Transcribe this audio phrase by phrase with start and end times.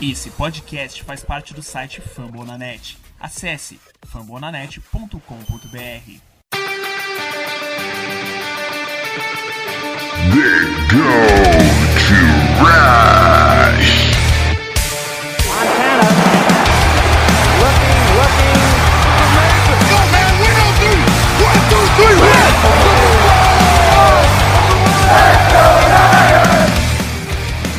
[0.00, 2.96] Esse podcast faz parte do site Fambonanet.
[3.18, 5.18] Acesse fambonanet.com.br.
[10.30, 11.02] They go
[11.98, 12.14] to
[12.62, 14.14] rush.
[19.88, 19.98] Go,
[20.38, 20.92] we don't do
[21.42, 22.22] one, two, three.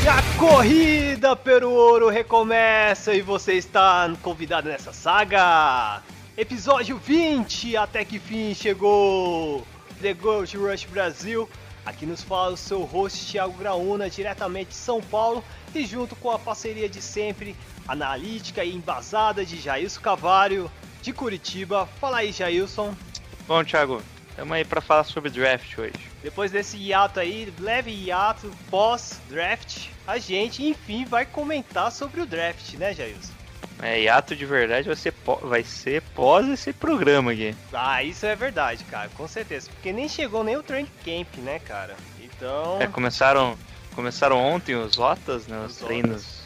[0.04, 0.89] E a corrida
[1.36, 6.02] pelo ouro recomeça e você está convidado nessa saga.
[6.36, 9.66] Episódio 20, até que fim chegou.
[10.02, 11.50] The Gold Rush Brasil.
[11.86, 16.32] Aqui nos fala o seu host Thiago Graúna, diretamente de São Paulo, e junto com
[16.32, 17.56] a parceria de sempre,
[17.88, 20.72] analítica e embasada de Jailson Cavalho,
[21.02, 21.88] de Curitiba.
[22.00, 22.96] Fala aí, Jailson.
[23.48, 24.02] Bom, Thiago,
[24.40, 25.92] estamos aí para falar sobre draft hoje.
[26.24, 32.74] Depois desse hiato aí, leve hiato pós-draft, a gente enfim vai comentar sobre o draft,
[32.76, 33.34] né, Jailson?
[33.82, 37.56] É, hiato de verdade vai ser, vai ser pós esse programa aqui.
[37.74, 39.70] Ah, isso é verdade, cara, com certeza.
[39.70, 41.96] Porque nem chegou nem o training camp, né, cara?
[42.22, 42.82] Então.
[42.82, 43.58] É, começaram,
[43.94, 46.44] começaram ontem os rotas, né, os Os treinos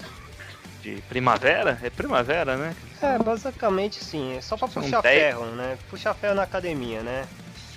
[0.81, 1.80] de primavera.
[1.83, 2.75] É primavera, né?
[3.02, 5.78] É, basicamente sim, é só pra São puxar dez- ferro, né?
[5.89, 7.25] Puxar ferro na academia, né?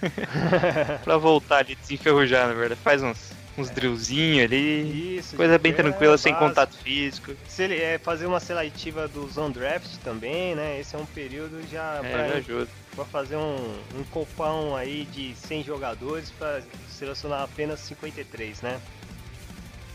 [1.05, 2.81] Pra voltar ali, desenferrujar, na verdade.
[2.83, 5.19] Faz uns, uns drillzinhos ali.
[5.19, 5.37] Isso.
[5.37, 6.49] Coisa bem é, tranquila, sem básico.
[6.49, 7.33] contato físico.
[7.49, 10.79] Se ele é fazer uma seletiva dos undraft também, né?
[10.81, 12.69] Esse é um período já É, pra ajuda.
[12.95, 18.81] Vou fazer um, um copão aí de 100 jogadores para selecionar apenas 53, né?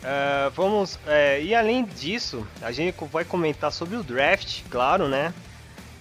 [0.03, 0.99] É, vamos.
[1.05, 5.33] é, e além disso, a gente vai comentar sobre o draft, claro, né?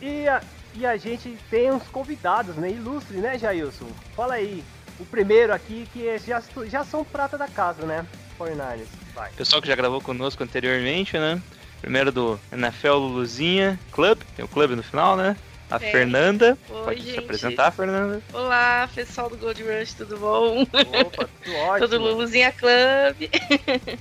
[0.00, 0.42] E a,
[0.74, 2.70] e a gente tem uns convidados, né?
[2.70, 3.86] Ilustre, né, Jailson?
[4.16, 4.62] Fala aí.
[4.98, 8.06] O primeiro aqui que é- já, já são prata da casa, né?
[8.38, 8.86] 49ers.
[9.14, 9.30] Vai.
[9.32, 11.40] Pessoal que já gravou conosco anteriormente, né?
[11.80, 15.36] Primeiro do NFL Luluzinha Club, tem o clube no final, né?
[15.70, 15.90] A Tem.
[15.92, 16.58] Fernanda.
[16.68, 17.18] Oi, Pode se gente.
[17.20, 18.20] apresentar, Fernanda?
[18.32, 20.62] Olá, pessoal do Gold Rush, tudo bom?
[20.62, 21.78] Opa, tudo ótimo.
[21.89, 23.30] Todo Luluzinha Club.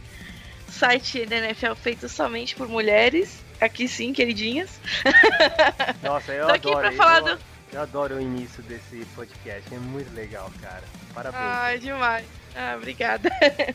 [0.67, 3.43] Site da NFL feito somente por mulheres.
[3.59, 4.79] Aqui sim, queridinhas.
[6.01, 6.87] Nossa, eu Tô aqui adoro.
[6.87, 7.43] pra falar eu, do-
[7.73, 10.83] eu adoro o início desse podcast, é muito legal, cara.
[11.13, 11.43] Parabéns.
[11.43, 12.25] Ai, demais.
[12.55, 13.29] Ah, obrigada.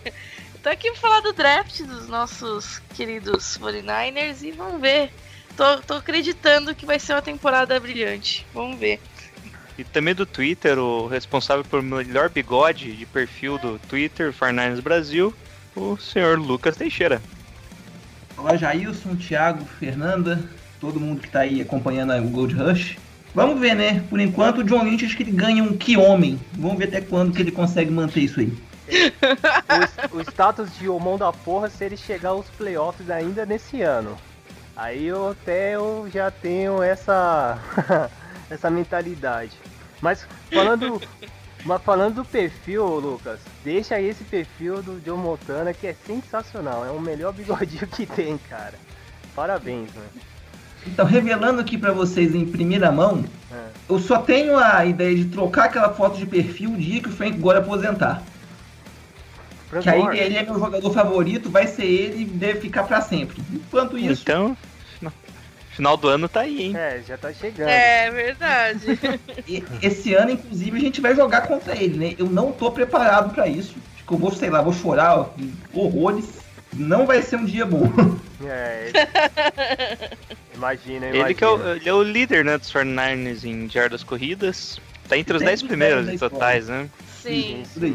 [0.63, 5.13] Tô aqui pra falar do draft dos nossos queridos 49ers e vamos ver.
[5.57, 8.47] Tô, tô acreditando que vai ser uma temporada brilhante.
[8.55, 9.01] Vamos ver.
[9.77, 15.35] E também do Twitter, o responsável por melhor bigode de perfil do Twitter, Farnines Brasil,
[15.77, 17.21] o senhor Lucas Teixeira.
[18.37, 20.43] Olá, Jailson, Thiago, Fernanda,
[20.81, 22.97] todo mundo que tá aí acompanhando o Gold Rush.
[23.33, 24.05] Vamos ver, né?
[24.11, 26.39] Por enquanto, o John Lynch acho que ele ganha um que homem.
[26.53, 28.53] Vamos ver até quando que ele consegue manter isso aí.
[30.13, 34.17] o, o status de homão da porra se ele chegar aos playoffs ainda nesse ano.
[34.77, 37.59] Aí eu até eu já tenho essa
[38.51, 39.53] essa mentalidade.
[40.01, 41.01] Mas falando
[41.65, 46.85] mas falando do perfil, Lucas, deixa aí esse perfil do John Montana que é sensacional,
[46.85, 48.75] é o melhor bigodinho que tem, cara.
[49.35, 50.05] Parabéns, né?
[50.87, 53.69] Então, revelando aqui pra vocês em primeira mão, É.
[53.89, 57.13] eu só tenho a ideia de trocar aquela foto de perfil o dia que o
[57.13, 58.23] Frank Gore aposentar.
[59.71, 60.19] Frank Que aí Gore.
[60.19, 63.43] ele é meu jogador favorito, vai ser ele e deve ficar pra sempre.
[63.51, 64.55] Enquanto isso, Então,
[65.75, 66.77] final do ano tá aí, hein?
[66.77, 67.69] É, já tá chegando.
[67.69, 68.99] É verdade.
[69.47, 72.15] e- esse ano, inclusive, a gente vai jogar contra ele, né?
[72.19, 73.75] Eu não tô preparado pra isso.
[73.95, 75.31] Acho que eu vou, sei lá, vou chorar ó,
[75.73, 76.27] horrores.
[76.73, 77.91] Não vai ser um dia bom.
[78.47, 78.91] É.
[80.55, 81.27] Imagina, imagina.
[81.29, 84.79] Ele que é o, ele é o líder, né, dos 49ers em jardas corridas.
[85.09, 86.91] Tá entre os Dez 10 dos primeiros em totais, né?
[87.23, 87.63] Sim.
[87.73, 87.87] Tudo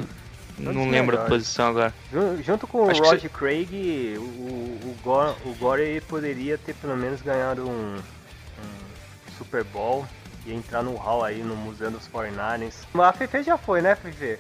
[0.60, 1.94] Não dos lembro a posição agora.
[2.12, 6.74] Jun- Junto com o Acho que Roger Craig, o, o, Gore, o Gore poderia ter
[6.76, 10.06] pelo menos ganhado um, um Super Bowl
[10.46, 12.74] e entrar no hall aí no Museu dos 49ers.
[12.94, 14.38] Mas a Fefe já foi, né, Fefe?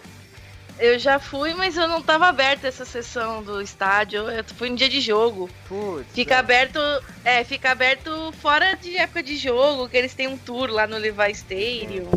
[0.80, 4.30] Eu já fui, mas eu não tava aberta essa sessão do estádio.
[4.30, 5.50] Eu fui no dia de jogo.
[5.68, 6.08] Putz.
[6.14, 6.38] Fica é.
[6.38, 6.80] aberto,
[7.26, 10.98] é, fica aberto fora de época de jogo, que eles têm um tour lá no
[10.98, 12.10] Levi Stadium.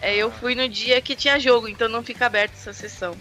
[0.00, 3.14] É, eu fui no dia que tinha jogo, então não fica aberta essa sessão.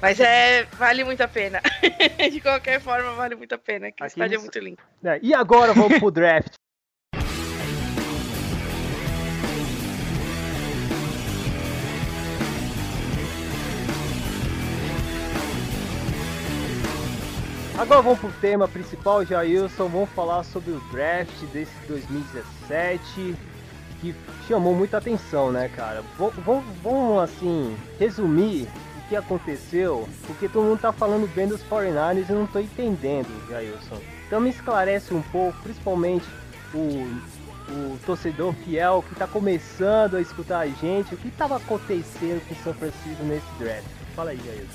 [0.00, 1.60] Mas é, vale muito a pena.
[2.30, 4.78] de qualquer forma, vale muito a pena, que Aqui estádio é muito lindo.
[5.04, 6.54] É, E agora vamos pro draft.
[17.78, 19.88] Agora vamos pro tema principal, Jailson.
[19.88, 23.36] Vamos falar sobre o draft desse 2017
[24.00, 24.14] que
[24.48, 26.02] chamou muita atenção, né, cara?
[26.18, 28.66] Vamos, vamos, assim, resumir
[29.08, 34.00] que aconteceu, porque todo mundo tá falando bem dos 49ers e não tô entendendo, Jailson.
[34.26, 36.26] Então me esclarece um pouco, principalmente
[36.74, 37.20] o,
[37.72, 42.54] o torcedor fiel que está começando a escutar a gente, o que estava acontecendo com
[42.54, 43.86] o São Francisco nesse draft.
[44.14, 44.66] Fala aí, Jair.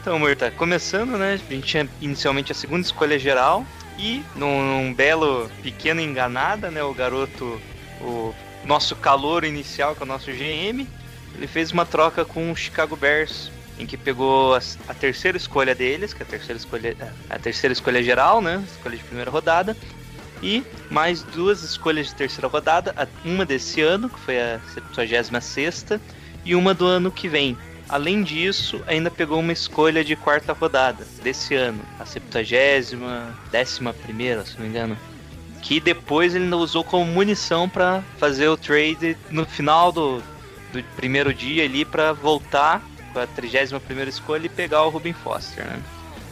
[0.00, 1.34] Então, Murta, começando, né?
[1.34, 3.64] A gente tinha inicialmente a segunda escolha geral
[3.98, 6.82] e num, num belo pequeno enganada, né?
[6.82, 7.60] O garoto,
[8.00, 8.34] o
[8.64, 10.86] nosso calor inicial, que é o nosso GM,
[11.36, 15.74] ele fez uma troca com o Chicago Bears, em que pegou a, a terceira escolha
[15.74, 16.96] deles, que é a terceira escolha,
[17.28, 18.62] a terceira escolha geral, né?
[18.70, 19.76] Escolha de primeira rodada,
[20.42, 25.86] e mais duas escolhas de terceira rodada, uma desse ano, que foi a 76
[26.44, 27.56] e uma do ano que vem.
[27.88, 32.40] Além disso, ainda pegou uma escolha de quarta rodada desse ano, a 70
[33.50, 34.98] décima primeira, se não me engano.
[35.60, 40.18] Que depois ele ainda usou como munição para fazer o trade no final do,
[40.72, 42.82] do primeiro dia ali para voltar
[43.12, 45.80] com a 31 primeira escolha e pegar o Ruben Foster, né?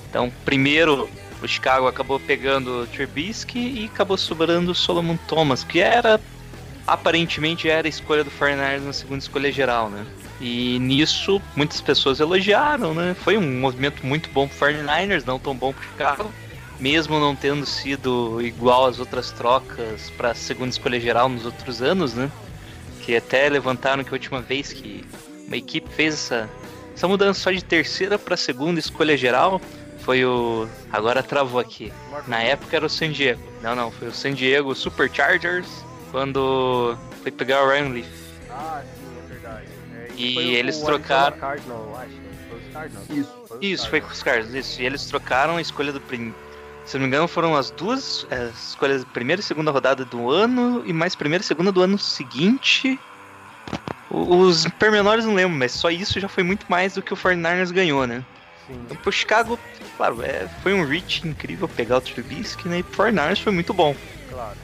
[0.09, 1.09] Então, primeiro
[1.43, 6.21] o Chicago acabou pegando o Trubisky e acabou sobrando o Solomon Thomas, que era
[6.87, 10.05] aparentemente era a escolha do 49ers na segunda escolha geral, né?
[10.41, 13.15] E nisso muitas pessoas elogiaram, né?
[13.23, 16.33] Foi um movimento muito bom pro 49ers, não tão bom pro Chicago,
[16.79, 22.15] mesmo não tendo sido igual às outras trocas para segunda escolha geral nos outros anos,
[22.15, 22.31] né?
[23.03, 25.05] Que até levantaram que a última vez que
[25.47, 26.51] uma equipe fez essa,
[27.01, 29.59] essa mudança só de terceira para segunda escolha geral
[30.01, 30.69] foi o.
[30.93, 31.91] Agora travou aqui.
[32.29, 33.41] Na época era o San Diego.
[33.63, 35.67] Não, não, foi o San Diego Superchargers
[36.11, 38.07] quando foi pegar o Ryan Leaf.
[38.51, 39.67] Ah, sim, é verdade.
[39.95, 42.11] É, E o- eles o trocaram- Cardinal, acho.
[42.51, 43.09] Foi os Cardinals.
[43.11, 43.31] Isso.
[43.49, 44.83] Foi os Isso, foi com os Cardinals, isso.
[44.83, 46.01] E eles trocaram a escolha do.
[46.03, 46.35] prim-
[46.85, 50.83] Se não me engano, foram as duas é, escolhas, primeira e segunda rodada do ano,
[50.85, 52.99] e mais primeira e segunda do ano seguinte.
[54.11, 57.71] Os pormenores não lembro, mas só isso já foi muito mais do que o 49ers
[57.71, 58.25] ganhou, né?
[58.67, 58.81] Sim.
[58.85, 59.59] Então, pro Chicago,
[59.97, 62.79] claro, é, foi um reach incrível pegar o Trubisky, né?
[62.79, 63.95] E pro 49ers foi muito bom.
[64.31, 64.57] Claro.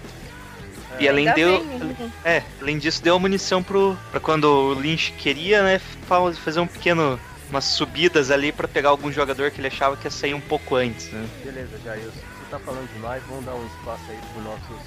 [0.99, 4.73] E além Ainda deu, bem, é, além disso deu a munição pro para quando o
[4.75, 5.79] Lynch queria, né,
[6.09, 7.21] fa- fazer um pequeno
[7.51, 10.75] umas subidas ali pra pegar algum jogador que ele achava que ia sair um pouco
[10.75, 11.25] antes, né?
[11.45, 12.11] Beleza, Jailson.
[12.11, 14.87] Você tá falando demais, vamos dar um espaço aí pros nossos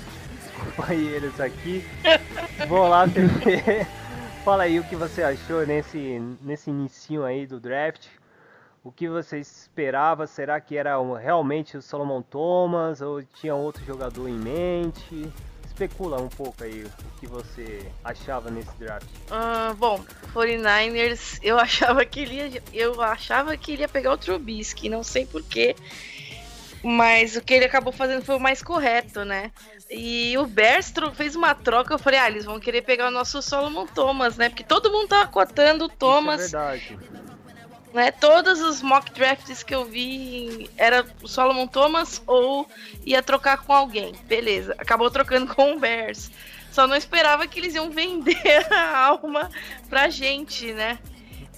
[0.76, 1.86] companheiros aqui.
[2.68, 3.86] Vou lá, TV.
[4.44, 8.08] Fala aí o que você achou nesse, nesse inicinho aí do draft.
[8.84, 10.26] O que você esperava?
[10.26, 15.32] Será que era realmente o Solomon Thomas ou tinha outro jogador em mente?
[15.66, 19.08] Especula um pouco aí o que você achava nesse draft.
[19.30, 20.04] Ah, bom,
[20.34, 25.04] 49ers, eu achava que ele ia, eu achava que ele ia pegar o Trubisky, não
[25.04, 25.76] sei porquê,
[26.84, 29.52] mas o que ele acabou fazendo foi o mais correto, né?
[29.90, 33.12] E o Bears tro- fez uma troca, eu falei, ah, eles vão querer pegar o
[33.12, 34.50] nosso Solomon Thomas, né?
[34.50, 36.98] Porque todo mundo tava cotando o Isso é Thomas, verdade.
[37.94, 38.12] né?
[38.12, 42.68] Todos os mock drafts que eu vi era o Solomon Thomas ou
[43.06, 44.14] ia trocar com alguém.
[44.26, 46.32] Beleza, acabou trocando com o Bears.
[46.72, 48.38] Só não esperava que eles iam vender
[48.72, 49.50] a alma
[49.90, 51.00] pra gente, né?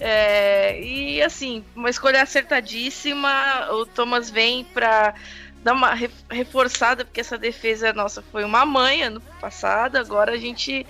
[0.04, 3.68] É, e assim, uma escolha acertadíssima.
[3.70, 5.14] O Thomas vem pra
[5.62, 9.96] dar uma re- reforçada, porque essa defesa nossa foi uma mãe ano passado.
[9.96, 10.84] Agora a gente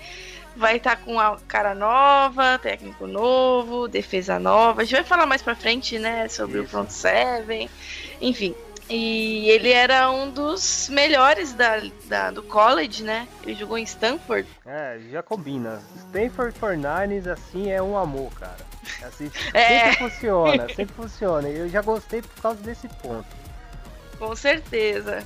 [0.55, 4.81] vai estar com a cara nova, técnico novo, defesa nova.
[4.81, 6.71] A gente vai falar mais pra frente, né, sobre o Isso.
[6.71, 7.69] front seven,
[8.19, 8.55] enfim.
[8.89, 13.27] E ele era um dos melhores da, da- do college, né?
[13.43, 14.47] Ele jogou em Stanford.
[14.65, 15.81] É, já combina.
[15.95, 18.72] Stanford 49ers assim é um amor, cara.
[19.03, 19.91] Assim, É.
[19.91, 21.47] Sempre funciona, sempre funciona.
[21.49, 23.25] Eu já gostei por causa desse ponto.
[24.17, 25.23] Com certeza.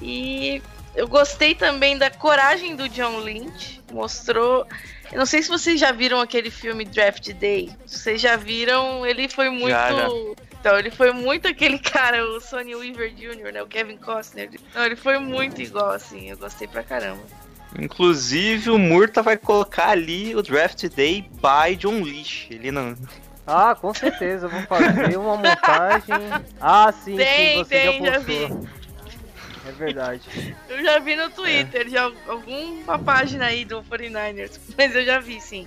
[0.00, 0.62] E
[0.94, 3.82] eu gostei também da coragem do John Lynch.
[3.92, 4.66] Mostrou.
[5.10, 7.70] Eu não sei se vocês já viram aquele filme Draft Day.
[7.86, 9.68] Vocês já viram, ele foi muito.
[9.68, 10.06] já.
[10.58, 13.62] Então, ele foi muito aquele cara, o Sonny Weaver Jr., né?
[13.62, 14.48] O Kevin Costner.
[14.72, 16.30] Não, ele foi muito igual, assim.
[16.30, 17.20] Eu gostei pra caramba.
[17.78, 22.48] Inclusive o Murta vai colocar ali o Draft Day by John Leash.
[22.50, 22.94] Ele não.
[23.46, 26.14] Ah, com certeza, eu vou fazer uma montagem.
[26.60, 28.68] Ah, sim, Tem, sim, você tem, já já postou.
[29.66, 30.22] É verdade.
[30.68, 34.58] Eu já vi no Twitter, já alguma página aí do 49ers.
[34.76, 35.66] Mas eu já vi, sim.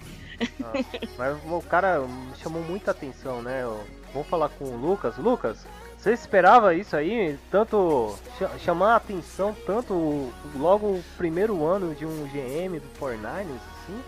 [0.63, 0.73] Ah,
[1.17, 3.63] mas o cara me chamou muita atenção, né?
[3.63, 3.83] Eu-
[4.13, 5.17] Vamos falar com o Lucas.
[5.17, 5.65] Lucas,
[6.05, 7.35] você esperava isso aí?
[7.51, 13.57] Tanto cha- chamar a atenção, tanto logo o primeiro ano de um GM do 49ers,
[13.83, 13.99] assim?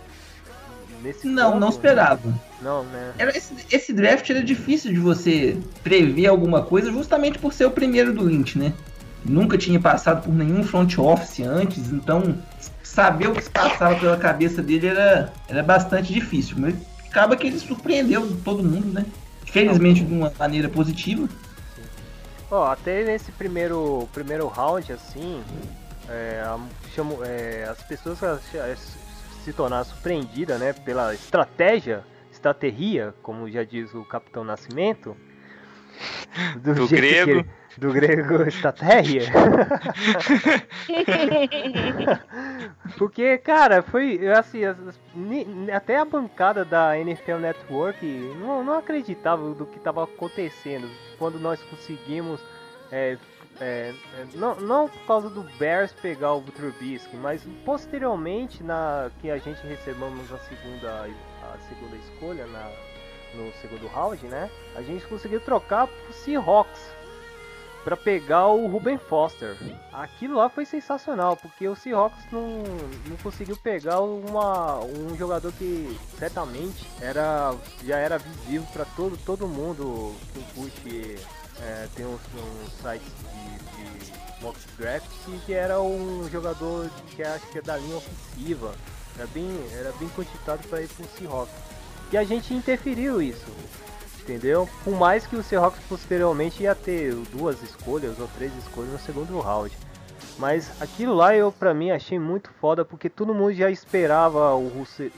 [1.02, 1.60] Nesse Não, ponto?
[1.60, 2.34] não esperava.
[2.62, 3.14] Não, né?
[3.18, 7.72] Era esse, esse draft era difícil de você prever alguma coisa, justamente por ser o
[7.72, 8.74] primeiro do Lynch, né?
[9.26, 12.38] Nunca tinha passado por nenhum front office antes, então
[12.84, 16.58] saber o que se passava pela cabeça dele era, era bastante difícil.
[16.60, 16.76] Mas
[17.10, 19.06] acaba que ele surpreendeu todo mundo, né?
[19.46, 21.28] Felizmente de uma maneira positiva.
[22.50, 25.44] Ó, até nesse primeiro, primeiro round, assim,
[26.10, 26.44] é,
[26.96, 28.20] chamo, é, as pessoas
[29.44, 35.16] se tornaram surpreendidas, né, pela estratégia, estratégia, como já diz o Capitão Nascimento.
[36.62, 37.32] Do que grego.
[37.32, 39.24] ele- do grego estratégia.
[42.98, 44.62] Porque, cara, foi assim,
[45.74, 48.06] até a bancada da NFL Network
[48.40, 52.42] não, não acreditava do que estava acontecendo quando nós conseguimos.
[52.92, 53.18] é,
[53.60, 59.32] é, é, não, não por causa do Bears pegar o Trubisky, mas posteriormente na que
[59.32, 61.10] a gente recebemos a segunda,
[61.42, 62.70] a segunda escolha na,
[63.34, 64.50] no segundo round, né?
[64.76, 66.97] A gente conseguiu trocar pro Seahawks
[67.88, 69.56] para pegar o Ruben Foster.
[69.94, 72.62] Aquilo lá foi sensacional, porque o Seahawks não,
[73.08, 79.48] não conseguiu pegar uma, um jogador que certamente era, já era visível para todo, todo
[79.48, 81.16] mundo que curte,
[81.62, 85.08] é, tem uns, uns sites de, de mock draft,
[85.46, 88.76] que era um jogador que acho que é da linha ofensiva.
[89.18, 91.56] Era bem, era bem cogitado para ir pro Seahawks.
[92.12, 93.48] E a gente interferiu isso
[94.28, 94.68] entendeu?
[94.84, 99.40] Por mais que o Seahawks posteriormente ia ter duas escolhas ou três escolhas no segundo
[99.40, 99.72] round.
[100.38, 104.68] Mas aquilo lá eu pra mim achei muito foda porque todo mundo já esperava o
[104.68, 105.12] Russe-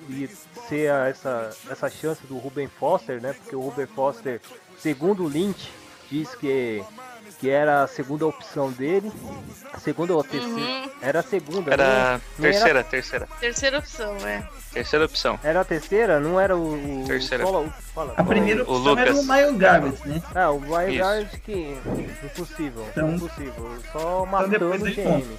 [0.67, 3.33] ser essa, essa chance do Ruben Foster, né?
[3.33, 4.39] Porque o Ruben Foster,
[4.77, 5.69] segundo o Lynch,
[6.09, 6.81] diz que,
[7.39, 9.11] que era a segunda opção dele.
[9.73, 10.55] A segunda ou a terceira?
[10.59, 10.89] Uhum.
[11.01, 13.27] Era a segunda, Era não- não era- terceira, terceira.
[13.39, 14.43] Terceira opção, é.
[14.73, 15.39] Terceira opção.
[15.43, 16.19] Era a terceira?
[16.19, 17.01] Não era o.
[17.03, 17.43] o Terceira.
[17.45, 19.37] Fala, fala, A primeira O opção era o Lucas.
[19.37, 20.21] Miles Garrett, né?
[20.35, 20.97] Ah, o Isso.
[20.99, 21.77] Guard que.
[22.23, 22.85] Impossível.
[22.91, 23.77] Então- impossível.
[23.91, 25.37] Só matando depois o GM.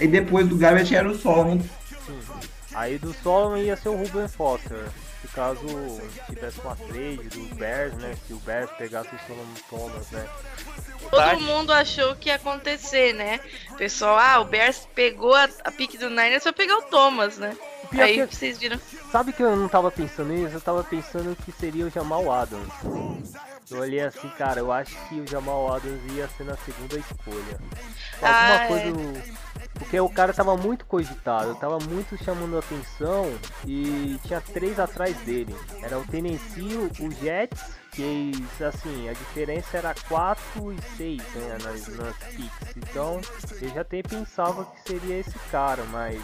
[0.00, 1.58] E depois do Garrett era o Solomon.
[2.06, 2.20] Sim.
[2.74, 4.84] Aí do Solomon ia ser o Ruben Foster.
[5.34, 5.64] Caso
[6.28, 8.14] tivesse uma trade do Bears, né?
[8.26, 10.28] Se o Bears pegasse o Solomon Thomas, né?
[11.10, 13.40] Todo mundo achou que ia acontecer, né?
[13.78, 17.56] Pessoal, ah, o Bears pegou a, a pique do Niners pra pegar o Thomas, né?
[17.90, 18.78] Pior Aí que- vocês viram.
[19.10, 20.54] Sabe que eu não tava pensando nisso?
[20.56, 22.72] Eu tava pensando que seria o Jamal Adams.
[23.70, 27.58] Eu olhei assim, cara, eu acho que o Jamal Adams ia ser na segunda escolha.
[28.20, 29.32] Alguma Ah, coisa.
[29.74, 33.32] Porque o cara tava muito cogitado, tava muito chamando a atenção
[33.66, 35.54] e tinha três atrás dele.
[35.82, 37.60] Era o Tennessee, o Jets,
[37.92, 38.32] que
[38.64, 42.76] assim, a diferença era 4 e 6 né, nas, nas picks.
[42.76, 43.20] Então
[43.60, 46.20] eu já até pensava que seria esse cara, mas,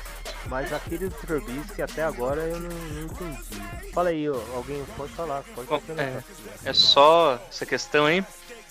[0.47, 3.93] mas aquele do Trubisky até agora eu não, não entendi.
[3.93, 6.25] Fala aí, ó, alguém pode falar, pode Bom, complementar.
[6.65, 8.25] É só essa questão aí,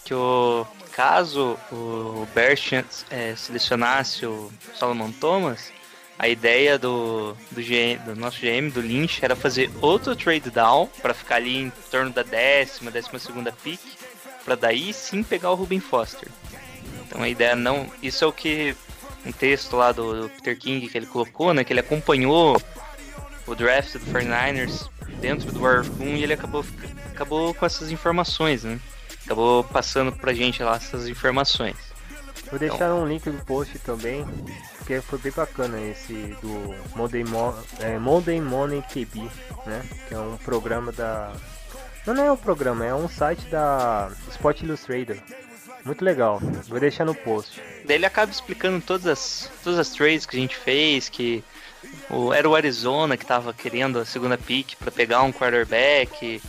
[0.04, 5.72] que o caso o tinha- é, selecionasse o Solomon Thomas,
[6.20, 10.88] a ideia do, do, GM, do nosso GM, do Lynch, era fazer outro trade down
[11.02, 13.80] para ficar ali em torno da décima, décima segunda pick,
[14.44, 16.30] para daí sim pegar o Ruben Foster.
[17.06, 17.90] Então a ideia não.
[18.02, 18.76] Isso é o que
[19.26, 21.64] um texto lá do, do Peter King que ele colocou, né?
[21.64, 22.62] Que ele acompanhou
[23.46, 24.90] o draft do 49ers
[25.22, 26.66] dentro do War Room e ele acabou,
[27.12, 28.80] acabou com essas informações, né?
[29.26, 31.76] Acabou passando pra gente lá essas informações.
[32.50, 34.26] Vou deixar um link no post também,
[34.78, 39.30] porque foi bem bacana esse do Monday, Mo é, Monday Morning QB,
[39.66, 39.84] né?
[40.08, 41.34] Que é um programa da.
[42.06, 45.18] Não, não é um programa, é um site da Sport Illustrator.
[45.84, 46.40] Muito legal.
[46.68, 47.62] Vou deixar no post.
[47.86, 51.44] Daí ele acaba explicando todas as, todas as trades que a gente fez, que
[52.10, 56.42] o, era o Arizona que tava querendo a segunda pick pra pegar um quarterback.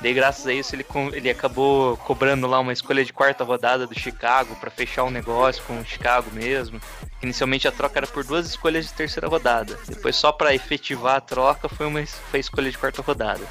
[0.00, 3.98] Daí graças a isso ele, ele acabou cobrando lá uma escolha de quarta rodada do
[3.98, 6.80] Chicago pra fechar um negócio com o Chicago mesmo.
[7.22, 9.78] Inicialmente a troca era por duas escolhas de terceira rodada.
[9.86, 13.42] Depois só pra efetivar a troca foi uma foi a escolha de quarta rodada.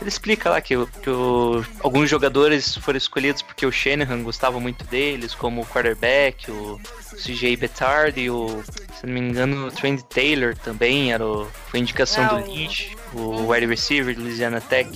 [0.00, 4.84] Ele explica lá que, que o- alguns jogadores foram escolhidos porque o Shanahan gostava muito
[4.84, 6.80] deles, como o quarterback, o
[7.16, 8.62] CJ Betard e o,
[9.00, 12.96] se não me engano, o Trent Taylor também era o, foi indicação Ah, do Lynch,
[13.14, 14.90] o wide receiver do Louisiana Tech.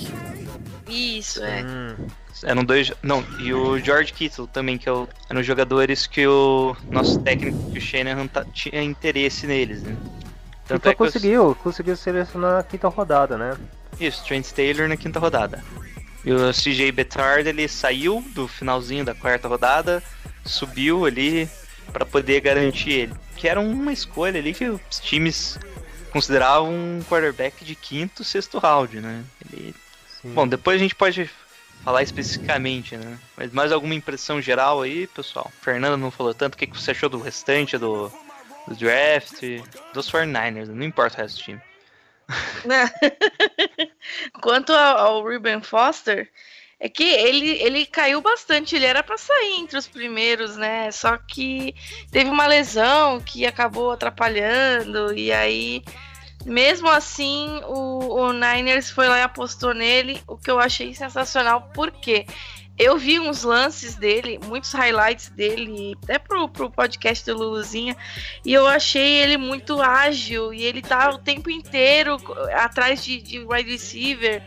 [0.89, 1.63] Isso, é.
[1.63, 2.07] Hum,
[2.45, 2.93] Eram dois.
[3.03, 7.71] Não, e o George Kittle também, que é o- eram jogadores que o nosso técnico,
[7.73, 9.97] que o Shanahan, ta- tinha interesse neles, né?
[10.71, 13.57] então é conseguiu, conseguiu selecionar na quinta rodada, né?
[13.99, 15.65] Isso, Trent Taylor na quinta rodada.
[16.25, 20.03] E o CJ Betard ele saiu do finalzinho da quarta rodada,
[20.45, 21.49] subiu ali
[21.93, 23.15] para poder garantir ele.
[23.35, 25.59] Que era uma escolha ali que os times
[26.13, 29.25] consideravam um quarterback de quinto, sexto round, né?
[29.53, 29.75] Ele...
[30.29, 30.35] Sim.
[30.35, 31.31] Bom, depois a gente pode
[31.85, 33.19] falar especificamente, né?
[33.37, 35.51] Mas mais alguma impressão geral aí, pessoal?
[35.63, 36.55] Fernando não falou tanto.
[36.55, 38.09] O que que você achou do restante do,
[38.67, 39.41] do draft?
[39.95, 41.61] Dos 49ers, não importa o resto do time.
[44.43, 46.29] Quanto ao, ao Ruben Foster,
[46.81, 50.91] É que ele, ele caiu bastante, ele era para sair entre os primeiros, né?
[50.93, 51.75] Só que
[52.13, 55.83] teve uma lesão que acabou atrapalhando, e aí,
[56.49, 61.71] mesmo assim, o, o Niners foi lá e apostou nele, o que eu achei sensacional,
[61.75, 62.27] porque
[62.79, 67.97] eu vi uns lances dele, muitos highlights dele, até pro, pro podcast do Luluzinha,
[68.45, 72.17] e eu achei ele muito ágil, e ele tá o tempo inteiro
[72.55, 74.43] atrás de, de wide receiver.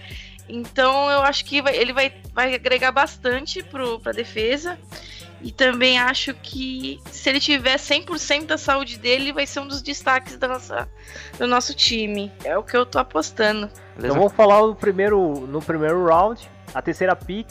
[0.50, 4.78] Então eu acho que vai, ele vai, vai agregar bastante para a defesa.
[5.44, 9.82] E também acho que se ele tiver 100% da saúde dele, vai ser um dos
[9.82, 10.90] destaques da nossa,
[11.38, 12.32] do nosso time.
[12.44, 13.70] É o que eu tô apostando.
[13.98, 17.48] Então vamos falar no primeiro, no primeiro round, a terceira pick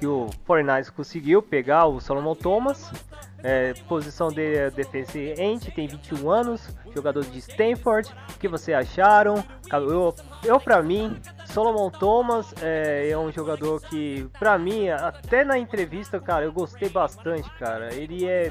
[0.00, 2.90] que o 49 conseguiu pegar o Solomon Thomas.
[3.42, 8.10] É, posição dele é defensive end, tem 21 anos, jogador de Stanford.
[8.34, 9.44] O que vocês acharam?
[9.70, 11.18] Eu, eu para mim,
[11.52, 16.88] Solomon Thomas é, é, um jogador que, para mim, até na entrevista, cara, eu gostei
[16.88, 17.92] bastante, cara.
[17.94, 18.50] Ele é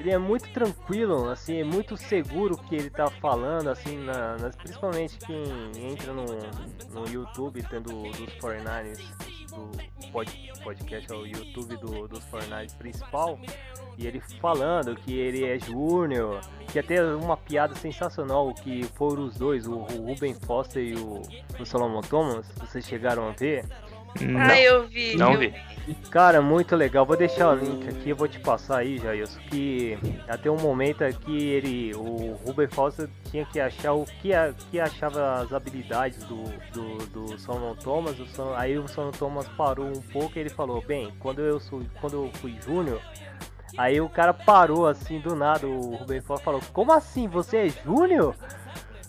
[0.00, 4.34] ele é muito tranquilo, assim, é muito seguro o que ele tá falando, assim, na,
[4.38, 5.44] nas, principalmente quem
[5.76, 6.24] entra no,
[6.88, 13.38] no YouTube, tendo dos 49ers, do pod, podcast, é o YouTube do, dos 49ers principal,
[13.98, 16.40] e ele falando que ele é júnior,
[16.72, 21.22] que até uma piada sensacional que foram os dois, o, o Ruben Foster e o,
[21.58, 23.64] o Solomon Thomas, vocês chegaram a ver.
[24.20, 25.16] Não, ah, eu vi.
[25.16, 25.54] Não eu vi.
[26.10, 27.04] Cara, muito legal.
[27.04, 29.38] Vou deixar o link aqui, eu vou te passar aí, Jailson.
[29.48, 29.98] Que
[30.28, 34.78] até um momento aqui ele, o Ruben Foster tinha que achar o que, a, que
[34.78, 38.18] achava as habilidades do, do, do Solomon Thomas.
[38.18, 41.58] O Son, aí o Solomon Thomas parou um pouco e ele falou: Bem, quando eu,
[41.58, 43.00] sou, quando eu fui júnior,
[43.76, 47.28] Aí o cara parou assim do nada, o Ruben Foster falou, como assim?
[47.28, 48.34] Você é Júnior?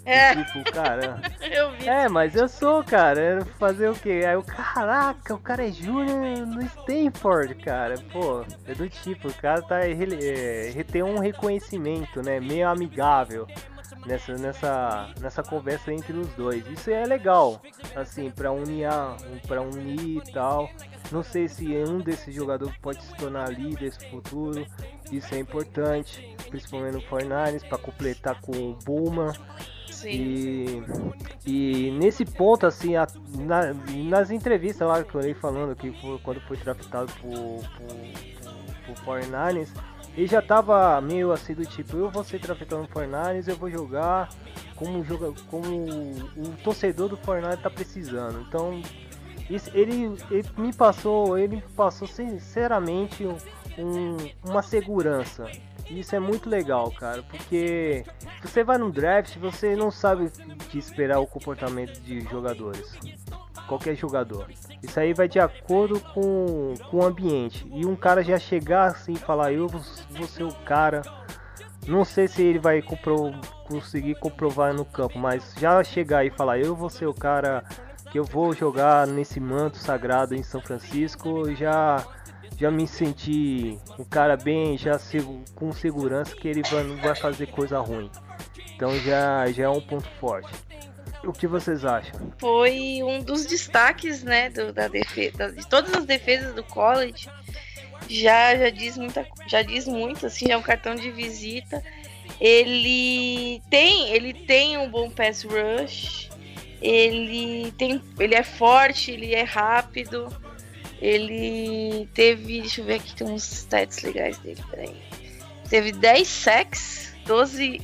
[0.05, 0.34] É.
[0.34, 1.22] E, tipo, cara.
[1.51, 1.88] eu vi.
[1.88, 3.46] É, mas eu sou, cara.
[3.60, 4.24] Fazer o quê?
[4.27, 7.96] Aí o caraca, o cara é Júnior no Stanford, cara.
[8.12, 9.86] Pô, é do tipo, o cara tá.
[9.86, 12.39] Ele, é, tem um reconhecimento, né?
[12.39, 13.48] Meio amigável
[14.05, 16.65] nessa, nessa, nessa conversa entre os dois.
[16.67, 17.62] Isso é legal,
[17.95, 18.88] assim, para unir,
[19.47, 20.69] para unir e tal.
[21.12, 24.65] Não sei se um desses jogadores pode se tornar líder no futuro.
[25.12, 28.78] Isso é importante, principalmente no Fornares, para completar com o
[30.02, 31.16] Bulma.
[31.46, 33.74] E, e nesse ponto, assim, a, na,
[34.10, 39.16] nas entrevistas lá que eu falei falando que foi, quando foi draftado por, por, por
[39.20, 39.70] 49ers,
[40.16, 43.70] ele já tava meio assim do tipo, eu vou ser draftado no Fornares, eu vou
[43.70, 44.30] jogar
[44.76, 45.68] como, joga, como
[46.36, 48.42] o torcedor do Fornares tá precisando.
[48.48, 48.82] Então
[49.50, 55.46] isso, ele, ele me passou, ele passou sinceramente um, uma segurança.
[55.89, 58.06] Isso é muito legal, cara, porque
[58.44, 60.30] você vai no draft, você não sabe
[60.70, 62.94] que esperar o comportamento de jogadores.
[63.67, 64.48] Qualquer jogador.
[64.84, 67.65] Isso aí vai de acordo com, com o ambiente.
[67.74, 71.02] E um cara já chegar assim e falar, eu vou ser o cara.
[71.88, 73.32] Não sei se ele vai compro,
[73.65, 77.63] conseguir comprovar no campo, mas já chegar e falar, eu vou ser o cara
[78.12, 82.06] que eu vou jogar nesse manto sagrado em São Francisco, já
[82.62, 84.95] já me senti um cara bem, já
[85.56, 88.08] com segurança que ele não vai fazer coisa ruim.
[88.76, 90.52] Então já, já é um ponto forte.
[91.24, 92.32] O que vocês acham?
[92.38, 97.28] Foi um dos destaques, né, do, da defesa, de todas as defesas do college.
[98.08, 101.84] Já, já diz muita, já diz muito, assim, é um cartão de visita.
[102.39, 106.30] Ele tem, ele tem um bom pass rush.
[106.80, 110.28] Ele tem, ele é forte, ele é rápido.
[111.02, 114.96] Ele teve, deixa eu ver aqui, tem uns stats legais dele, peraí.
[115.68, 117.82] Teve 10 sacks, 12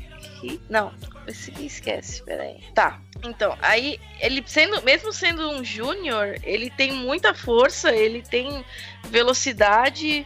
[0.70, 0.94] não,
[1.28, 2.60] esse aqui esquece, peraí.
[2.74, 3.02] Tá.
[3.24, 8.64] Então, aí ele sendo, mesmo sendo um júnior, ele tem muita força, ele tem
[9.06, 10.26] velocidade,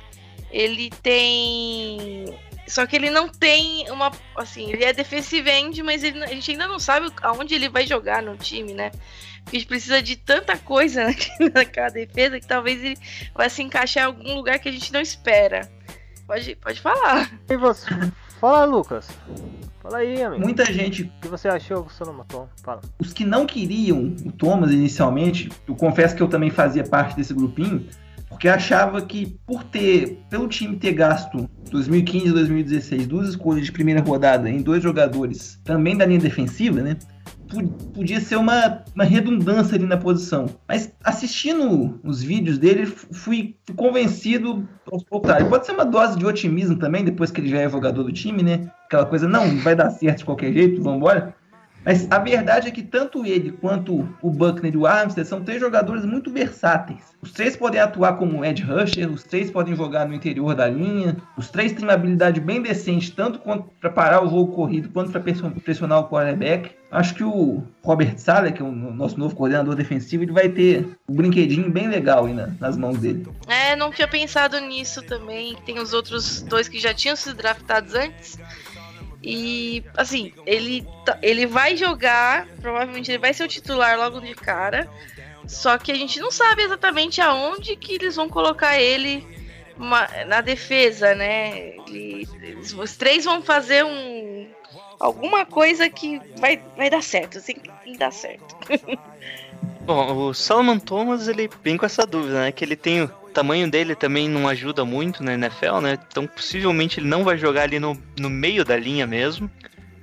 [0.52, 2.38] ele tem
[2.72, 4.10] só que ele não tem uma.
[4.38, 7.86] Assim, ele é defensive end, mas ele, a gente ainda não sabe aonde ele vai
[7.86, 8.92] jogar no time, né?
[9.44, 11.04] Porque a gente precisa de tanta coisa
[11.54, 12.98] naquela defesa que talvez ele
[13.36, 15.70] vai se encaixar em algum lugar que a gente não espera.
[16.26, 17.30] Pode, pode falar.
[17.50, 17.90] E você?
[18.40, 19.10] Fala, Lucas.
[19.82, 20.42] Fala aí, amigo.
[20.42, 21.04] Muita gente.
[21.04, 22.48] O que você achou do Solomaton?
[22.64, 22.80] Fala.
[22.98, 27.34] Os que não queriam o Thomas inicialmente, eu confesso que eu também fazia parte desse
[27.34, 27.86] grupinho,
[28.32, 33.72] porque achava que por ter, pelo time ter gasto 2015 e 2016 duas escolhas de
[33.72, 36.98] primeira rodada em dois jogadores também da linha defensiva, né?
[37.94, 40.46] podia ser uma, uma redundância ali na posição.
[40.68, 45.50] Mas assistindo os vídeos dele, fui, convencido ao contrário.
[45.50, 48.42] Pode ser uma dose de otimismo também, depois que ele já é jogador do time,
[48.42, 48.72] né?
[48.86, 51.36] Aquela coisa, não, vai dar certo de qualquer jeito, vamos embora.
[51.84, 55.60] Mas a verdade é que tanto ele quanto o Buckner e o Armstead são três
[55.60, 57.00] jogadores muito versáteis.
[57.22, 61.18] Os três podem atuar como edge rusher, os três podem jogar no interior da linha,
[61.38, 63.40] os três têm uma habilidade bem decente, tanto
[63.80, 65.22] para parar o jogo corrido quanto para
[65.64, 66.72] pressionar o quarterback.
[66.92, 70.86] Acho que o Robert Sala, que é o nosso novo coordenador defensivo, ele vai ter
[71.08, 73.26] um brinquedinho bem legal aí na, nas mãos dele.
[73.48, 75.56] É, não tinha pensado nisso também.
[75.66, 78.38] Tem os outros dois que já tinham sido draftados antes.
[79.24, 84.34] E, assim, ele, tá- ele vai jogar, provavelmente ele vai ser o titular logo de
[84.34, 84.90] cara.
[85.48, 89.26] Só que a gente não sabe exatamente aonde que eles vão colocar ele
[89.78, 91.76] ma- na defesa, né?
[91.88, 94.50] Ele- eles- os três vão fazer um.
[95.00, 97.56] Alguma coisa que vai, vai dar certo, assim,
[97.98, 98.56] dá certo.
[99.82, 102.52] Bom, o Solomon Thomas, ele vem com essa dúvida, né?
[102.52, 103.10] Que ele tem.
[103.32, 105.98] Tamanho dele também não ajuda muito na NFL, né?
[106.08, 109.50] Então possivelmente ele não vai jogar ali no, no meio da linha mesmo.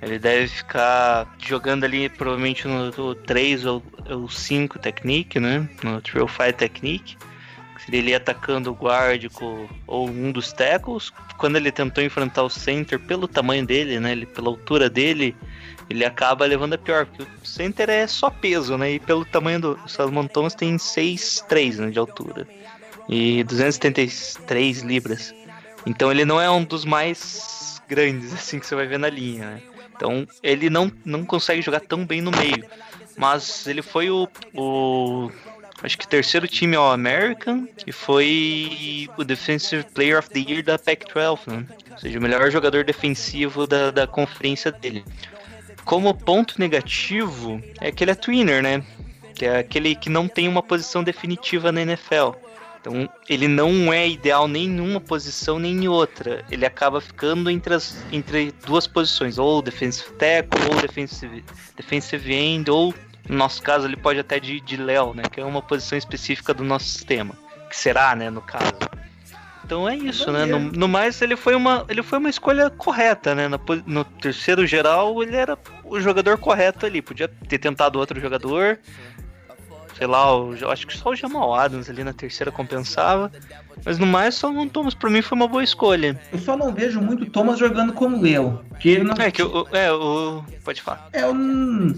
[0.01, 5.67] Ele deve ficar jogando ali provavelmente no, no 3 ou, ou 5 technique, né?
[5.83, 7.17] No Trail 5 technique.
[7.85, 9.25] Seria ele atacando o guard
[9.87, 11.11] ou um dos tackles.
[11.37, 14.11] Quando ele tentou enfrentar o center pelo tamanho dele, né?
[14.11, 15.35] Ele, pela altura dele,
[15.89, 18.91] ele acaba levando a pior, porque o center é só peso, né?
[18.91, 22.47] E pelo tamanho do Salomon Thomas tem 6'3 né, de altura.
[23.09, 25.33] E 273 libras.
[25.85, 29.45] Então ele não é um dos mais grandes, assim, que você vai ver na linha,
[29.45, 29.61] né?
[29.95, 32.63] Então ele não, não consegue jogar tão bem no meio.
[33.17, 35.29] Mas ele foi o, o
[35.83, 41.39] acho que terceiro time All-American e foi o Defensive Player of the Year da Pac-12,
[41.47, 41.65] né?
[41.91, 45.03] Ou seja, o melhor jogador defensivo da, da conferência dele.
[45.83, 48.83] Como ponto negativo, é que ele é twinner, né?
[49.35, 52.31] Que é aquele que não tem uma posição definitiva na NFL.
[52.79, 56.45] Então, ele não é ideal nem em uma posição nem em outra.
[56.49, 61.43] Ele acaba ficando entre, as, entre duas posições, ou defensive tackle, ou defensive,
[61.75, 62.93] defensive end, ou
[63.27, 65.23] no nosso caso ele pode até de, de Léo, né?
[65.29, 67.35] Que é uma posição específica do nosso sistema.
[67.69, 68.73] Que será, né, no caso.
[69.63, 70.45] Então é isso, né?
[70.45, 73.47] No, no mais, ele foi uma, ele foi uma escolha correta, né?
[73.47, 77.03] No, no terceiro geral, ele era o jogador correto ali.
[77.03, 78.79] Podia ter tentado outro jogador.
[79.99, 83.29] Sei lá, o- acho que só o Jamal Adams ali na terceira compensava.
[83.85, 86.17] Mas no mais, só não Thomas pra mim foi uma boa escolha.
[86.31, 88.61] Eu só não vejo muito o Thomas jogando como Léo.
[88.69, 89.13] Porque ele não.
[89.19, 89.67] É que o.
[89.73, 90.41] É, o.
[90.63, 91.09] Pode falar.
[91.11, 91.93] É um.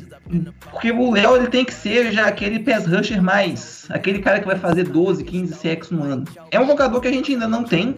[0.72, 3.86] Porque o Léo ele tem que ser já aquele pass rusher mais.
[3.90, 6.26] Aquele cara que vai fazer 12, 15 sacks no ano.
[6.50, 7.96] É um jogador que a gente ainda não tem.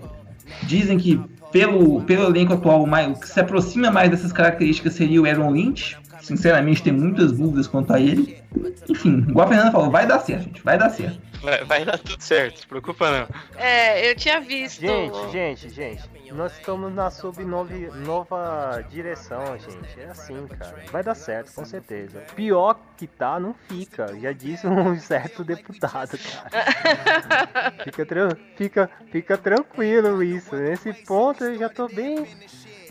[0.64, 1.20] Dizem que
[1.52, 5.26] pelo, pelo elenco atual, o mais- o que se aproxima mais dessas características seria o
[5.26, 5.98] Aaron Lynch.
[6.24, 8.42] Sinceramente, tem muitas dúvidas quanto a ele.
[8.90, 10.64] Enfim, igual a Fernanda falou, vai dar certo, gente.
[10.64, 11.20] Vai dar certo.
[11.42, 13.28] Vai, vai dar tudo certo, se preocupa não.
[13.60, 14.80] É, eu tinha visto.
[14.80, 20.00] Gente, gente, gente, nós estamos na sob nove- nova direção, gente.
[20.00, 20.78] É assim, cara.
[20.90, 22.20] Vai dar certo, com certeza.
[22.36, 24.18] Pior que tá, não fica.
[24.22, 27.74] Já disse um certo deputado, cara.
[27.94, 30.56] Fica, fica, fica tranquilo isso.
[30.56, 32.26] Nesse ponto eu já tô bem,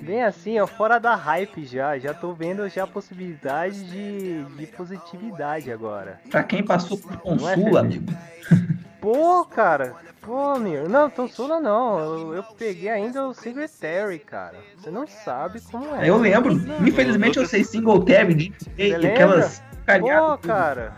[0.00, 1.98] bem assim, ó, fora da hype já.
[1.98, 6.20] Já tô vendo já a possibilidade de, de positividade agora.
[6.30, 8.12] Pra quem passou por Não é, consula, Felipe?
[8.12, 8.82] amigo.
[9.02, 14.58] Pô, cara, pô, meu, não, Tonsula não, eu, eu peguei ainda o Secretary, cara.
[14.78, 16.08] Você não sabe como é.
[16.08, 16.52] Eu lembro.
[16.86, 19.08] Infelizmente eu sei Singletary de e lembra?
[19.12, 19.62] aquelas
[20.00, 20.92] Pô, cara,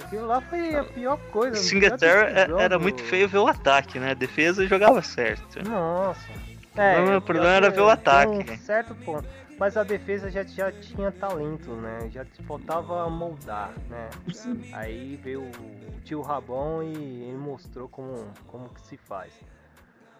[0.00, 1.56] aquilo lá foi a pior coisa.
[1.56, 4.12] Singletary é- era muito feio ver o ataque, né?
[4.12, 5.58] A defesa jogava certo.
[5.68, 6.20] Nossa.
[6.78, 8.50] Problema- o problema era ver o ataque.
[8.52, 9.28] Um certo ponto.
[9.58, 12.08] Mas a defesa já, já tinha talento, né?
[12.10, 14.08] Já faltava moldar, né?
[14.72, 19.32] Aí veio o tio Rabão e ele mostrou como, como que se faz.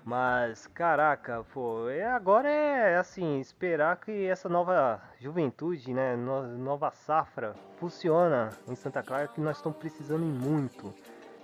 [0.05, 6.91] Mas, caraca, pô, é, agora é assim, esperar que essa nova juventude, né, no- nova
[6.91, 10.95] safra, funciona em Santa Clara, que nós estamos precisando em muito.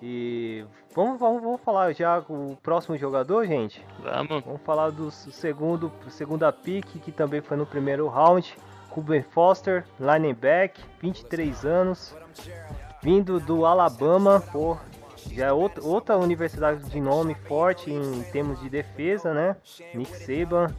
[0.06, 3.82] E vamos, vamos, vamos falar já com o próximo jogador, gente?
[4.00, 4.44] Vamos.
[4.44, 8.54] Vamos falar do segundo, segunda pick, que também foi no primeiro round.
[8.90, 12.14] Ruben Foster, lineback, 23 anos,
[13.02, 14.76] vindo do Alabama, pô,
[15.32, 19.56] já é outra, outra universidade de nome forte em termos de defesa, né?
[19.94, 20.72] Nick Saban,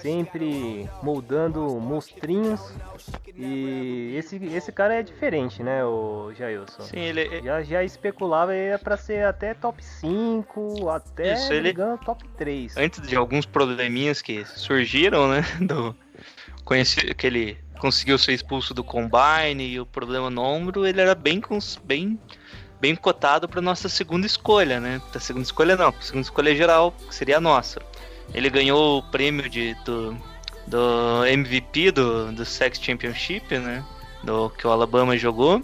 [0.00, 2.72] sempre moldando monstrinhos.
[3.36, 6.82] E esse, esse cara é diferente, né, o Jailson?
[6.82, 11.74] Sim, ele, Já, já especulava ele era pra ser até top 5, até Isso, ele-
[12.04, 12.76] top 3.
[12.76, 15.42] antes de alguns probleminhas que surgiram, né?
[15.60, 15.94] Do
[16.64, 21.14] conheci que ele conseguiu ser expulso do combine e o problema no ombro, ele era
[21.14, 22.20] bem cons- bem
[22.78, 25.00] bem cotado para nossa segunda escolha, né?
[25.12, 27.80] Da segunda escolha não, segunda escolha geral, que seria a nossa.
[28.34, 30.16] Ele ganhou o prêmio de do
[30.66, 33.84] do MVP do, do Sex Championship, né?
[34.22, 35.62] Do que o Alabama jogou.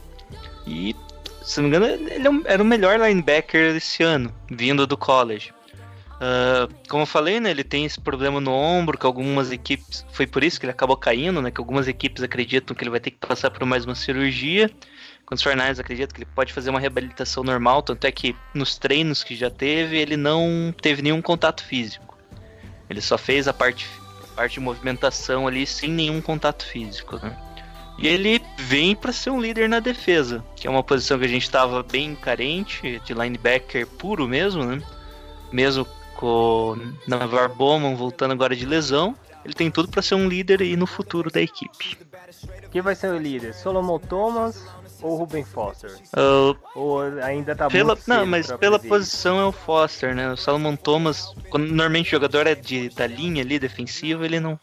[0.67, 0.97] E,
[1.43, 5.55] se não me engano, ele é era o melhor linebacker desse ano, vindo do college.
[6.17, 10.05] Uh, como eu falei, né, ele tem esse problema no ombro, que algumas equipes.
[10.13, 11.51] Foi por isso que ele acabou caindo, né?
[11.51, 14.71] Que algumas equipes acreditam que ele vai ter que passar por mais uma cirurgia.
[15.27, 18.79] Quando os Fernandes acreditam que ele pode fazer uma reabilitação normal, tanto é que nos
[18.79, 22.06] treinos que já teve, ele não teve nenhum contato físico.
[22.89, 23.87] Ele só fez a parte,
[24.23, 27.37] a parte de movimentação ali sem nenhum contato físico, né?
[27.99, 31.29] E ele vem para ser um líder na defesa, que é uma posição que a
[31.29, 34.83] gente estava bem carente, de linebacker puro mesmo, né?
[35.51, 40.29] Mesmo com o Navar Bowman voltando agora de lesão, ele tem tudo para ser um
[40.29, 41.97] líder aí no futuro da equipe.
[42.71, 43.55] Quem vai ser o líder?
[43.55, 44.63] Solomon Thomas
[45.03, 45.91] ou Ruben Foster?
[46.17, 50.31] Uh, ou ainda tá pela, muito Não, mas pela posição é o Foster, né?
[50.33, 54.59] O Salomon Thomas, quando normalmente o jogador é de, da linha ali defensiva, ele não,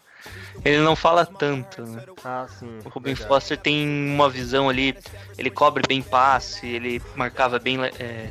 [0.64, 2.02] ele não fala tanto, né?
[2.24, 2.78] Ah, sim.
[2.84, 3.28] O Ruben verdade.
[3.28, 4.96] Foster tem uma visão ali,
[5.38, 8.30] ele cobre bem passe, ele marcava bem é,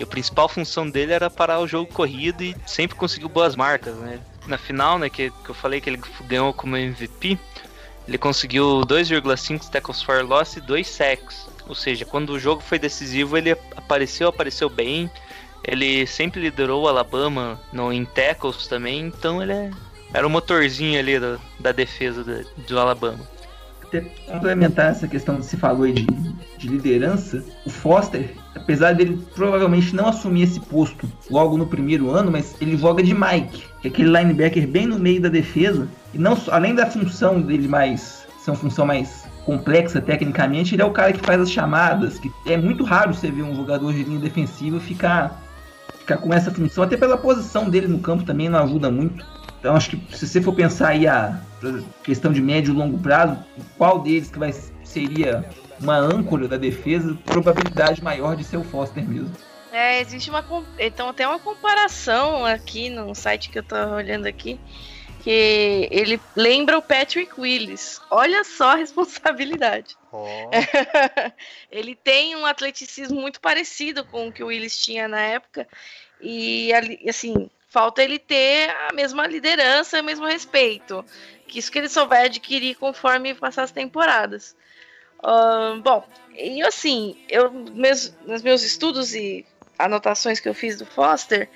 [0.00, 3.94] e a principal função dele era parar o jogo corrido e sempre conseguiu boas marcas,
[3.96, 4.18] né?
[4.46, 7.38] Na final, né, que, que eu falei que ele ganhou como MVP,
[8.10, 11.46] ele conseguiu 2,5 tackles for loss e 2 sacks.
[11.68, 15.08] Ou seja, quando o jogo foi decisivo, ele apareceu, apareceu bem.
[15.62, 19.70] Ele sempre liderou o Alabama no, em tackles também, então ele é-
[20.12, 23.20] era o motorzinho ali da, da defesa do, do Alabama.
[23.80, 26.04] Até complementar essa questão que se falou aí de,
[26.58, 32.30] de liderança, o Foster, apesar dele provavelmente não assumir esse posto logo no primeiro ano,
[32.30, 36.18] mas ele joga de Mike, que é aquele linebacker bem no meio da defesa, e
[36.18, 40.90] não além da função dele mais ser uma função mais complexa tecnicamente, ele é o
[40.90, 44.20] cara que faz as chamadas, que é muito raro você ver um jogador de linha
[44.20, 45.42] defensiva ficar
[45.98, 49.24] ficar com essa função, até pela posição dele no campo também não ajuda muito.
[49.58, 51.38] Então acho que se você for pensar aí a
[52.02, 53.36] questão de médio e longo prazo,
[53.76, 54.52] qual deles que vai
[54.90, 55.48] seria
[55.80, 59.34] uma âncora da defesa, probabilidade maior de ser o Foster mesmo.
[59.72, 60.44] É, existe uma.
[60.78, 64.58] Então, tem uma comparação aqui no site que eu tô olhando aqui.
[65.22, 68.00] Que ele lembra o Patrick Willis.
[68.10, 69.96] Olha só a responsabilidade.
[70.10, 70.26] Ó,
[71.70, 75.68] ele tem um atleticismo muito parecido com o que o Willis tinha na época.
[76.20, 76.70] E
[77.08, 81.04] assim, falta ele ter a mesma liderança, o mesmo respeito.
[81.46, 84.56] Que isso que ele só vai adquirir conforme passar as temporadas.
[85.82, 86.04] Bom,
[86.34, 89.44] e assim, eu meus, nos meus estudos e
[89.78, 91.48] anotações que eu fiz do Foster,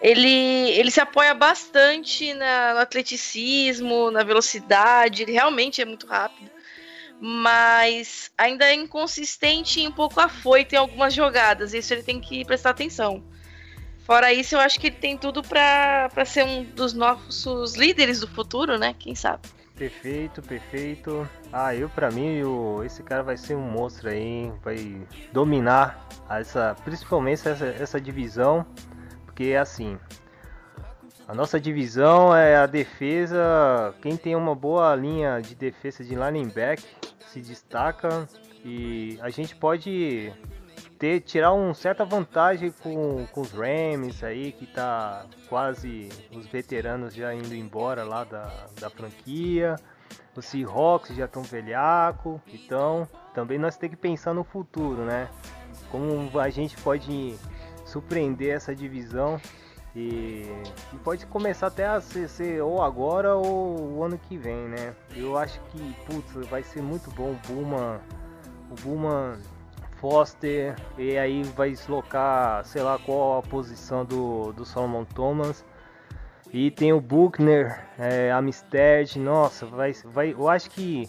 [0.00, 0.28] ele,
[0.70, 6.50] ele se apoia bastante na- no atleticismo, na velocidade, ele realmente é muito rápido
[7.22, 11.74] mas ainda é inconsistente e um pouco afoito em algumas jogadas.
[11.74, 13.22] Isso ele tem que prestar atenção.
[14.06, 18.26] Fora isso, eu acho que ele tem tudo pra ser um dos nossos líderes do
[18.26, 18.94] futuro, né?
[18.98, 19.42] Quem sabe?
[19.80, 21.26] Perfeito, perfeito.
[21.50, 25.00] Ah, eu pra mim, o, esse cara vai ser um monstro aí, vai
[25.32, 28.66] dominar essa, principalmente essa, essa divisão,
[29.24, 29.98] porque assim,
[31.26, 36.84] a nossa divisão é a defesa, quem tem uma boa linha de defesa de linebacker
[37.26, 38.28] se destaca
[38.62, 40.30] e a gente pode
[41.00, 47.14] ter tirar uma certa vantagem com, com os Rams aí que tá quase os veteranos
[47.14, 49.76] já indo embora lá da, da franquia.
[50.36, 55.28] Os Seahawks já estão velhaco, então também nós temos que pensar no futuro, né?
[55.90, 57.34] Como a gente pode
[57.84, 59.40] surpreender essa divisão
[59.96, 60.46] e,
[60.92, 64.94] e pode começar até a ser, ser ou agora ou o ano que vem, né?
[65.16, 68.00] Eu acho que, putz, vai ser muito bom o Buma,
[68.70, 69.38] o Buma
[70.00, 75.64] Foster, e aí vai deslocar, sei lá qual a posição do, do Solomon Thomas.
[76.52, 81.08] E tem o Buchner, é, Amistad, nossa, vai, vai, eu acho que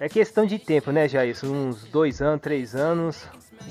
[0.00, 1.36] é questão de tempo, né, Jair?
[1.44, 3.28] Uns dois anos, três anos,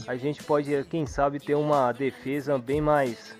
[0.07, 3.35] a gente pode, quem sabe, ter uma defesa bem mais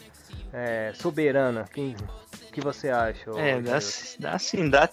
[0.51, 1.65] é, soberana.
[1.71, 1.95] Quem,
[2.47, 3.29] o que você acha?
[3.37, 3.79] É, dá,
[4.19, 4.89] dá sim, dá.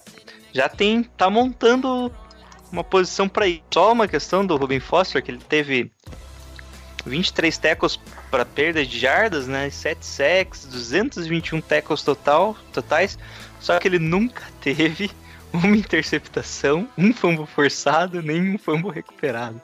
[0.52, 1.02] Já tem.
[1.02, 2.12] tá montando
[2.72, 3.62] uma posição pra ir.
[3.72, 5.90] Só uma questão do Ruben Foster, que ele teve
[7.04, 7.98] 23 tackles
[8.30, 9.70] para perda de jardas, né?
[9.70, 13.18] 7 sacks, 221 tackles total, totais.
[13.60, 15.10] Só que ele nunca teve
[15.52, 19.60] uma interceptação, um fumble forçado, nem um fumble recuperado.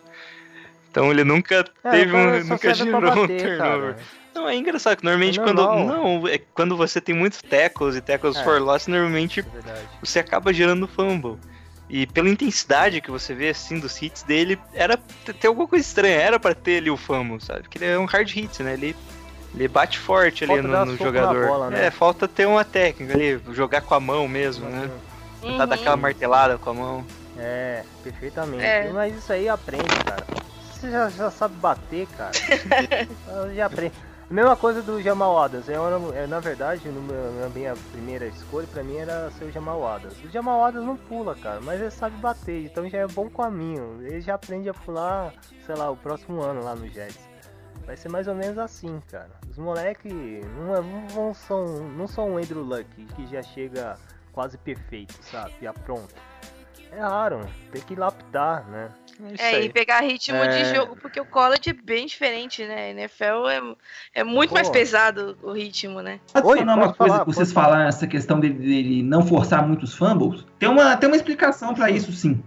[0.91, 3.95] Então ele nunca É, teve o cara um, nunca gerou um bater, turnover.
[3.95, 3.97] cara.
[4.35, 8.01] Não, é engraçado que normalmente É quando não, é quando você tem muitos tackles e
[8.01, 8.45] tackles É.
[8.45, 11.37] for loss, normalmente É você acaba gerando fumble.
[11.93, 14.97] E pela intensidade que você vê assim dos hits dele, era
[15.39, 17.65] ter alguma coisa estranha, era pra ter ali o fumble, sabe?
[17.65, 18.73] Porque ele é um hard hit, né?
[18.73, 18.97] Ele
[19.55, 21.47] Ele bate forte ali Falta no, dar no na jogador.
[21.47, 21.87] bola, né?
[21.87, 24.91] É, falta ter uma técnica ali, jogar com a mão mesmo, né?
[25.43, 25.59] Uhum.
[25.59, 27.07] Tá daquela martelada com a mão.
[27.37, 28.65] É, perfeitamente.
[28.65, 28.91] É.
[28.91, 30.25] Mas isso aí aprende, cara.
[30.73, 32.33] Você já, já sabe bater, cara.
[33.55, 33.93] já aprende.
[34.33, 35.69] Mesma coisa do Jamal Adams.
[35.69, 39.87] Eu, era- é, na verdade, na minha primeira escolha, pra mim era ser o Jamal
[39.87, 40.25] Adams.
[40.25, 44.01] O Jamal Adams não pula, cara, mas ele sabe bater, então já é bom caminho.
[44.01, 45.35] Ele já aprende a pular,
[45.67, 47.29] sei lá, o próximo ano lá no Jets.
[47.85, 49.33] Vai ser mais ou menos assim, cara.
[49.51, 50.11] Os moleques
[50.57, 53.99] não, é- não são, não são o Andrew Luck, que já chega
[54.33, 55.53] quase perfeito, sabe?
[55.61, 56.15] Já pronto.
[56.91, 57.41] É raro,
[57.71, 58.91] tem que lapidar, né?
[59.39, 60.49] É, e pegar ritmo É.
[60.49, 62.91] de jogo, porque o college é bem diferente, né?
[62.91, 63.61] NFL é,
[64.15, 64.57] é muito Pô.
[64.57, 66.21] mais pesado o ritmo, né?
[66.33, 67.67] Pode Oi, falar uma pode coisa falar, que vocês pode falar.
[67.75, 70.47] falaram, essa questão dele, dele não forçar muitos fumbles?
[70.59, 72.43] Tem uma, tem uma explicação pra isso, sim.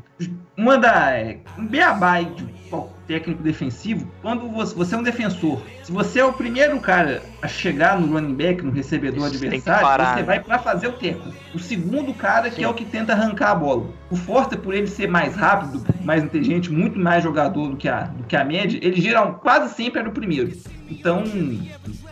[0.57, 1.11] Uma da.
[1.11, 2.55] é, Um beabá de
[3.07, 7.99] técnico defensivo, quando você, é um defensor, se você é o primeiro cara a chegar
[7.99, 10.23] no running back, no recebedor Isso, adversário, parar, você né?
[10.23, 11.31] vai pra fazer o teco.
[11.53, 13.85] O segundo cara que é o que tenta arrancar a bola.
[14.09, 18.03] O Forster, por ele ser mais rápido, mais inteligente, muito mais jogador do que a,
[18.05, 20.51] do que a média, ele geral, quase sempre era o primeiro.
[20.89, 21.23] Então,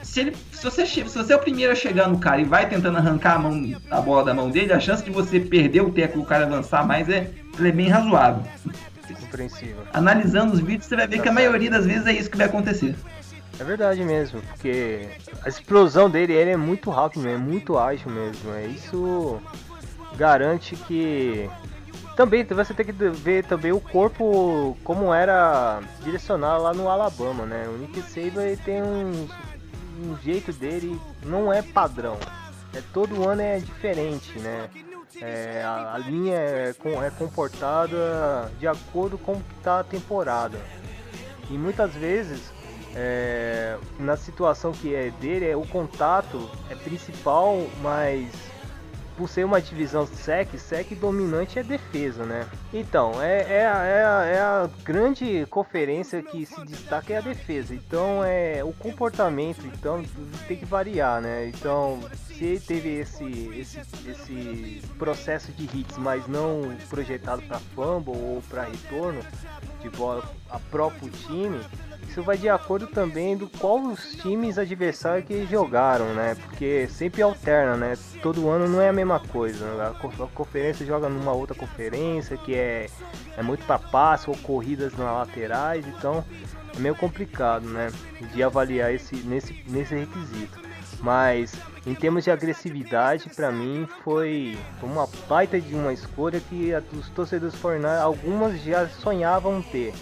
[0.02, 2.68] se, ele, se, você, se você é o primeiro a chegar no cara e vai
[2.68, 5.92] tentando arrancar a, mão, a bola da mão dele, a chance de você perder o
[5.92, 8.44] teco e o cara avançar mais é, é bem razoável.
[9.20, 9.84] Compreensível.
[9.94, 12.48] Analisando os vídeos, você vai ver que a maioria das vezes é isso que vai
[12.48, 12.96] acontecer.
[13.60, 15.08] É verdade mesmo, porque
[15.44, 18.52] a explosão dele ele é muito rápido, é muito ágil mesmo.
[18.54, 19.40] É isso
[20.18, 21.50] garante que
[22.16, 27.68] também você tem que ver também o corpo como era direcionado lá no Alabama, né?
[27.68, 29.28] O Nick Saban tem um,
[30.04, 32.18] um jeito dele não é padrão.
[32.74, 34.70] É todo ano é diferente, né?
[35.22, 36.70] É, a, a linha é,
[37.06, 40.58] é comportada de acordo com o que está a temporada.
[41.50, 42.52] E muitas vezes
[42.96, 48.28] é, na situação que é dele, é, o contato é principal, mas
[49.16, 52.48] por ser uma divisão sec, sec dominante é defesa, né?
[52.74, 57.22] Então, é, é, a- é, a, é a grande conferência que se destaca é a
[57.22, 57.74] defesa.
[57.76, 60.04] Então, é o comportamento, então
[60.48, 61.48] tem que variar, né?
[61.48, 63.24] Então, se teve esse,
[63.56, 69.22] esse, esse processo de hits, mas não projetado para fumble ou para retorno
[69.82, 71.60] de bola a próprio time,
[72.08, 76.36] isso vai de acordo também do qual os times adversários que jogaram, né?
[76.36, 77.98] Porque sempre alterna, né?
[78.22, 79.66] Todo ano não é a mesma coisa.
[79.88, 82.88] A, co- a conferência joga numa outra conferência que é,
[83.38, 86.24] é muito para passe ou corridas nas laterais, então
[86.76, 87.92] é meio complicado, né?
[88.34, 90.60] De avaliar esse nesse nesse requisito.
[91.00, 91.54] Mas
[91.86, 97.56] em termos de agressividade, para mim foi uma baita de uma escolha que os torcedores
[97.56, 99.94] foreigners, algumas já sonhavam ter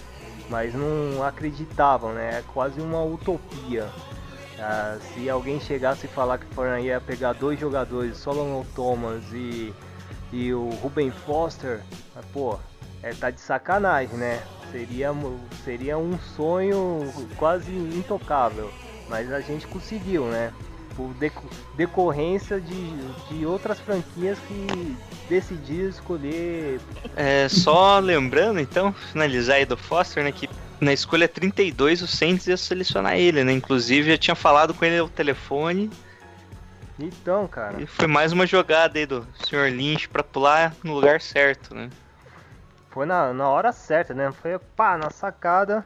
[0.52, 2.40] mas não acreditavam, né?
[2.40, 3.90] É quase uma utopia.
[4.60, 9.24] Ah, se alguém chegasse e falar que o Fortnite ia pegar dois jogadores, Solomon Thomas
[9.32, 9.74] e,
[10.32, 11.82] e o Ruben Foster,
[12.16, 12.60] ah, pô,
[13.02, 14.44] é, tá de sacanagem, né?
[14.72, 15.12] Seria,
[15.64, 17.00] seria um sonho
[17.38, 18.70] quase intocável,
[19.10, 20.54] mas a gente conseguiu, né?
[20.96, 22.90] Por deco- decorrência de,
[23.30, 24.98] de outras franquias que
[25.30, 26.80] decidiram escolher
[27.16, 30.50] É, só lembrando, então, finalizar aí do Foster, né, que
[30.80, 33.54] na escolha 32 o Saints ia selecionar ele, né?
[33.54, 35.90] Inclusive eu tinha falado com ele ao telefone
[37.00, 37.82] Então, cara.
[37.82, 39.70] e foi mais uma jogada aí do Sr.
[39.72, 41.90] Lynch pra pular no lugar certo, né?
[42.90, 44.32] Foi na, na hora certa, né?
[44.42, 45.86] Foi pá, na sacada.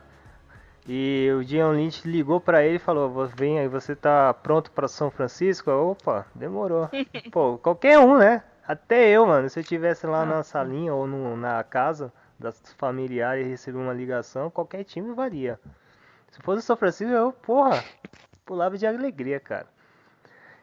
[0.87, 4.71] E o Dion Lynch ligou pra ele e falou: "Vo- Vem aí, você tá pronto
[4.71, 5.71] pra São Francisco?
[5.71, 6.89] Opa, demorou.
[7.31, 8.43] Pô, qualquer um, né?
[8.67, 9.49] Até eu, mano.
[9.49, 13.93] Se eu tivesse lá na salinha ou no- na casa das familiares e receber uma
[13.93, 15.59] ligação, qualquer time varia.
[16.29, 17.83] Se fosse São Francisco, eu, porra,
[18.45, 19.67] pulava de alegria, cara.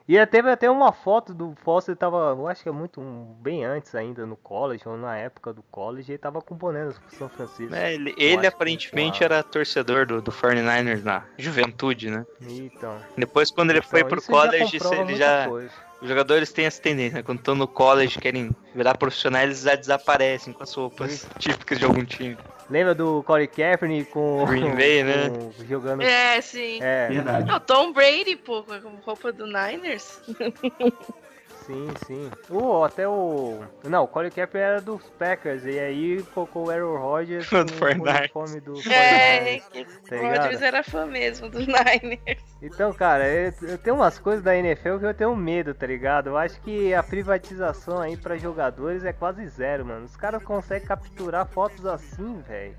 [0.08, 3.34] E eh, teve até uma foto do Foster, tava, eu acho que é muito um-
[3.40, 7.28] bem antes ainda no college, ou na época do college, ele tava componendo o São
[7.28, 7.74] Francisco.
[7.74, 12.26] É, ele ele aparentemente era torcedor do, do 49ers na juventude, né?
[12.40, 15.48] Então, Depois, quando ele foi então, pro isso já college, comprova ele já.
[15.48, 15.72] coisa.
[16.00, 17.22] Os jogadores têm essa tendência, né?
[17.22, 21.84] Quando estão no college querem virar profissionais, eles já desaparecem com as roupas típicas de
[21.84, 22.36] algum time.
[22.72, 25.28] Lembra do Corey Kaepernick com Green Bay, né?
[25.28, 26.78] com- jogando É, sim.
[26.80, 27.50] é, Verdade.
[27.50, 30.18] É o Tom Brady, pô, com roupa do Niners.
[31.64, 32.30] sim, sim.
[32.50, 36.98] O até o não, o Corey Kaepernick era dos Packers e aí colocou o Aaron
[36.98, 38.18] Rodgers com Do o 49ers.
[38.20, 39.62] uniforme do É, 49ers.
[39.70, 42.42] que Tá o Rodgers era fã mesmo do Niners.
[42.60, 46.28] Então, cara, eu, eu tenho umas coisas da NFL que eu tenho medo, tá ligado?
[46.28, 50.04] Eu acho que a privatização aí pra jogadores é quase zero, mano.
[50.04, 52.76] Os caras conseguem capturar fotos assim, velho.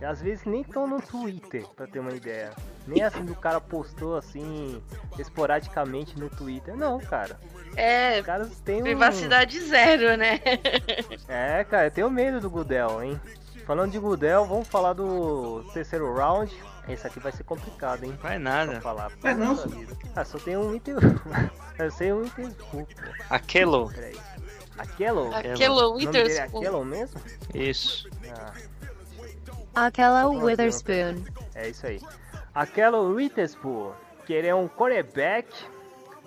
[0.00, 2.50] E às vezes nem estão no Twitter, pra ter uma ideia.
[2.88, 4.82] Nem assim do cara postou assim
[5.16, 6.76] esporadicamente no Twitter.
[6.76, 7.38] Não, cara.
[7.76, 8.84] É, Os caras têm um...
[8.84, 10.40] privacidade zero, né?
[11.28, 13.20] É, cara, eu tenho medo do Gudel, hein?
[13.66, 16.52] Falando de Gudel, vamos falar do terceiro round.
[16.88, 18.18] Esse aqui vai ser complicado, hein?
[18.20, 18.80] Vai Pra nada.
[18.80, 19.12] falar.
[19.20, 19.96] Vai não, vida.
[20.16, 20.96] Ah, só tem um item.
[21.78, 22.54] eu sei um item.
[23.30, 23.88] Aquelo.
[23.92, 24.16] peraí.
[24.76, 25.30] Aquelo?
[25.32, 26.58] É Witherspoon.
[26.58, 27.20] Aquelo mesmo?
[27.54, 28.08] Isso.
[29.74, 31.22] Ah, Aquela Witherspoon.
[31.54, 32.00] é isso aí.
[32.54, 33.92] Aquelo Witherspoon,
[34.26, 35.48] que ele é um quarterback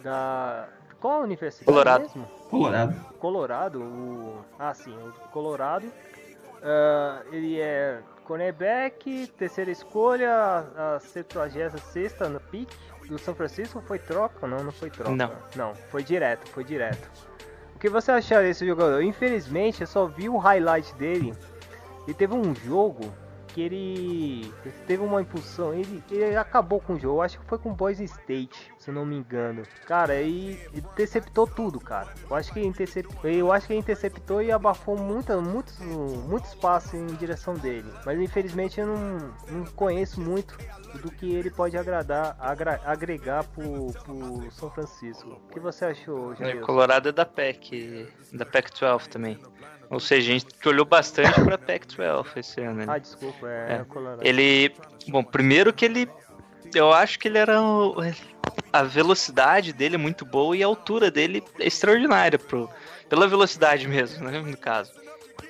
[0.01, 0.69] da.
[1.05, 2.01] Qual a universidade Colorado.
[2.01, 2.27] mesmo?
[2.49, 2.95] Colorado.
[3.19, 4.43] Colorado, o...
[4.57, 5.85] ah sim, o Colorado.
[6.63, 10.33] Ah, ele é cornerback, terceira escolha,
[10.75, 12.71] a 76 no pick
[13.07, 13.83] do São Francisco.
[13.85, 14.47] Foi troca?
[14.47, 15.11] Não, não foi troca.
[15.11, 15.31] Não.
[15.55, 17.07] Não, foi direto, foi direto.
[17.75, 19.03] O que você achou desse jogador?
[19.03, 21.35] Infelizmente, eu só vi o highlight dele.
[22.07, 23.13] E teve um jogo
[23.55, 24.53] que ele,
[24.85, 28.01] teve uma impulsão, ele, ele acabou com o jogo, acho que foi com o Boys
[28.01, 29.63] State, se não me engano.
[29.87, 32.09] Cara, e interceptou tudo, cara.
[32.29, 37.07] Eu acho que interceptou, eu acho que interceptou e abafou muita, muitos, muitos passes em
[37.15, 37.89] direção dele.
[38.05, 40.57] Mas infelizmente eu não, não conheço muito
[41.01, 45.29] do que ele pode agradar, agra- agregar pro, pro São Francisco.
[45.29, 46.59] O que você achou, O Jair?
[46.61, 49.39] Colorado é da PEC, da PEC-12 também.
[49.89, 52.73] Ou seja, a gente olhou bastante pra PEC-12 esse ano.
[52.77, 52.85] né?
[52.87, 53.83] Ah, desculpa, é, É.
[53.85, 54.25] Colorado.
[54.25, 54.73] Ele.
[55.07, 56.09] Bom, primeiro que ele.
[56.73, 57.59] Eu acho que ele era.
[58.73, 62.69] A velocidade dele é muito boa e a altura dele é extraordinária, pro,
[63.07, 64.39] pela velocidade mesmo, né?
[64.41, 64.91] No caso.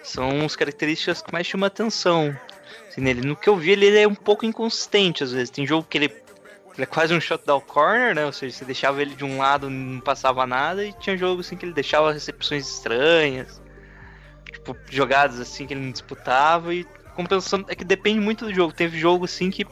[0.04, 2.38] São as características que mais chamam atenção
[2.88, 3.22] assim, nele.
[3.22, 5.50] No que eu vi, ele é um pouco inconsistente às vezes.
[5.50, 6.06] Tem jogo que ele.
[6.76, 8.26] Ele é quase um shutdown corner, né?
[8.26, 11.56] Ou seja, você deixava ele de um lado não passava nada, e tinha jogo assim
[11.56, 13.62] que ele deixava recepções estranhas.
[14.56, 16.86] Tipo, jogadas assim que ele não disputava e
[17.16, 17.66] compensando.
[17.70, 18.74] É que depende muito do jogo.
[18.74, 19.66] Teve jogo assim que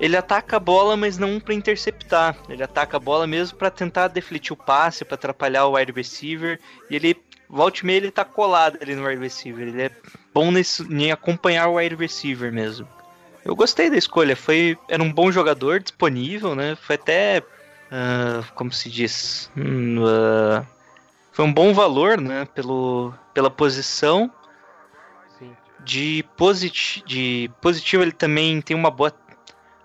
[0.00, 2.36] ele ataca a bola, mas não pra interceptar.
[2.48, 6.58] Ele ataca a bola mesmo pra tentar defletir o passe, pra atrapalhar o wide receiver.
[6.90, 7.16] E ele,
[7.48, 9.68] volta e meia, ele tá colado ali no wide receiver.
[9.68, 9.90] Ele é
[10.34, 12.88] bom nesse, em acompanhar o wide receiver mesmo.
[13.44, 14.34] Eu gostei da escolha.
[14.34, 16.76] Foi, era um bom jogador, disponível, né?
[16.76, 17.42] Foi até.
[17.90, 19.50] ah, como se diz?
[19.56, 20.64] Ah,
[21.32, 22.44] foi um bom valor, né?
[22.54, 24.30] Pelo, pela posição
[25.38, 25.56] Sim.
[25.84, 29.12] de, posit de positivo ele também tem uma boa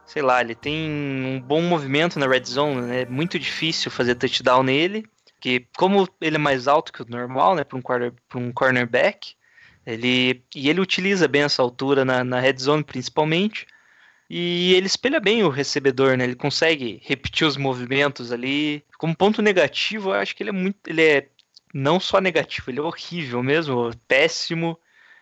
[0.05, 3.01] sei lá ele tem um bom movimento na red zone né?
[3.01, 5.05] é muito difícil fazer touchdown nele
[5.39, 9.35] que como ele é mais alto que o normal né para um quarter, um cornerback
[9.85, 13.67] ele e ele utiliza bem essa altura na, na red zone principalmente
[14.29, 19.41] e ele espelha bem o recebedor né ele consegue repetir os movimentos ali como ponto
[19.41, 21.27] negativo eu acho que ele é muito ele é
[21.77, 24.79] não só negativo ele é horrível mesmo péssimo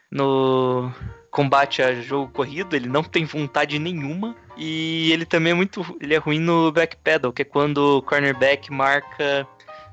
[0.10, 0.90] no
[1.30, 4.34] combate a jogo corrido, ele não tem vontade nenhuma.
[4.56, 5.84] E ele também é muito.
[6.00, 9.46] Ele é ruim no backpedal, que é quando o cornerback marca.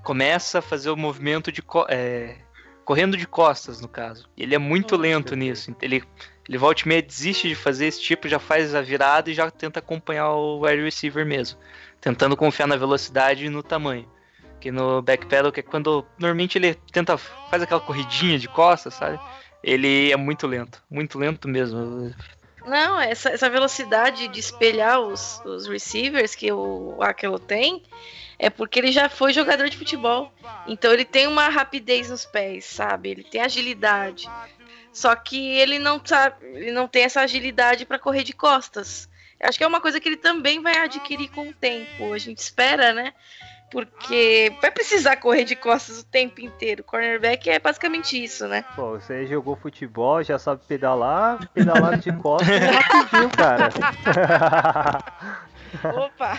[0.05, 1.63] Começa a fazer o movimento de.
[1.89, 2.37] é,
[2.85, 4.29] correndo de costas, no caso.
[4.37, 5.75] Ele é muito lento nisso.
[5.83, 6.05] Ele,
[6.49, 9.51] ele volta e meia desiste de fazer esse tipo, já faz a virada e já
[9.51, 11.59] tenta acompanhar o wide receiver mesmo.
[12.01, 14.09] Tentando confiar na velocidade e no tamanho.
[14.63, 17.19] Que no backpedal, que é quando normalmente ele tenta.
[17.19, 19.19] faz aquela corridinha de costas, sabe?
[19.61, 22.15] Ele é muito lento, muito lento mesmo.
[22.65, 27.83] Não, essa, essa velocidade de espelhar os, os receivers que o Aquelo tem
[28.39, 30.33] é porque ele já foi jogador de futebol.
[30.69, 33.11] Então ele tem uma rapidez nos pés, sabe?
[33.11, 34.31] Ele tem agilidade.
[34.93, 39.09] Só que ele não sabe, ele não tem essa agilidade para correr de costas.
[39.43, 42.13] Acho que é uma coisa que ele também vai adquirir com o tempo.
[42.13, 43.13] A gente espera, né?
[43.73, 46.85] Porque vai precisar correr de costas o tempo inteiro.
[46.85, 48.65] Cornerback é basicamente isso, né?
[48.77, 53.71] Pô, você jogou futebol, já sabe pedalar, pedalar de costas é rapidinho, cara.
[55.97, 56.39] Opa!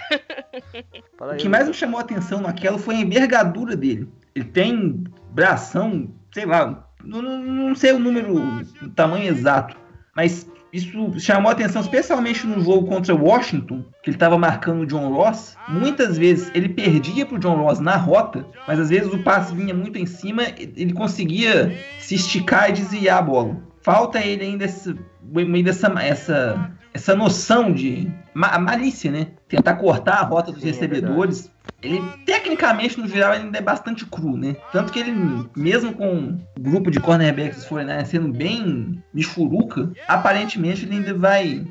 [1.17, 4.07] Fala O que mais me chamou a atenção naquela foi a envergadura dele.
[4.35, 8.35] Ele tem bração, sei lá, não, não- não sei o número,
[8.81, 9.75] o tamanho exato,
[10.15, 15.13] mas isso chamou atenção especialmente no jogo contra Washington, que ele estava marcando o John
[15.13, 15.55] Ross.
[15.69, 19.73] Muitas vezes ele perdia pro John Ross na rota, mas às vezes o passe vinha
[19.73, 23.57] muito em cima, ele conseguia se esticar e desviar a bola.
[23.83, 29.27] Falta ele ainda esse, meio dessa essa, essa noção de ma- malícia, né?
[29.47, 31.51] Tentar cortar a rota dos Sim, é recebedores.
[31.81, 34.55] ele, tecnicamente, no geral, ele ainda é bastante cru, né?
[34.71, 35.11] Tanto que ele,
[35.55, 41.65] mesmo com o grupo de cornerbacks dos 49 sendo bem michuruca, aparentemente ele ainda vai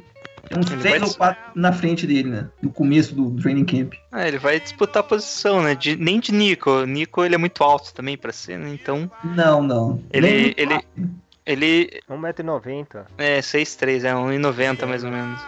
[0.48, 2.48] ter uns Ele ou quatro na frente dele, né?
[2.60, 3.94] No começo do training camp.
[4.10, 5.74] Ah, ele vai disputar a posição, né?
[5.74, 6.84] De- nem de Nico.
[6.84, 8.70] Nico ele é muito alto também pra ser, né?
[8.74, 10.02] Então, Não, não.
[10.12, 11.21] Ele- Nem muito ele- rápido.
[11.46, 13.04] Ele 1,90m.
[13.18, 15.40] é 6'3, é 1,90 mais ou menos.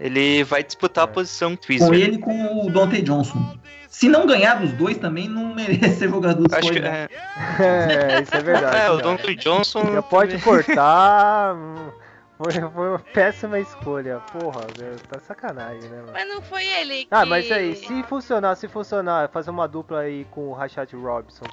[0.00, 1.92] Ele vai disputar a posição Com Twister.
[1.94, 3.56] ele com o Dante Johnson.
[3.88, 7.10] Se não ganhar dos dois, também não merece ser jogador do Acho que 49ers.
[7.60, 8.76] é, É, isso é verdade.
[8.80, 8.96] é, o.
[8.96, 9.92] Donovan Johnson.
[9.92, 11.54] Já pode cortar.
[12.38, 14.18] Foi, foi uma péssima escolha.
[14.32, 16.10] Porra, velho, tá sacanagem, né, mano?
[16.12, 17.08] Mas não foi ele que...
[17.08, 21.44] Ah, mas aí, se funcionar, se funcionar, fazer uma dupla aí com o Rashad Robinson,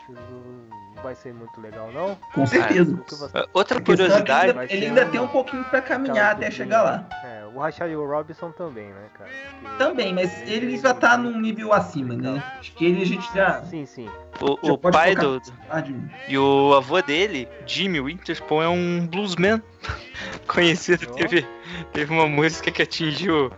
[1.03, 2.15] vai ser muito legal, não?
[2.33, 2.93] Com certeza.
[2.93, 4.31] O Ah, Outra curiosidade.
[4.31, 7.07] ainda- vai ele ainda um- tem um pouquinho pra caminhar até chegar lá.
[7.23, 9.29] É, o Rashad Robinson também, né, cara?
[9.61, 12.43] Porque- Também, mas ele já tá num nível acima, né?
[12.59, 13.61] Acho que ele a gente já.
[13.63, 14.09] Sim, sim.
[14.41, 15.41] O, já o pai do.
[15.69, 15.83] Ah,
[16.27, 19.61] E o avô dele, Jimmy Winterspoon, é um bluesman
[20.47, 21.05] conhecido.
[21.13, 21.45] Teve,
[21.93, 23.51] teve uma música que atingiu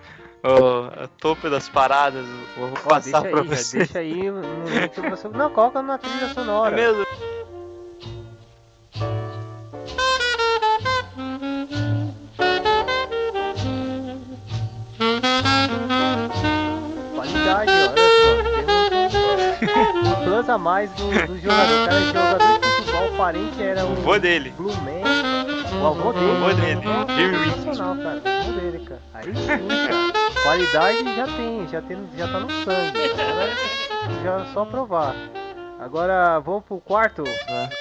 [0.43, 2.25] ó, a topo das paradas.
[2.57, 3.77] Vou Ó, passar pra aí, você.
[3.79, 4.29] deixa aí.
[4.31, 4.41] No,
[5.09, 5.27] você...
[5.29, 6.75] Não, coloca na trilha É sonora.
[6.75, 7.05] mesmo?
[17.15, 18.51] Qualidade, olha só.
[19.61, 21.83] Um, um plus a mais do, do jogador.
[21.83, 24.49] O cara é jogador de futebol, o parente era O o avô dele.
[24.57, 25.81] Blue Man.
[25.81, 26.25] O avô dele.
[26.25, 26.81] O avô dele,
[27.15, 28.21] Jimmy sensacional, cara.
[28.23, 29.01] O avô dele, cara.
[29.13, 30.20] Aí sim, cara.
[30.43, 32.99] Qualidade já tem, já, tem, já tá no sangue.
[33.11, 33.55] Agora
[34.23, 35.15] já é só provar.
[35.79, 37.23] Agora vamos pro quarto.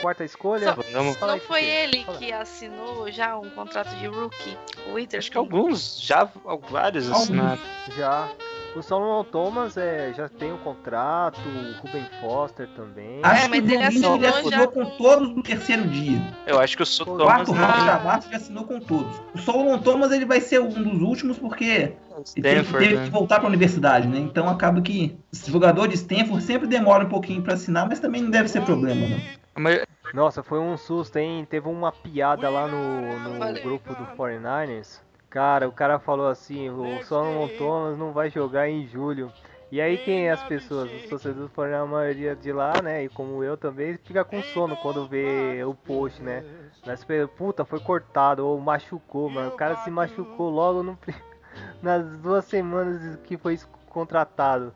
[0.01, 0.75] Quarta escolha.
[0.75, 1.19] Só- Vamos.
[1.21, 2.19] Não foi ele Fala.
[2.19, 4.57] que assinou já um contrato de rookie?
[4.89, 5.19] O Witherspoon?
[5.19, 6.29] Acho que alguns, já
[6.71, 7.59] vários assinaram.
[7.97, 8.29] Já.
[8.77, 13.19] O Solomon Thomas é, já tem um contrato, o Ruben Foster também.
[13.21, 16.21] Acho É, mas que o ele assinou assinou já com com- todos no terceiro dia.
[16.47, 17.97] Eu acho que o Su O O Thomas quarto round Ah.
[17.97, 19.21] da massa já assinou com todos.
[19.35, 21.97] O Solomon Thomas ele vai ser um dos últimos porque ele
[22.43, 23.05] teve, Stanford, teve né?
[23.07, 24.19] que voltar pra universidade, né?
[24.19, 28.23] Então acaba que esse jogador de Stanford sempre demora um pouquinho pra assinar, mas também
[28.23, 29.21] não deve ser problema, não.
[29.57, 31.45] Mas Nossa, foi um susto, hein?
[31.51, 35.01] Teve uma piada lá no, no grupo do 49ers.
[35.31, 39.33] Cara, o cara falou assim, o Solomon Thomas não vai jogar em julho.
[39.71, 40.91] E aí quem é as pessoas?
[40.91, 43.05] Os torcedores do 49ers, a maioria de lá, né?
[43.05, 46.45] E como eu também, fica com sono quando vê o post, né?
[46.85, 47.07] Mas,
[47.37, 49.51] puta, foi cortado ou machucou, mano.
[49.51, 50.99] O cara se machucou logo no,
[51.81, 53.57] nas duas semanas que foi
[53.89, 54.75] contratado.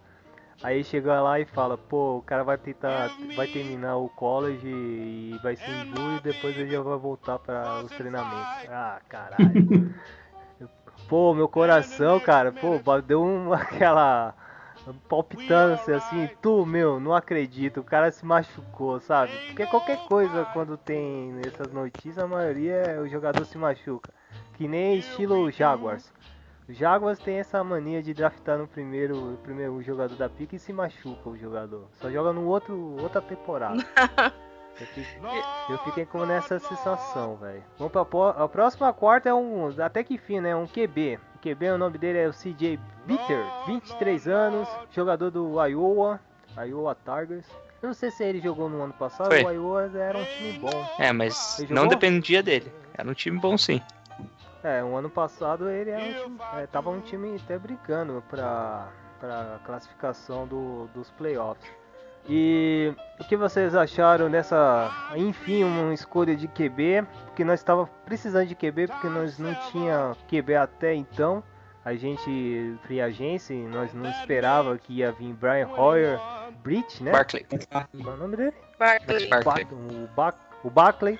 [0.62, 5.38] Aí chega lá e fala, pô, o cara vai tentar, vai terminar o college e
[5.42, 8.70] vai ser em julho e depois ele já vai voltar para os treinamentos.
[8.70, 9.92] Ah, caralho.
[11.08, 14.34] pô, meu coração, cara, pô, deu uma aquela
[15.08, 19.32] palpitância assim, tu, meu, não acredito, o cara se machucou, sabe?
[19.46, 24.12] Porque qualquer coisa quando tem essas notícias, a maioria é o jogador se machuca.
[24.54, 26.12] Que nem estilo Jaguars.
[26.68, 30.58] Os Jaguars tem essa mania de draftar no primeiro, no primeiro jogador da pique e
[30.58, 31.88] se machuca o jogador.
[31.92, 33.84] Só joga no outro outra temporada.
[34.80, 35.06] Eu fiquei,
[35.70, 37.62] eu fiquei com nessa sensação, velho.
[37.78, 38.02] Vamos pra
[38.36, 40.54] a próxima quarta é um, até que fim, né?
[40.56, 41.20] Um QB.
[41.36, 46.18] O QB, o nome dele é o CJ Bitter, 23 anos, jogador do Iowa,
[46.56, 47.46] Iowa Tigers.
[47.80, 49.44] Eu não sei se ele jogou no ano passado, Foi.
[49.44, 50.90] o Iowa era um time bom.
[50.98, 52.72] É, mas não dependia dele.
[52.94, 53.80] Era um time bom sim.
[54.62, 58.88] É, o ano passado ele era um time, é, tava um time até brigando pra,
[59.20, 61.70] pra classificação do, dos playoffs.
[62.26, 67.04] E o que vocês acharam nessa, enfim, uma escolha de QB?
[67.26, 71.42] Porque nós estava precisando de QB porque nós não tinha QB até então.
[71.84, 76.18] A gente, free agência, nós não esperava que ia vir Brian Hoyer,
[76.62, 77.12] Bridge, né?
[77.12, 77.44] Barkley.
[77.70, 78.54] Qual é o nome dele?
[78.78, 79.28] Barkley.
[79.28, 79.64] Barkley.
[79.66, 81.18] Ba- o, Ba- o Barkley.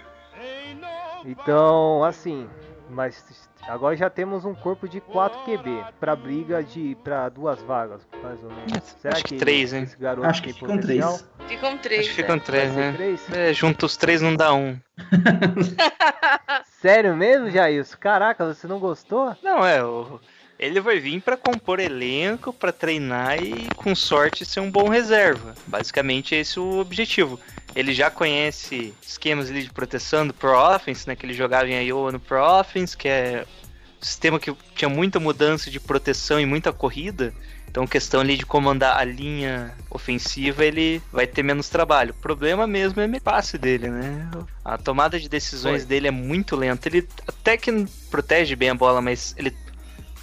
[1.26, 2.48] Então, assim,
[2.91, 3.24] mas
[3.66, 8.43] agora já temos um corpo de 4 QB para briga de para duas vagas, mais
[8.43, 8.82] ou menos.
[9.01, 9.82] Será Acho que três, hein?
[9.85, 11.18] esse garoto Acho que ficam potencial?
[11.18, 11.49] três.
[11.49, 12.01] Ficam três.
[12.01, 12.43] Acho que ficam né?
[12.45, 12.93] três, né?
[12.93, 13.32] três?
[13.32, 13.51] É,
[13.85, 14.78] os três não dá um.
[16.80, 17.97] Sério mesmo, Jailson?
[17.99, 19.37] Caraca, você não gostou?
[19.43, 20.20] Não, é, o-
[20.59, 25.55] ele vai vir pra compor elenco, pra treinar e, com sorte, ser um bom reserva.
[25.66, 27.38] Basicamente, esse é o objetivo.
[27.74, 31.16] Ele já conhece esquemas de proteção do Pro Offense, né?
[31.16, 33.44] Que ele jogava em Iowa no Pro Offense, que é
[34.00, 37.34] um sistema que tinha muita mudança de proteção e muita corrida.
[37.68, 42.12] Então, questão ali de comandar a linha ofensiva, ele vai ter menos trabalho.
[42.12, 44.30] O problema mesmo é o passe dele, né?
[44.64, 45.88] A tomada de decisões Foi.
[45.88, 46.88] dele é muito lenta.
[46.88, 47.72] Ele até que
[48.09, 49.52] protege bem a bola, mas ele.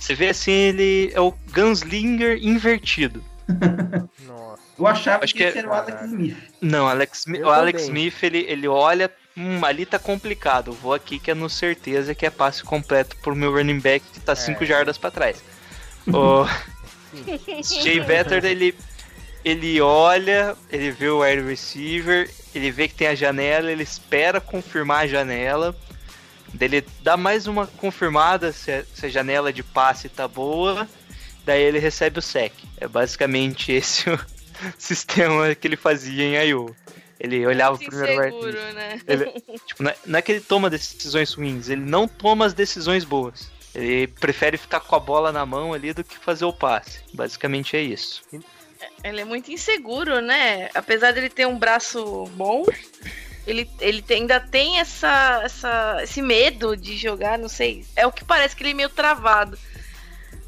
[0.01, 3.23] Você vê assim, ele é o Gunslinger invertido.
[4.25, 4.61] Nossa.
[4.79, 6.37] Eu achava Acho que que esse era o Alex Smith.
[6.59, 8.07] Não, Alex, Eu o Alex também.
[8.07, 9.11] Smith, ele, ele olha.
[9.37, 10.73] Hum, ali tá complicado.
[10.73, 14.19] Vou aqui que é no certeza que é passe completo pro meu running back que
[14.19, 14.65] tá 5 É.
[14.67, 15.41] jardas pra trás.
[16.07, 16.47] O
[17.83, 18.73] Jay Better, ele,
[19.45, 24.41] ele olha, ele vê o wide receiver, ele vê que tem a janela, ele espera
[24.41, 25.75] confirmar a janela.
[26.53, 30.87] Dele dá mais uma confirmada se a, janela de passe tá boa,
[31.45, 32.53] daí ele recebe o sec.
[32.77, 34.19] É basicamente esse o
[34.77, 36.75] sistema que ele fazia em IO.
[37.19, 38.99] Ele olhava o primeiro inseguro, né?
[39.07, 39.25] ele,
[39.67, 43.03] tipo, não é, não é que ele toma decisões ruins, ele não toma as decisões
[43.03, 43.51] boas.
[43.75, 46.99] Ele prefere ficar com a bola na mão ali do que fazer o passe.
[47.13, 48.21] Basicamente é isso.
[49.03, 50.69] Ele é muito inseguro, né?
[50.73, 52.65] Apesar dele ter um braço bom,
[53.47, 57.85] ele, ele tem- ainda tem essa, essa, esse medo de jogar, não sei.
[57.95, 59.57] É o que parece que ele é meio travado.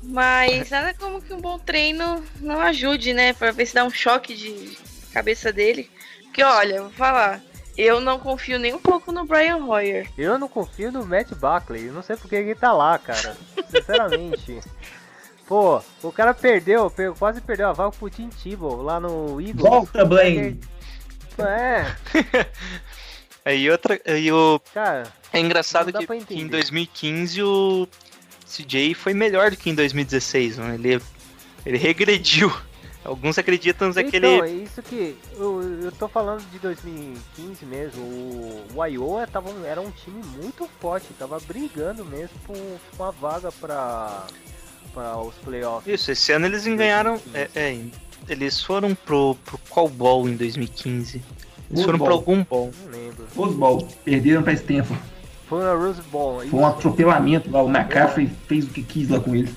[0.01, 3.33] Mas nada como que um bom treino não ajude, né?
[3.33, 4.77] Pra ver se dá um choque de
[5.13, 5.89] cabeça dele.
[6.23, 7.41] Porque olha, eu vou falar.
[7.75, 10.07] Eu não confio nem um pouco no Brian Hoyer.
[10.17, 11.85] Eu não confio no Matt Buckley.
[11.87, 13.35] Eu não sei porque ele tá lá, cara.
[13.69, 14.59] Sinceramente.
[15.47, 19.55] Pô, o cara perdeu, per- quase perdeu a vaga pro Tim Tebow lá no Eagles.
[19.61, 20.59] Volta, Blaine.
[21.39, 21.95] É,
[23.45, 23.99] Aí outra.
[24.05, 27.87] Aí o, cara, é engraçado Não que, que em 2015 o
[28.47, 30.57] CJ foi melhor do que em 2016.
[30.57, 30.75] Né?
[30.75, 31.01] Ele,
[31.65, 32.51] ele regrediu.
[33.03, 34.27] Alguns acreditam naquele.
[34.27, 38.01] Então, é isso que eu, eu tô falando de 2015 mesmo.
[38.01, 43.11] O, o Iowa tava, era um time muito forte, tava brigando mesmo com, com a
[43.11, 44.25] vaga pra,
[44.93, 45.93] pra os playoffs.
[45.93, 47.19] Isso, esse ano eles ganharam.
[47.33, 47.77] É, é,
[48.27, 51.17] eles foram pro, pro qual ball em 2015?
[51.17, 51.25] Eles
[51.71, 52.71] Rose foram pra algum ball.
[52.83, 53.27] Não lembro.
[53.35, 53.87] Rose Bowl.
[54.03, 55.01] Perderam pra Stanford.
[55.47, 56.41] Foi na Rose Bowl.
[56.47, 57.63] Foi um atropelamento lá.
[57.63, 59.53] O McCaffrey fez o que quis lá com ele.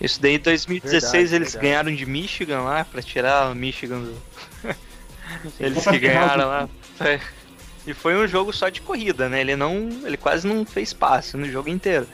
[0.00, 1.66] Isso daí em 2016 Verdade, eles verdade.
[1.66, 4.16] ganharam de Michigan lá pra tirar o Michigan do.
[5.60, 6.68] eles que ganharam lá.
[7.86, 9.40] E foi um jogo só de corrida, né?
[9.40, 9.88] Ele não.
[10.04, 12.06] Ele quase não fez passe no jogo inteiro.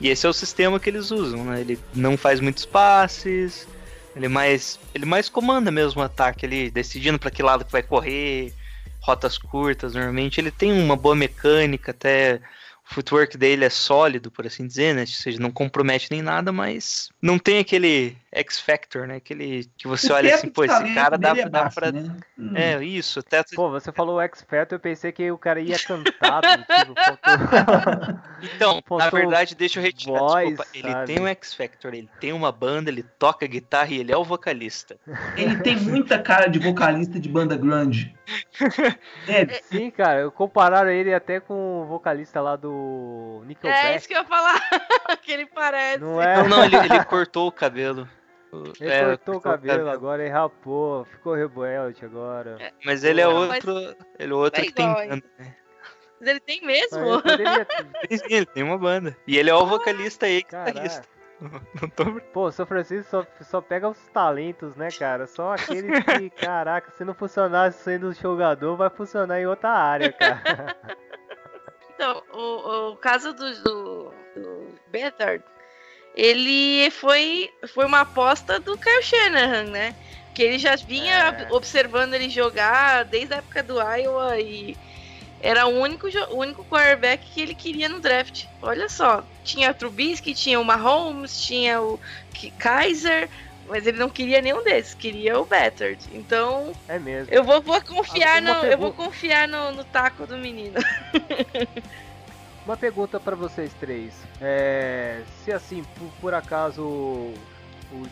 [0.00, 1.60] E esse é o sistema que eles usam, né?
[1.60, 3.66] Ele não faz muitos passes.
[4.14, 4.78] Ele mais.
[4.94, 8.52] Ele mais comanda mesmo o ataque ali, decidindo pra que lado que vai correr,
[9.00, 10.40] rotas curtas, normalmente.
[10.40, 12.40] Ele tem uma boa mecânica, até
[12.88, 15.02] o footwork dele é sólido, por assim dizer, né?
[15.02, 19.16] Ou seja, não compromete nem nada, mas não tem aquele X-Factor, né?
[19.16, 21.92] Aquele que você O olha assim, pô, esse cara dá, é dá baixo, pra.
[21.92, 22.16] né?
[22.38, 22.52] Hum.
[22.56, 23.54] É, isso, teto.
[23.54, 28.22] Pô, você falou X Factor, eu pensei que o cara ia cantar, tipo, faltou...
[28.42, 30.70] Então, na faltou verdade, deixa eu retirar, voz, desculpa.
[30.74, 31.06] Ele sabe?
[31.06, 34.96] tem um X-Factor, ele tem uma banda, ele toca guitarra e ele é o vocalista.
[35.36, 38.14] Ele tem muita cara de vocalista de banda grande.
[39.28, 43.96] É, Sim, cara, compararam ele até com o vocalista lá do É Nickelback.
[43.96, 44.60] isso que eu ia falar.
[45.22, 45.98] que ele parece.
[45.98, 46.36] Não é?
[46.36, 48.08] Não, não, ele, ele cortou o cabelo.
[48.80, 52.58] Ele É, cortou o cabelo agora, ele rapou, ficou rebelde agora.
[52.84, 53.96] Mas ele é Não, mas- outro.
[54.18, 55.16] Ele é outro é que tem banda.
[55.38, 55.56] né?
[56.20, 57.22] Mas ele tem mesmo?
[57.22, 57.66] Poderia-
[58.10, 59.16] Sim, sim, ele tem uma banda.
[59.26, 60.72] E ele é o vocalista Caralho.
[60.74, 61.08] guitarrista.
[61.82, 62.20] Não tô...
[62.32, 65.26] Pô, São Francisco só, só pega os talentos, né, cara?
[65.26, 70.76] Só aqueles que, caraca, se não funcionar sendo jogador, vai funcionar em outra área, cara.
[71.94, 75.42] Então, o, o caso do, do, do Bethard,
[76.14, 79.94] ele foi, foi uma aposta do Kyle Shanahan, né?
[80.34, 81.52] Que ele já vinha É.
[81.52, 84.76] observando ele jogar desde a época do Iowa e
[85.40, 88.44] era o único, o único quarterback que ele queria no draft.
[88.62, 91.98] Olha só, tinha o Trubisky, tinha o Mahomes, tinha o
[92.58, 93.28] Kaiser,
[93.66, 95.98] mas ele não queria nenhum desses, queria o Bethard.
[96.12, 97.34] Então, É mesmo.
[97.34, 100.78] eu vou, vou confiar, Uma no, eu vou confiar no, no taco do menino.
[102.64, 104.12] Uma pergunta pra vocês três.
[104.40, 107.34] É, se assim, por, por acaso o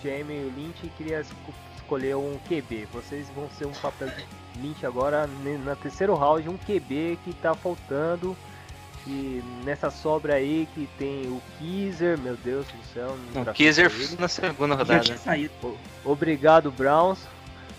[0.03, 5.28] GM Lynch queria esco- escolher um QB, vocês vão ser um papel de Lynch agora
[5.64, 8.36] na terceiro round, um QB que tá faltando.
[9.07, 13.16] E nessa sobra aí que tem o Kizer, meu Deus do céu.
[13.34, 15.01] não O Kizer na segunda já rodada.
[15.01, 15.16] tinha.
[16.05, 17.18] Obrigado, Browns.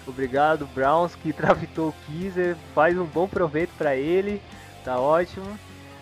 [0.08, 2.56] Obrigado, Browns, que draftou o Kizer.
[2.74, 4.42] Faz um bom proveito pra ele.
[4.84, 5.46] Tá ótimo.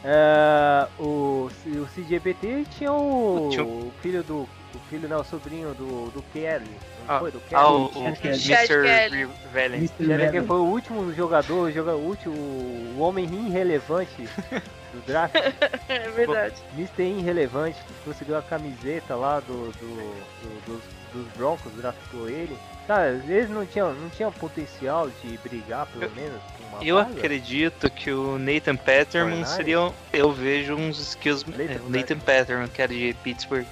[0.03, 4.47] É, o, o CGBT tinha o, Tinha o filho do.
[4.75, 6.65] O filho, não, o sobrinho do, do Kelly.
[7.07, 7.31] Não Ah, foi?
[7.31, 7.61] Do Kelly?
[7.61, 9.23] Ah, o, o Kelly.
[9.23, 9.29] Mr.
[9.51, 10.31] Velen.
[10.31, 14.29] Que foi o último jogador, o, joga, o último, o homem irrelevante
[14.93, 15.33] do draft.
[15.89, 16.55] É verdade.
[16.77, 17.01] Mr.
[17.03, 20.81] Irrelevante, que conseguiu a camiseta lá do, do- do- dos,
[21.13, 22.55] dos Broncos, draftou ele.
[22.87, 26.39] Cara, eles não tinham, não tinham potencial de brigar, pelo menos,
[26.69, 27.11] uma Eu vaga?
[27.11, 29.55] acredito que o Nathan Patterman Fortnite?
[29.55, 29.91] seria.
[30.13, 31.45] Eu vejo uns skills.
[31.45, 33.65] Nathan é, o Nathan Patterman, que era de Pittsburgh.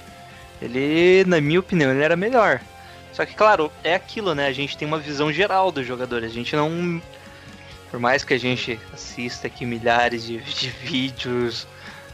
[0.60, 2.60] Ele, na minha opinião, ele era melhor.
[3.12, 4.46] Só que, claro, é aquilo, né?
[4.46, 6.30] A gente tem uma visão geral dos jogadores.
[6.30, 7.02] A gente não.
[7.90, 11.66] Por mais que a gente assista aqui milhares de, de vídeos,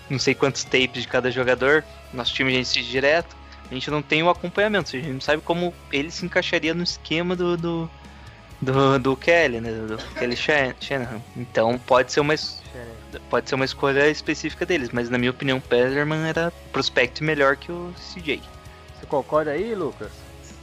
[0.09, 3.37] não sei quantos tapes de cada jogador, nosso time a gente assiste direto,
[3.71, 4.95] a gente não tem o acompanhamento.
[4.95, 7.91] A gente não sabe como ele se encaixaria no esquema do, do,
[8.65, 9.71] do, do Kelly, né?
[9.71, 11.21] Do, do Kelly Shan- Shanahan.
[11.37, 12.35] Então pode ser uma.
[13.31, 17.57] pode ser uma escolha específica deles, mas na minha opinião, o Peterman era prospect melhor
[17.57, 18.41] que o CJ.
[18.99, 20.11] Você concorda aí, Lucas?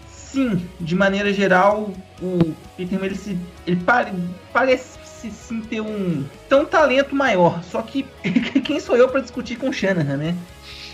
[0.09, 1.91] Sim, de maneira geral,
[2.21, 3.37] o Peterman ele, se,
[3.67, 4.11] ele pare,
[4.53, 4.97] parece
[5.29, 7.61] sim ter um, ter um talento maior.
[7.63, 8.05] Só que
[8.63, 10.35] quem sou eu para discutir com o Shanahan, né?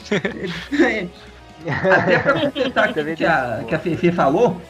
[1.92, 4.62] Até pra completar o que, a, que a Fefe falou,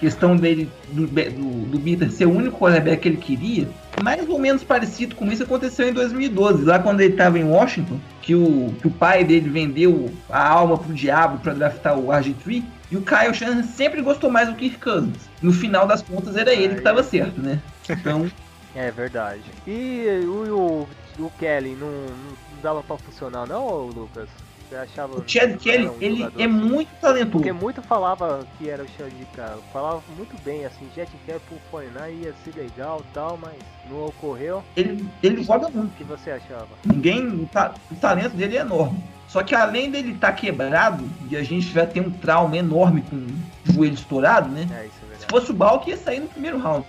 [0.00, 3.68] questão dele, do, do, do Bitter ser o único quarterback que ele queria,
[4.02, 8.00] mais ou menos parecido com isso aconteceu em 2012, lá quando ele estava em Washington,
[8.22, 12.64] que o, que o pai dele vendeu a alma pro diabo para draftar o RG3,
[12.90, 15.28] e o Kyle Shanahan sempre gostou mais do Kirk Cousins.
[15.40, 17.60] No final das contas era ele que estava certo, né?
[17.88, 18.28] Então...
[18.72, 19.42] É verdade.
[19.66, 20.86] E o,
[21.18, 24.28] o, o Kelly não, não dava para funcionar não, Lucas?
[24.70, 27.32] Você achava o Chad Kelly, um ele é muito talentoso.
[27.32, 29.58] Porque muito falava que era o Chad cara.
[29.72, 33.54] Falava muito bem, assim, Jet Kelly pro Fortnite ia ser legal e tal, mas
[33.90, 34.62] não ocorreu.
[34.76, 35.92] Ele, ele joga muito.
[35.92, 36.68] O que você achava?
[36.86, 37.26] Ninguém.
[37.26, 39.02] O, ta, o talento dele é enorme.
[39.26, 43.02] Só que além dele estar tá quebrado, e a gente já tem um trauma enorme
[43.02, 44.60] com o joelho estourado, né?
[44.60, 45.20] É, isso é verdade.
[45.22, 46.86] Se fosse o Balk, ia sair no primeiro round.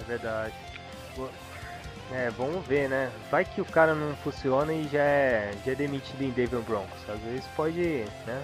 [0.00, 0.54] É verdade.
[2.12, 3.10] É, vamos ver, né?
[3.30, 6.98] Vai que o cara não funciona e já é, já é demitido em Denver Broncos.
[7.08, 8.42] Às vezes pode, né?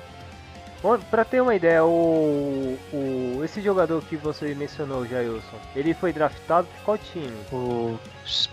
[0.84, 6.12] Bom, pra ter uma ideia, o, o, esse jogador que você mencionou, Jailson, ele foi
[6.12, 7.32] draftado por qual time?
[7.50, 7.98] O,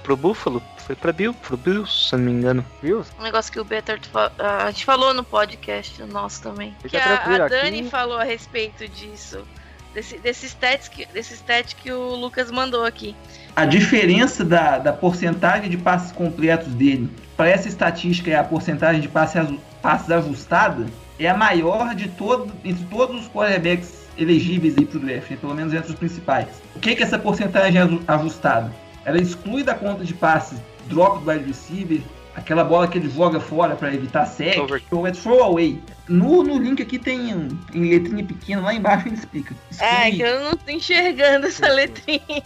[0.02, 0.64] pro Buffalo?
[0.78, 2.66] Foi pra Bill, pro Bills, se não me engano.
[2.82, 3.12] Bills?
[3.20, 4.00] Um negócio que o Better,
[4.40, 6.74] a gente falou no podcast nosso também.
[6.82, 7.90] Fica que a, a Dani aqui.
[7.90, 9.46] falou a respeito disso.
[9.94, 13.16] Desse, desse, stats que, desse stat que o Lucas mandou aqui.
[13.56, 19.02] A diferença da, da porcentagem de passes completos dele para essa estatística é a porcentagem
[19.02, 19.42] de passes,
[19.82, 20.86] passes ajustada
[21.20, 25.38] é a maior de todo, entre todos os quarterbacks elegíveis para o draft, né?
[25.40, 26.48] pelo menos entre os principais.
[26.76, 28.72] O que, que essa porcentagem ajustada?
[29.06, 32.02] Ela exclui da conta de passes drop do wide receiver,
[32.36, 34.58] aquela bola que ele joga fora para evitar sec,
[34.92, 35.82] ou é throwaway.
[36.08, 39.56] No, no link aqui tem um, em letrinha pequena, lá embaixo ele explica.
[39.70, 42.44] Exclui, é, que eu não tô enxergando essa letrinha.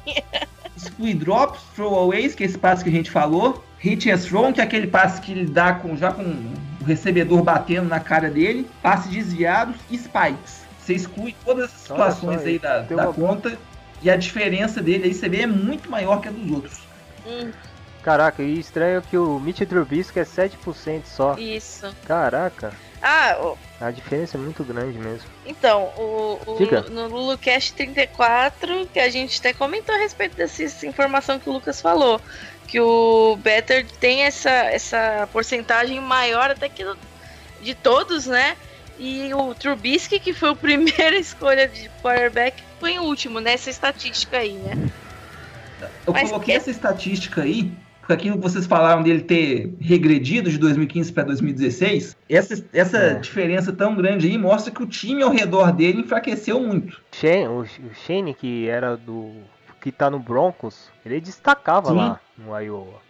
[0.75, 4.61] Exclui drops, throwaways, que é esse passe que a gente falou, hit and throw, que
[4.61, 8.67] é aquele passe que ele dá com, já com o recebedor batendo na cara dele,
[8.81, 10.65] passes desviados e spikes.
[10.79, 13.57] Você exclui todas as situações aí da, da conta
[14.03, 16.79] e a diferença dele aí você vê é muito maior que a dos outros.
[17.25, 17.51] Hum.
[18.05, 21.33] Caraca, e estranho que o Mitch Trubisky é 7% só.
[21.39, 21.91] Isso.
[22.05, 22.71] Caraca.
[23.01, 23.57] Ah, o...
[23.81, 25.27] a diferença é muito grande mesmo.
[25.43, 31.39] Então, o, o no LuluCast 34, que a gente até comentou a respeito dessa informação
[31.39, 32.21] que o Lucas falou,
[32.67, 36.85] que o Better tem essa, essa porcentagem maior até que
[37.59, 38.55] de todos, né?
[38.99, 44.37] E o Trubisky, que foi a primeira escolha de quarterback, foi o último nessa estatística
[44.37, 44.91] aí, né?
[46.05, 46.61] Eu Mas coloquei que...
[46.61, 47.73] essa estatística aí
[48.05, 53.13] porque aquilo que vocês falaram dele ter regredido de 2015 para 2016, essa, essa é.
[53.15, 57.01] diferença tão grande aí mostra que o time ao redor dele enfraqueceu muito.
[57.11, 57.65] Shane, o,
[58.05, 59.33] Shane, que era do.
[59.81, 61.95] que tá no Broncos, ele destacava Sim.
[61.95, 63.03] lá no Iowa.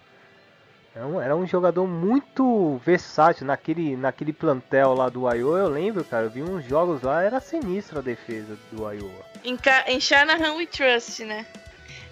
[0.95, 5.59] Era um, era um, jogador muito versátil naquele, naquele plantel lá do Iowa.
[5.59, 9.25] Eu lembro, cara, eu vi uns jogos lá, era sinistra a defesa do Iowa.
[9.43, 11.45] Em, em Shanahan we trust, né?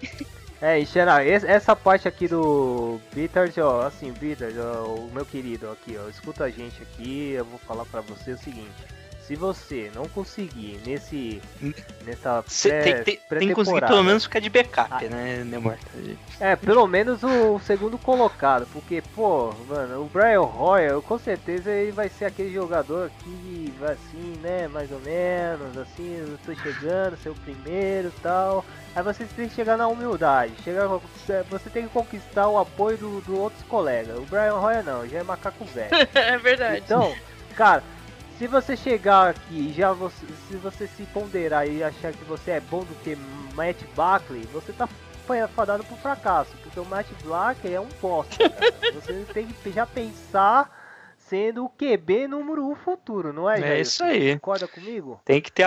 [0.64, 5.70] É, e Xena, essa parte aqui do Bitters, ó, assim, Bitters, ó, o meu querido
[5.70, 8.93] aqui, ó, escuta a gente aqui, eu vou falar pra você o seguinte.
[9.26, 11.40] Se você não conseguir nesse.
[12.04, 15.60] nessa pré, tem, tem, tem que conseguir pelo menos ficar de backup, ah, né, meu
[15.60, 15.78] amor?
[16.38, 18.66] É, pelo menos o, o, segundo colocado.
[18.70, 23.94] Porque, pô, mano, o Brian Royal, com certeza ele vai ser aquele jogador que vai
[23.94, 24.68] assim, né?
[24.68, 28.62] Mais ou menos, assim, eu tô chegando, ser o primeiro e tal.
[28.94, 30.52] Aí você tem que chegar na humildade.
[30.62, 30.86] Chega,
[31.48, 34.18] você tem que conquistar o apoio do, do outros colegas.
[34.18, 35.90] O Brian Royal não, já é macaco velho.
[36.14, 36.82] é verdade.
[36.84, 37.14] Então,
[37.56, 37.82] cara,
[38.38, 42.52] se você chegar aqui e já você, se você se ponderar e achar que você
[42.52, 43.16] é bom do que
[43.54, 44.88] Matt Buckley, você tá
[45.54, 48.74] fadado pro fracasso, porque o Matt Buckley é um bosta, cara.
[48.94, 50.70] Você tem que já pensar
[51.16, 53.60] sendo o QB número 1 um futuro, não é?
[53.60, 54.34] É isso aí.
[54.34, 55.18] Concorda comigo?
[55.24, 55.64] Tem que ter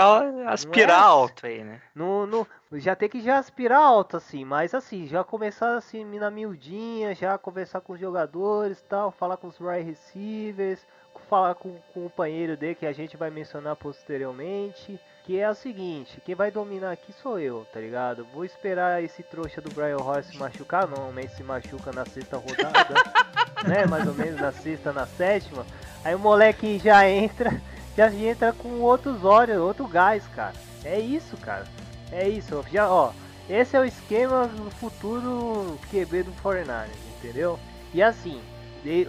[0.47, 1.03] aspirar é?
[1.03, 1.82] alto aí, né?
[1.95, 6.30] No, no, já tem que já aspirar alto, assim, mas assim, já começar assim na
[6.30, 10.86] miudinha, já conversar com os jogadores tal, falar com os right receivers,
[11.30, 14.99] falar com, com o companheiro dele que a gente vai mencionar posteriormente.
[15.23, 18.25] Que é o seguinte, quem vai dominar aqui sou eu, tá ligado?
[18.34, 22.93] Vou esperar esse trouxa do Brian Royce se machucar, normalmente se machuca na sexta rodada,
[23.67, 23.86] né?
[23.86, 25.65] Mais ou menos na sexta, na sétima.
[26.05, 27.61] Aí o moleque já entra,
[27.97, 30.53] já entra com outros olhos, outro gás, cara.
[30.86, 31.65] É isso, cara.
[32.09, 32.63] É isso.
[32.71, 33.11] Já, ó,
[33.49, 37.59] esse é o esquema do futuro QB do 49ers, entendeu?
[37.93, 38.41] E assim,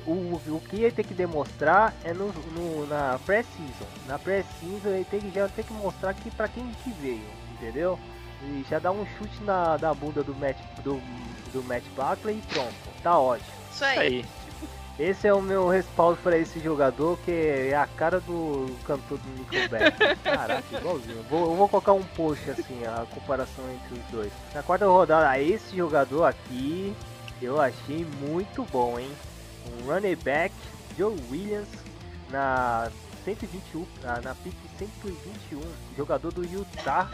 [0.07, 3.87] o, o que ele tem que demonstrar é no, no- na pré-season.
[4.07, 7.99] Na pré-season ele tem que, já tem que mostrar que pra quem que veio, entendeu?
[8.43, 11.01] E já dá um chute na, na bunda do Matt, do,
[11.53, 13.49] do Matt Buckley e pronto, tá ótimo.
[13.71, 13.99] Isso aí.
[13.99, 14.25] Aí.
[14.99, 19.31] Esse é o meu respaldo para esse jogador, que é a cara do cantor do
[19.39, 19.97] Nickelback.
[20.25, 21.23] Caraca, igualzinho.
[21.31, 24.33] Vou, eu vou colocar um post assim, a comparação entre os dois.
[24.53, 26.97] Na quarta rodada, esse jogador aqui,
[27.41, 29.13] eu achei muito bom, hein?
[29.69, 30.55] Um running back,
[30.97, 31.69] Joe Williams,
[32.31, 32.91] na
[33.25, 35.61] 121, na, na pick 121,
[35.97, 37.11] jogador do Utah,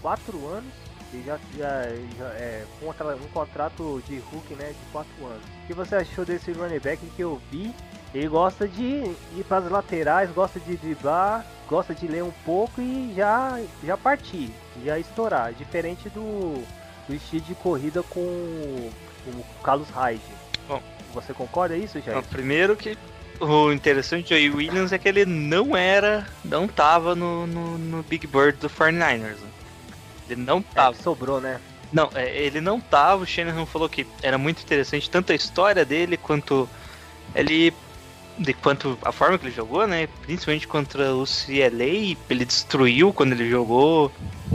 [0.00, 0.72] 4 anos.
[1.12, 1.82] E já, já,
[2.16, 5.42] já é com um contrato de Hulk, né, de 4 anos.
[5.42, 7.74] O que você achou desse running back que eu vi?
[8.14, 12.80] Ele gosta de ir para as laterais, gosta de driblar, gosta de ler um pouco
[12.80, 14.52] e já, já partir,
[14.84, 15.52] já estourar.
[15.52, 16.64] Diferente do,
[17.06, 20.49] do estilo de corrida com o Carlos Hyde.
[20.70, 20.82] Bom.
[21.12, 22.22] Você concorda isso, Jair?
[22.30, 22.96] primeiro que
[23.40, 28.02] o interessante do Joey Williams é que ele não era, não tava no, no, no
[28.04, 29.18] Big Bird do 49ers.
[29.40, 29.48] né?
[30.28, 30.96] Ele não É, tava.
[30.96, 31.60] sobrou, né?
[31.92, 33.24] Não, é, ele não tava.
[33.24, 36.68] O Shanahan falou que era muito interessante tanto a história dele quanto
[37.34, 37.74] ele.
[38.40, 40.08] De quanto a forma que ele jogou, né?
[40.22, 44.10] Principalmente contra o CLA, ele destruiu quando ele jogou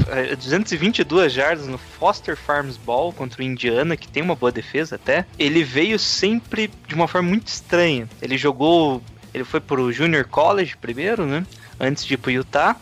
[0.07, 4.95] é, 222 jardas no Foster Farms Ball contra o Indiana, que tem uma boa defesa
[4.95, 5.25] até.
[5.37, 8.09] Ele veio sempre de uma forma muito estranha.
[8.21, 9.03] Ele jogou.
[9.31, 11.45] Ele foi pro Junior College primeiro, né?
[11.79, 12.75] Antes de ir pro Utah.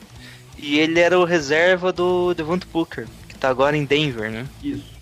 [0.58, 4.46] E ele era o reserva do Devonta Booker, que tá agora em Denver, né?
[4.64, 4.94] Isso.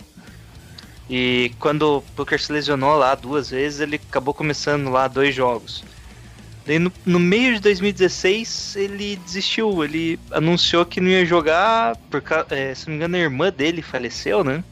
[1.10, 5.84] E quando o Booker se lesionou lá duas vezes, ele acabou começando lá dois jogos.
[6.66, 12.24] Daí no, no meio de 2016 ele desistiu, ele anunciou que não ia jogar, por,
[12.52, 14.64] é, se não me engano a irmã dele faleceu, né?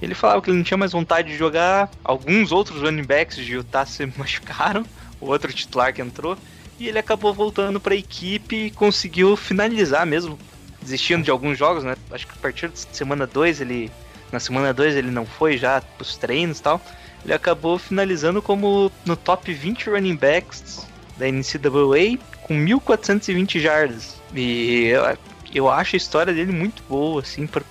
[0.00, 1.88] Ele falava que ele não tinha mais vontade de jogar.
[2.02, 4.84] Alguns outros running backs de Utah se machucaram,
[5.20, 6.36] o outro titular que entrou,
[6.78, 10.38] e ele acabou voltando para a equipe e conseguiu finalizar mesmo,
[10.82, 11.94] desistindo de alguns jogos, né?
[12.10, 13.90] Acho que a partir da semana 2 ele
[14.32, 16.80] na semana 2 ele não foi já pros treinos e tal.
[17.24, 20.91] Ele acabou finalizando como no top 20 running backs
[21.22, 24.20] da NCAA com 1420 jardas.
[24.34, 25.18] E eu,
[25.54, 27.62] eu acho a história dele muito boa, assim, pra-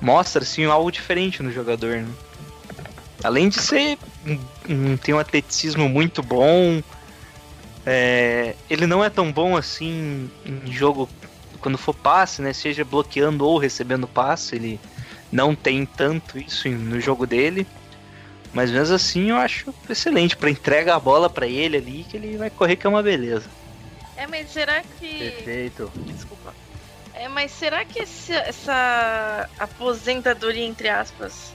[0.00, 2.08] mostra assim algo diferente no jogador, né?
[3.24, 3.98] Além de ser
[4.68, 6.80] um, tem um atleticismo muito bom,
[7.84, 11.08] é, ele não é tão bom assim em jogo
[11.60, 12.52] quando for passe, né?
[12.52, 14.80] Seja bloqueando ou recebendo passe, ele
[15.30, 17.66] não tem tanto isso no jogo dele.
[18.52, 22.36] Mas mesmo assim eu acho excelente para entregar a bola para ele ali que ele
[22.36, 23.50] vai correr que é uma beleza.
[24.16, 25.18] É, mas será que.
[25.18, 25.92] Perfeito.
[26.06, 26.54] Desculpa.
[27.14, 31.54] É, mas será que esse- essa aposentadoria, entre aspas,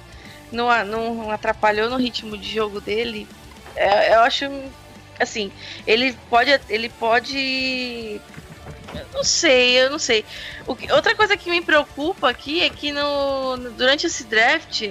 [0.51, 3.27] não, não atrapalhou no ritmo de jogo dele?
[3.75, 4.45] É, eu acho.
[5.19, 5.51] Assim,
[5.85, 6.49] ele pode.
[6.69, 8.19] Ele pode.
[8.93, 10.25] Eu não sei, eu não sei.
[10.65, 14.81] O que- outra coisa que me preocupa aqui é que no, no- durante esse draft,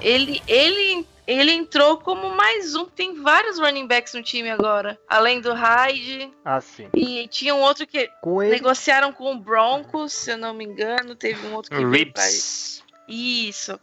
[0.00, 2.84] ele, ele, ele entrou como mais um.
[2.86, 4.98] Tem vários running backs no time agora.
[5.08, 6.30] Além do Hyde.
[6.44, 6.88] Assim.
[6.94, 10.64] E tinha um outro que Com ele, negociaram com o Broncos, se eu não me
[10.64, 11.14] engano.
[11.14, 11.84] Teve um outro que.
[11.84, 12.82] Ribs.
[13.08, 13.78] Isso.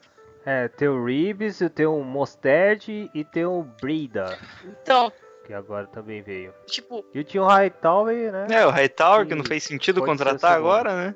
[0.45, 5.11] é, tem o Ribs, tem o Mosterd e tem o Brida, Então,
[5.45, 6.51] que agora também veio.
[6.65, 8.47] tipo, E tinha o Hightower, né?
[8.49, 11.15] É, o Hightower que não Sim, fez sentido contratar agora, né?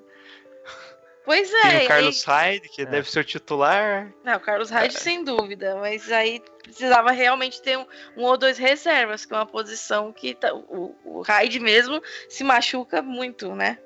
[1.25, 1.61] Pois é.
[1.61, 4.11] Tem e o Carlos aí- Hyde, que deve ser o titular.
[4.23, 7.85] Não, o Carlos Hyde sem dúvida, mas aí precisava realmente ter um,
[8.17, 12.43] um ou dois reservas, que é uma posição que tá- o, o Hyde mesmo se
[12.43, 13.77] machuca muito, né?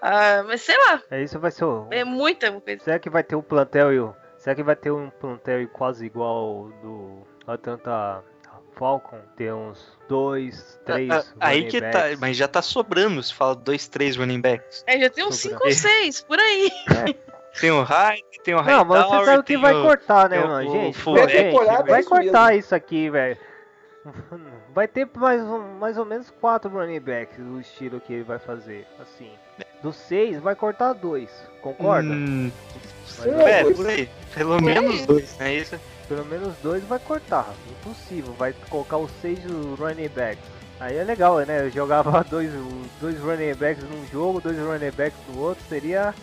[0.00, 1.88] Ah, mas sei lá, É isso vai ser o.
[1.90, 2.84] é muita coisa.
[2.84, 6.06] Será que vai ter um plantel e o- Será que vai ter um plantel quase
[6.06, 8.22] igual ao do Atlanta
[8.78, 9.18] Falcon?
[9.36, 11.10] Ter uns dois, três.
[11.10, 12.20] Ah, ah, aí running que tá, backs.
[12.20, 14.84] mas já tá sobrando se fala dois, três running backs.
[14.86, 15.64] É, já tem uns Sobrando.
[15.64, 16.70] 5 ou 6 por aí.
[17.60, 19.82] Tem o Hyde, tem o Não, mas você sabe que vai o...
[19.82, 20.70] cortar, né, o- mano?
[20.70, 23.36] o Gente, temporada vai é cortar isso aqui, velho.
[24.72, 28.38] Vai ter mais, um, mais ou menos quatro running backs do estilo que ele vai
[28.38, 28.86] fazer.
[29.00, 29.30] Assim,
[29.82, 31.30] dos seis, vai cortar dois.
[31.60, 32.08] Concorda?
[32.08, 32.50] Hum,
[33.26, 34.08] Um é, aí.
[34.34, 35.54] Pelo menos dois, né?
[35.54, 35.80] Isso.
[36.08, 37.52] Pelo menos dois vai cortar.
[37.70, 38.32] Impossível.
[38.34, 39.38] Vai colocar os seis
[39.78, 40.44] running backs.
[40.80, 41.66] Aí é legal, né?
[41.66, 42.50] Eu jogava dois,
[43.00, 45.62] dois running backs num jogo, dois running backs no outro.
[45.68, 46.14] Seria.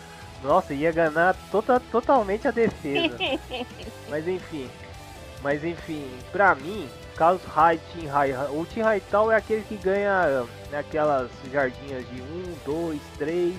[0.42, 3.16] Nossa, ia ganhar tota, totalmente a defesa.
[4.10, 4.68] Mas enfim.
[5.42, 10.44] Mas enfim, pra mim, Carlos Hyde, Tim High, o Tim Hightower é aquele que ganha
[10.70, 13.54] né, aquelas jardinhas de 1, 2, 3,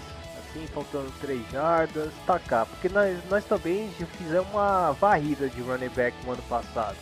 [0.58, 2.66] assim, faltando 3 jardas, tacar.
[2.66, 6.96] Porque nós, nós também já fizemos uma varrida de running back no ano passado.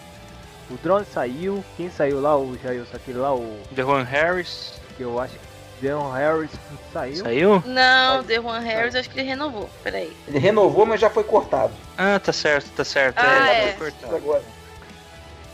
[0.70, 1.64] O drone saiu.
[1.78, 2.38] Quem saiu lá?
[2.38, 4.74] O Jailson, aquele lá, o Deron Harris.
[4.98, 5.40] que eu acho que
[5.82, 6.52] Deon Harris
[6.94, 7.18] saiu.
[7.18, 7.64] Saiu?
[7.66, 9.70] Não, The One Harris, acho que ele renovou.
[9.84, 10.16] Peraí.
[10.28, 11.74] Ele renovou, mas já foi cortado.
[11.98, 13.20] Ah, tá certo, tá certo.
[13.20, 13.74] Ah, é, é.
[13.74, 14.16] foi cortado.
[14.16, 14.42] Agora.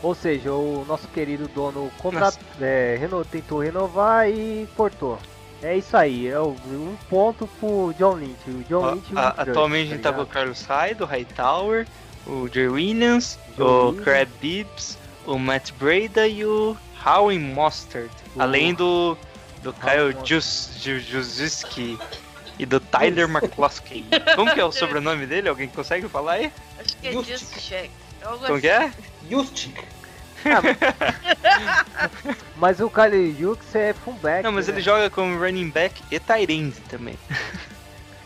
[0.00, 2.32] Ou seja, o nosso querido dono contra...
[2.60, 5.18] é, reno- tentou renovar e cortou.
[5.62, 8.48] É isso aí, é o- um ponto pro John Lynch.
[8.48, 10.26] O John Lynch a- atualmente a gente tá com o?
[10.26, 11.86] Carlos Hyde, o Hightower,
[12.26, 14.02] o Jay Williams, Joe o.
[14.02, 18.10] Crab Bibbs, o Matt Breda e o Howie Mostert.
[18.34, 19.16] O- Além do,
[19.62, 20.26] do Kyle Mostert.
[20.28, 21.96] Jus- Ju- Juszczyk
[22.58, 24.04] e do Tyler McCloskey.
[24.34, 25.48] Como que é o sobrenome dele?
[25.48, 26.52] Alguém consegue falar aí?
[26.80, 27.10] Acho que é.
[28.24, 28.92] Algo Como que é?
[30.42, 30.78] Justic.
[32.56, 34.42] Mas o Kyle Jux é fullback.
[34.44, 34.74] Não, mas né?
[34.74, 37.16] ele joga como running back e tight end também.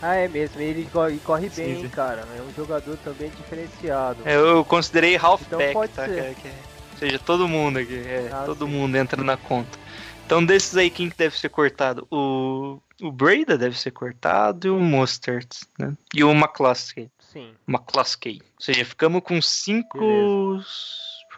[0.01, 1.89] Ah, é mesmo, ele co- corre Sim, bem, sim.
[1.89, 2.27] cara.
[2.37, 4.23] É um jogador também diferenciado.
[4.27, 6.05] É, Eu considerei halfback, Então tá?
[6.07, 6.35] ser.
[6.35, 7.95] Que que ou seja, todo mundo aqui.
[8.07, 8.73] é, Ah, todo sim.
[8.73, 9.79] mundo entra na conta.
[10.25, 12.07] Então, desses aí, quem que deve ser cortado?
[12.11, 15.49] O, o Breda deve ser cortado e o Mostert,
[15.79, 15.93] né?
[16.15, 17.11] E o McCloskey.
[17.33, 17.53] Sim.
[17.67, 18.41] McCloskey.
[18.43, 19.99] Ou seja, ficamos com cinco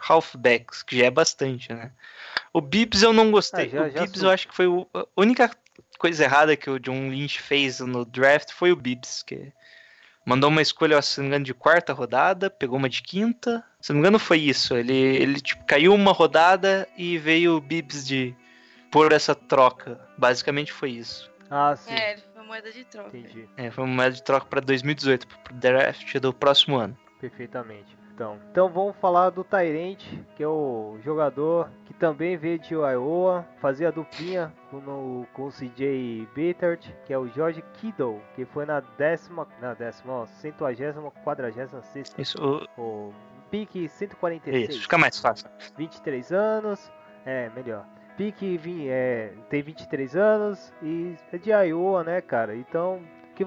[0.01, 1.91] halfbacks, que já é bastante, né?
[2.53, 3.65] O Bibbs eu não gostei.
[3.65, 4.29] Ah, já- o já Bibbs sou.
[4.29, 5.51] eu acho que foi o- a única
[5.97, 9.51] coisa errada que o John Lynch fez no draft foi o Bibbs, que
[10.25, 13.63] mandou uma escolha, se não me engano, de quarta rodada, pegou uma de quinta.
[13.81, 14.75] Se não me engano, foi isso.
[14.75, 18.35] Ele, ele tipo, caiu uma rodada e veio o Bibbs de
[18.91, 19.99] por essa troca.
[20.17, 21.29] Basicamente foi isso.
[21.51, 21.93] Ah, sim.
[21.93, 23.15] É, ele foi moeda de troca.
[23.17, 23.47] Entendi.
[23.57, 26.97] É, foi uma moeda de troca para 2018, pro draft do próximo ano.
[27.19, 27.97] Perfeitamente.
[28.19, 30.03] Então, então vamos falar do Tyrant,
[30.35, 35.49] que é o jogador que também veio de Iowa, fazia a duplinha com, com o
[35.49, 41.09] CJ Bittert, que é o George Kittle, que foi na décima, na décima, ó, centuagésima,
[41.23, 43.13] quadragésima sexta, Isso, o- o
[43.49, 44.67] pique 146.
[44.71, 45.47] isso fica mais fácil.
[45.77, 46.91] 23 anos,
[47.25, 47.85] é, melhor.
[48.17, 48.59] Pique
[48.89, 52.53] é, tem 23 anos e é de Iowa, né, cara?
[52.53, 52.99] Então,
[53.39, 53.45] que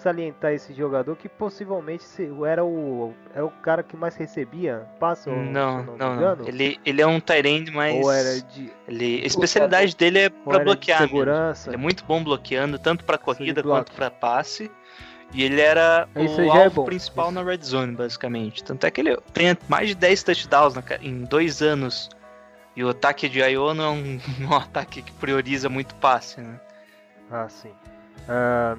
[0.00, 2.04] salientar esse jogador que possivelmente
[2.46, 6.14] era o, é o cara que mais recebia passo, Não, não, não.
[6.14, 6.48] engano.
[6.48, 7.96] Ele, ele é um Tyrande, mas.
[8.04, 11.00] Ou era de, Ele, a especialidade dele é era de bloquear.
[11.00, 11.68] segurança.
[11.68, 14.70] Ele é muito bom bloqueando, tanto pra corrida quanto pra passe.
[15.34, 16.84] E ele era Isso o é alvo bom.
[16.84, 17.34] principal Isso.
[17.34, 18.62] na red zone, basicamente.
[18.62, 22.08] Tanto é que ele tem mais de 10 touchdowns na em dois anos.
[22.76, 26.60] E o ataque de Iowa não é um, um ataque que prioriza muito passe, né?
[27.30, 27.72] Ah, sim.
[28.28, 28.76] Ah,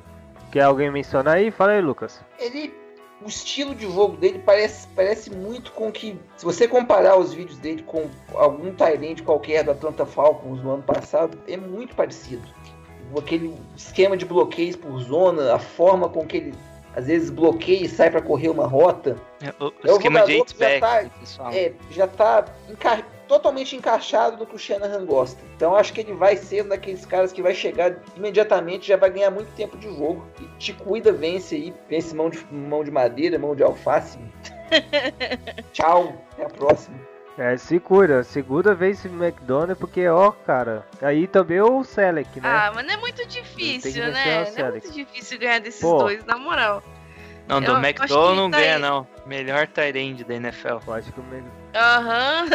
[0.51, 1.51] quer alguém mencionar aí?
[1.51, 2.21] Fala aí, Lucas.
[2.39, 2.73] Ele.
[3.21, 6.17] O estilo de jogo dele parece, parece muito com que.
[6.37, 10.83] Se você comparar os vídeos dele com algum Tyrant qualquer da Atlanta Falcons no ano
[10.83, 12.47] passado, é muito parecido.
[13.17, 16.53] Aquele esquema de bloqueios por zona, a forma com que ele
[16.95, 19.17] às vezes bloqueia e sai para correr uma rota.
[19.41, 21.53] É, O, É o esquema de jogador que já 8 back, tá-.
[21.55, 25.39] É, já tá enca- totalmente encaixado no que o Shanahan gosta.
[25.55, 29.11] Então acho que ele vai ser um daqueles caras que vai chegar imediatamente, já vai
[29.11, 30.25] ganhar muito tempo de jogo.
[30.41, 34.17] E te cuida, vence aí, vence mão de, mão de madeira, mão de alface.
[35.71, 36.97] Tchau, até a próxima.
[37.38, 38.23] É, se cuida.
[38.23, 40.86] Segunda vez em McDonald's, porque, ó, cara.
[41.01, 42.49] Aí também o Selec, né?
[42.49, 44.51] Ah, mas não é muito difícil, né?
[44.57, 45.99] Não é muito difícil ganhar desses Pô.
[45.99, 46.84] dois, na moral.
[47.49, 47.71] Não, do
[48.13, 48.81] eu não ganha, aí.
[48.81, 49.07] não.
[49.25, 50.77] Melhor Tyrande da NFL.
[50.87, 51.43] Eu acho que o Mc-
[51.75, 52.45] Aham.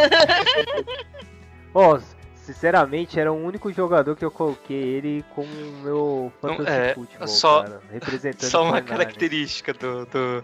[1.75, 1.99] Ó,
[2.37, 5.49] sinceramente, era o único jogador que eu coloquei ele como
[5.83, 8.85] meu Não, fantasy é, football, só- cara, representando Só uma 49ers.
[8.87, 10.41] característica do, do,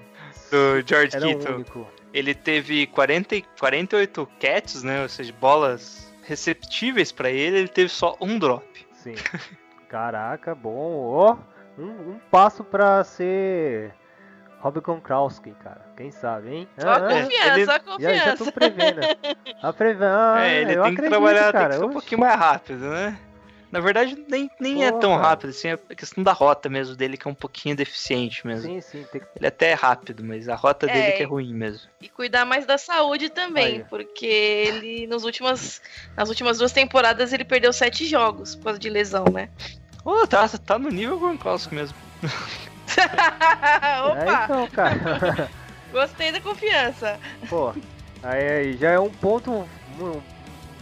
[0.51, 1.55] do George Era o Kittle.
[1.57, 1.86] único.
[2.12, 5.03] Ele teve 40, e- 48 catches, né?
[5.03, 8.64] Ou seja, bolas receptíveis pra ele, ele teve só um drop.
[8.92, 9.14] Sim.
[9.88, 11.07] Caraca, bom.
[11.07, 11.36] Ó,
[11.78, 13.92] um, um passo pra ser
[14.61, 15.81] Rob Gronkowski, cara.
[15.97, 16.69] Quem sabe, hein?
[16.79, 18.45] Ó Ah, a ah, confiança, ele- ó a já, já confiança.
[18.45, 19.01] tô prevendo.
[19.63, 20.05] A preve...
[20.05, 21.69] ah, é, ele tem que acredito, trabalhar, cara.
[21.71, 23.19] tem que ser um pouquinho mais rápido, né?
[23.73, 25.23] Na verdade, nem, nem é Pô, tão cara.
[25.29, 28.69] rápido, assim, é a questão da rota mesmo dele, que é um pouquinho deficiente mesmo.
[28.69, 29.27] Sim, sim, tem que...
[29.37, 31.89] Ele até é rápido, mas a rota É, dele que é ruim mesmo.
[32.01, 33.85] E cuidar mais da saúde também, Aí.
[33.89, 35.81] porque ele, nos últimas,
[36.17, 39.49] nas últimas duas temporadas, ele perdeu sete jogos por causa de lesão, né?
[40.05, 41.97] Ô, tá, tá no nível Gronkowski mesmo.
[43.62, 45.51] É, Opa, então, cara.
[45.93, 47.18] gostei da confiança.
[47.49, 47.72] Pô,
[48.22, 49.66] aí, aí já é um ponto, um,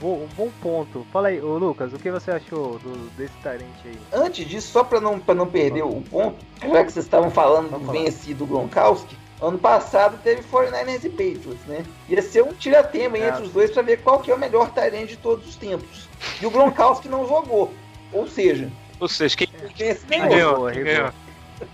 [0.01, 1.07] bom- um bom ponto.
[1.13, 3.99] Fala aí, ô Lucas, o que você achou do, desse Tyrant aí?
[4.13, 7.71] Antes disso, só para não, pra não perder o ponto, já que vocês estavam falando
[7.71, 8.05] Vamos do falar.
[8.05, 11.85] vencido Gronkowski, ano passado teve 49ers e Patriots, né?
[12.09, 13.29] Ia ser um tiratema aí É.
[13.29, 16.09] entre os dois para ver qual que é o melhor Tyrant de todos os tempos.
[16.41, 17.73] E o Gronkowski não jogou.
[18.13, 20.71] Ou seja, Ou seja, quem, quem ganhou?
[20.71, 21.11] Quem ganhou?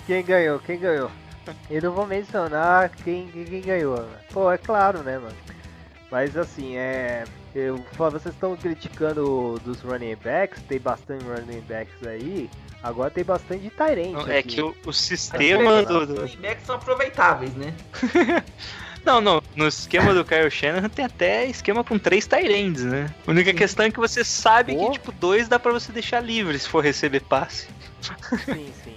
[0.07, 0.59] Quem ganhou?
[0.59, 1.11] Quem ganhou?
[1.71, 4.01] Eu não vou mencionar quem, quem ganhou.
[4.01, 4.19] né?
[4.33, 5.37] Pô, é claro, né, mano?
[6.11, 7.25] Mas assim, é.
[7.55, 12.51] Eu, vocês estão criticando dos running backs, tem bastante running backs aí.
[12.83, 14.29] Agora tem bastante Tyrant.
[14.29, 16.01] É que o, o sistema do.
[16.01, 17.75] Os running backs são aproveitáveis, né?
[19.05, 19.43] Não, não.
[19.55, 23.15] No esquema do Kyle Shanahan tem até esquema com três Tyrands, né?
[23.27, 23.57] A única Sim.
[23.57, 24.87] questão é que você sabe Pô.
[24.87, 27.69] que, tipo, dois dá pra você deixar livre se for receber passe.
[28.47, 28.97] Sim, sim.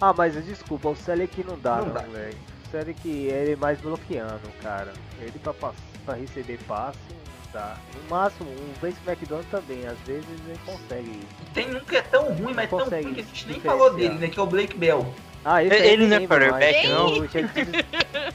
[0.00, 2.36] Ah, mas desculpa, o Selec não dá, Não não, velho.
[2.66, 4.92] O Selec ele é mais bloqueando, cara.
[5.20, 7.76] Ele pra, pra receber passe, não dá.
[7.94, 11.20] No máximo, o Vince McDonald também, às vezes ele consegue.
[11.52, 13.92] Tem um que é tão ruim, mas tão Consegue ruim que a gente nem falou
[13.94, 14.28] dele, né?
[14.28, 15.12] Que é o Blake Bell.
[15.44, 17.16] Ah, esse Ele não é quarterback, não?
[17.16, 17.84] Eu já des-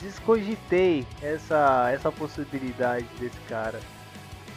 [0.00, 3.80] descogitei essa, essa possibilidade desse cara.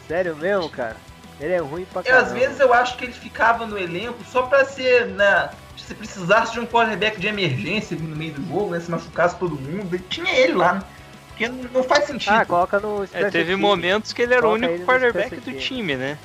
[0.06, 0.96] Sério mesmo, cara?
[1.40, 2.26] Ele é ruim pra E caramba.
[2.26, 5.50] às vezes eu acho que ele ficava no elenco só pra ser, né?
[5.78, 8.80] Se precisasse de um quarterback de emergência ali no meio do jogo, né?
[8.80, 10.82] Se machucasse todo mundo, ele tinha ele lá, né?
[11.28, 12.32] Porque não faz sentido.
[12.32, 15.36] Ah, coloca no É, teve momentos que ele era o Coloca único ele no quarterback
[15.40, 16.18] do time, né?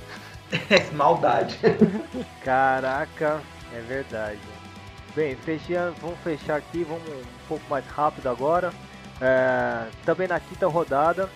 [0.94, 1.58] Maldade.
[2.44, 3.42] Caraca,
[3.74, 4.40] é verdade.
[5.16, 8.74] Bem, fechando, vamos fechar aqui, vamos um pouco mais rápido agora.
[9.22, 11.30] É, também na quinta rodada,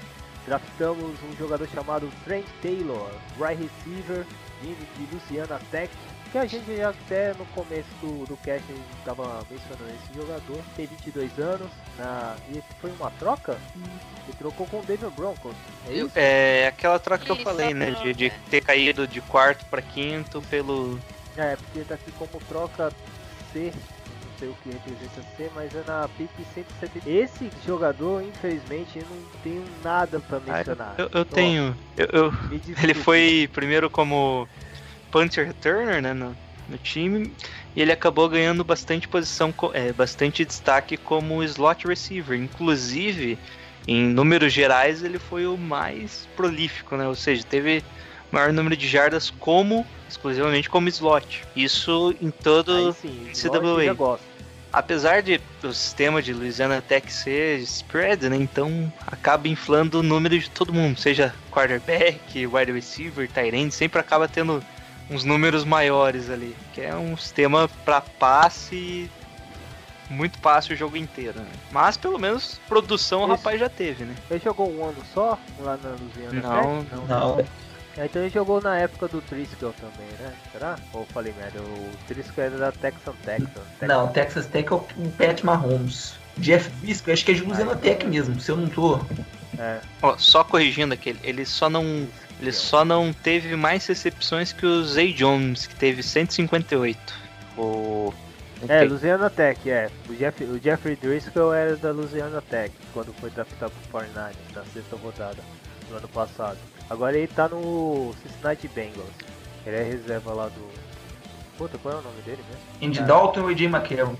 [0.47, 4.25] draftamos um jogador chamado Trent Taylor, right receiver,
[4.61, 5.91] vindo de Luciana Tech,
[6.27, 10.13] que a gente já até no começo do, do cast a gente estava mencionando esse
[10.15, 13.57] jogador, tem 22 anos, na, e foi uma troca?
[13.75, 15.55] Ele trocou com o Denver Broncos,
[15.87, 16.11] é isso?
[16.15, 17.91] É aquela troca que eu Isso, falei, né?
[17.91, 20.99] De, de ter caído de quarto pra quinto pelo.
[21.35, 22.91] É, porque tá aqui como troca
[23.53, 27.09] C, não sei o que representa C, mas é na pick 170.
[27.09, 30.95] Esse jogador, infelizmente, eu não tenho nada pra mencionar.
[30.97, 31.77] Eu, eu Ó, tenho.
[31.95, 32.33] Eu, eu-
[32.83, 34.47] ele foi primeiro como
[35.11, 36.13] punter returner, né?
[36.13, 36.35] No,
[36.67, 37.31] no time.
[37.75, 42.37] E ele acabou ganhando bastante posição, é, bastante destaque como slot receiver.
[42.37, 43.37] Inclusive,
[43.87, 47.07] em números gerais, ele foi o mais prolífico, né?
[47.07, 47.83] Ou seja, teve
[48.31, 51.43] maior número de jardas como exclusivamente como slot.
[51.55, 53.29] Isso em todo sim,
[53.93, 54.23] gosto.
[54.71, 58.37] apesar de o sistema de Louisiana Tech ser spread, né?
[58.37, 63.99] Então acaba inflando o número de todo mundo, seja quarterback, wide receiver, tight end, sempre
[63.99, 64.63] acaba tendo
[65.09, 69.09] uns números maiores ali, que é um sistema para passe
[70.09, 71.49] muito passe o jogo inteiro, né?
[71.71, 74.15] Mas pelo menos produção o Esse- rapaz já teve, né?
[74.31, 76.95] Ele jogou um ano só lá na Louisiana Não, Tech?
[77.09, 77.39] Não.
[77.97, 80.31] É, Então ele jogou na época do Triskel também, né?
[80.53, 80.77] Será?
[80.93, 83.45] Ou eu falei merda, o Triskel era da Texan Texan.
[83.79, 83.87] Texan.
[83.87, 86.13] Não, Texas Tech é o o Pat Mahomes.
[86.37, 88.99] Jeff Bisco, acho que é de Louisiana Tech mesmo, se eu não tô.
[89.57, 92.07] É, Ó, só corrigindo aquele, ele só não
[92.39, 96.99] ele só não teve mais recepções que o Zay Jones, que teve 158.
[97.57, 98.13] O
[98.67, 99.89] É, Louisiana Tech, é.
[100.09, 104.63] O, Jeff, o Jeffrey Driscoll era da Louisiana Tech, quando foi draftado pro 49 na
[104.65, 105.37] sexta rodada,
[105.89, 106.57] no ano passado.
[106.89, 109.09] Agora ele tá no Cincinnati Bengals.
[109.65, 110.67] Ele é reserva lá do...
[111.57, 112.87] Puta, qual é o nome dele mesmo?
[112.87, 114.15] Andy Dalton e Jay McCarron.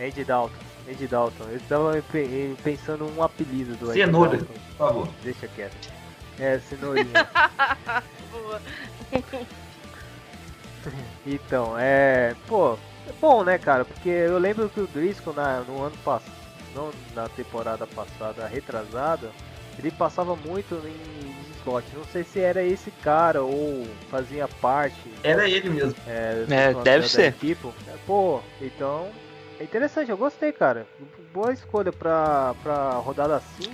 [0.00, 0.54] Andy Dalton.
[0.88, 1.44] Andy Dalton.
[1.50, 4.36] Eu tava pe- pensando um apelido do Andy Cenoura.
[4.38, 4.52] Dalton.
[4.54, 5.08] Por favor.
[5.22, 5.76] Deixa quieto.
[6.40, 7.28] É, cenourinha.
[8.30, 8.60] Boa.
[11.26, 12.34] Então, é.
[12.48, 12.74] Pô,
[13.06, 13.84] é bom, né, cara?
[13.84, 16.32] Porque eu lembro que o Driscoll na, no ano passado,
[16.74, 19.30] não na temporada passada, retrasada,
[19.78, 21.84] ele passava muito em slot.
[21.94, 25.94] Não sei se era esse cara ou fazia parte Era ele mesmo.
[26.06, 27.34] é, É, deve ser.
[27.86, 29.10] É, Pô, então.
[29.58, 30.86] É interessante, eu gostei, cara.
[31.34, 33.70] Boa escolha pra, pra rodada 5.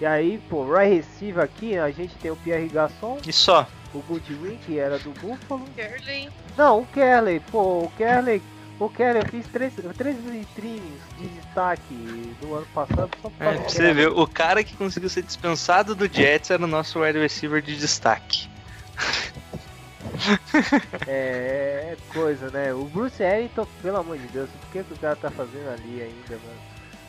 [0.00, 3.66] E aí, pô, right receiver aqui, a gente tem o Pierre Gasson, E só.
[3.94, 5.64] o Goodwin, que era do Buffalo.
[5.74, 6.28] Curly.
[6.56, 8.42] Não, o Kerley, pô, o Kerley,
[8.78, 13.56] o Kerley, eu fiz três, três vitrines de destaque do ano passado só por É,
[13.56, 13.94] pra você Kerley.
[13.94, 17.76] ver, o cara que conseguiu ser dispensado do Jets era o nosso wide receiver de
[17.78, 18.48] destaque.
[21.06, 22.72] É, é coisa, né?
[22.72, 26.00] O Bruce Ellington, pelo amor de Deus, o que, que o cara tá fazendo ali
[26.02, 26.60] ainda, mano?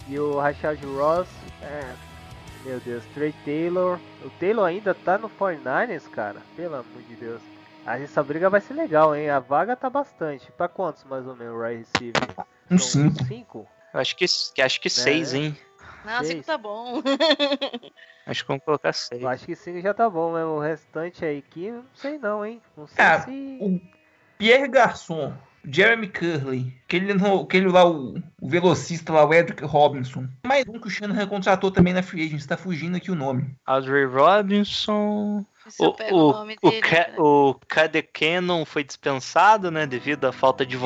[0.10, 1.28] E o Rashad Ross,
[1.62, 1.84] é,
[2.66, 4.00] meu Deus, Trey Taylor.
[4.24, 6.42] O Taylor ainda tá no 49ers, cara?
[6.56, 7.42] Pelo amor de Deus.
[7.86, 9.30] Ah, essa briga vai ser legal, hein?
[9.30, 10.52] A vaga tá bastante.
[10.52, 12.22] Pra quantos mais ou menos, right receiver?
[12.70, 13.24] Um cinco.
[13.24, 13.68] cinco?
[13.94, 15.58] Acho que, que acho que seis, hein?
[16.04, 16.28] Não, Seis.
[16.30, 17.02] cinco tá bom.
[18.26, 19.22] Acho que vamos colocar seis.
[19.22, 22.46] Eu acho que cinco já tá bom, mas o restante aí que não sei não,
[22.46, 22.62] hein?
[22.76, 23.58] Não sei Ah, se.
[23.62, 23.80] o
[24.38, 25.34] Pierre Garçon,
[25.70, 30.28] Jeremy Curley, aquele, aquele lá, o, o velocista lá, o Edric Robinson.
[30.46, 33.54] Mais um que o Shanahan contratou também na Free Agents, tá fugindo aqui o nome.
[33.66, 35.46] Audrey Robinson.
[35.80, 37.14] O, o, o, o, cara.
[37.22, 39.86] o Cade Cannon foi dispensado, né?
[39.86, 40.86] Devido à falta de Isso.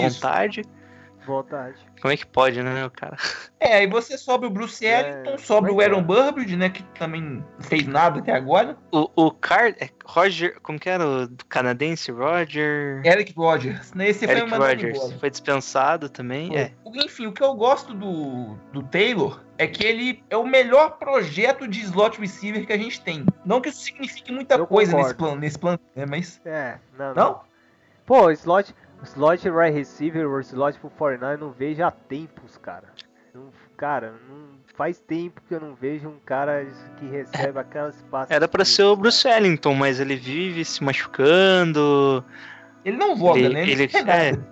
[1.25, 1.75] Vontade.
[2.01, 3.15] Como é que pode, né, o cara?
[3.59, 5.85] É, aí você sobe o Bruce É, Ellington, sobe pois o é.
[5.85, 6.69] Aaron Burbridge, né?
[6.69, 8.75] Que também não fez nada até agora.
[8.91, 9.75] O, o Car...
[9.79, 10.59] é Roger...
[10.61, 12.11] Como que era o do canadense?
[12.11, 13.01] Roger...
[13.05, 13.93] Eric Rogers.
[13.93, 14.09] né?
[14.09, 15.13] Esse foi Eric mandado Rogers.
[15.19, 16.57] Foi dispensado também.
[16.57, 16.71] É.
[16.83, 20.97] O- Enfim, o que eu gosto do, do Taylor é que ele é o melhor
[20.97, 23.25] projeto de slot receiver que a gente tem.
[23.45, 25.23] Não que isso signifique muita Eu coisa nesse concordo.
[25.23, 26.05] plano, nesse plano, né?
[26.07, 26.41] Mas.
[26.43, 27.41] É, não, Não?
[28.07, 32.85] Pô, slot, slot right receiver ou slot pro 49 eu não vejo há tempos, cara.
[33.33, 36.65] Não, cara, não, faz tempo que eu não vejo um cara
[36.97, 38.31] que recebe aquelas passes.
[38.35, 42.23] Era pra ser o Bruce Ellington, mas ele vive se machucando.
[42.83, 43.61] Ele não voga, Ele- né?
[43.67, 44.19] ele- se pegava.
[44.23, 44.51] é.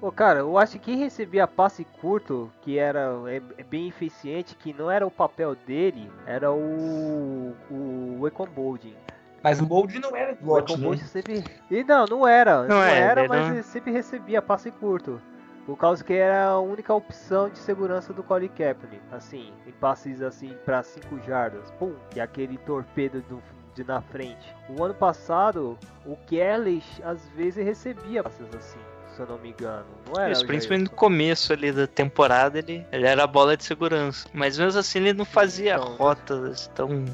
[0.00, 4.54] Pô, cara, eu acho que quem recebia passe curto, que era é, é bem eficiente,
[4.56, 7.54] que não era o papel dele, era o.
[7.70, 8.96] o Econ Bolding.
[9.42, 10.96] Mas o Bold não era O slot, né?
[10.98, 11.44] Sempre.
[11.70, 12.62] E não, não era.
[12.62, 15.20] Não, Não é, era, ele mas não- ele sempre recebia passe curto.
[15.66, 19.02] Por causa que era a única opção de segurança do Colin Kaepernick.
[19.12, 21.70] Assim, em passes assim pra 5 jardas.
[21.78, 23.42] Pum, é aquele torpedo do,
[23.74, 24.54] de na frente.
[24.68, 28.80] O ano passado, o Kelly às vezes recebia passes assim,
[29.14, 29.86] se eu não me engano.
[30.08, 30.32] Não era?
[30.32, 34.28] Isso, o principalmente no começo ali da temporada, ele, ele era a bola de segurança.
[34.32, 37.04] Mas mesmo assim ele não fazia Então, rotas tão.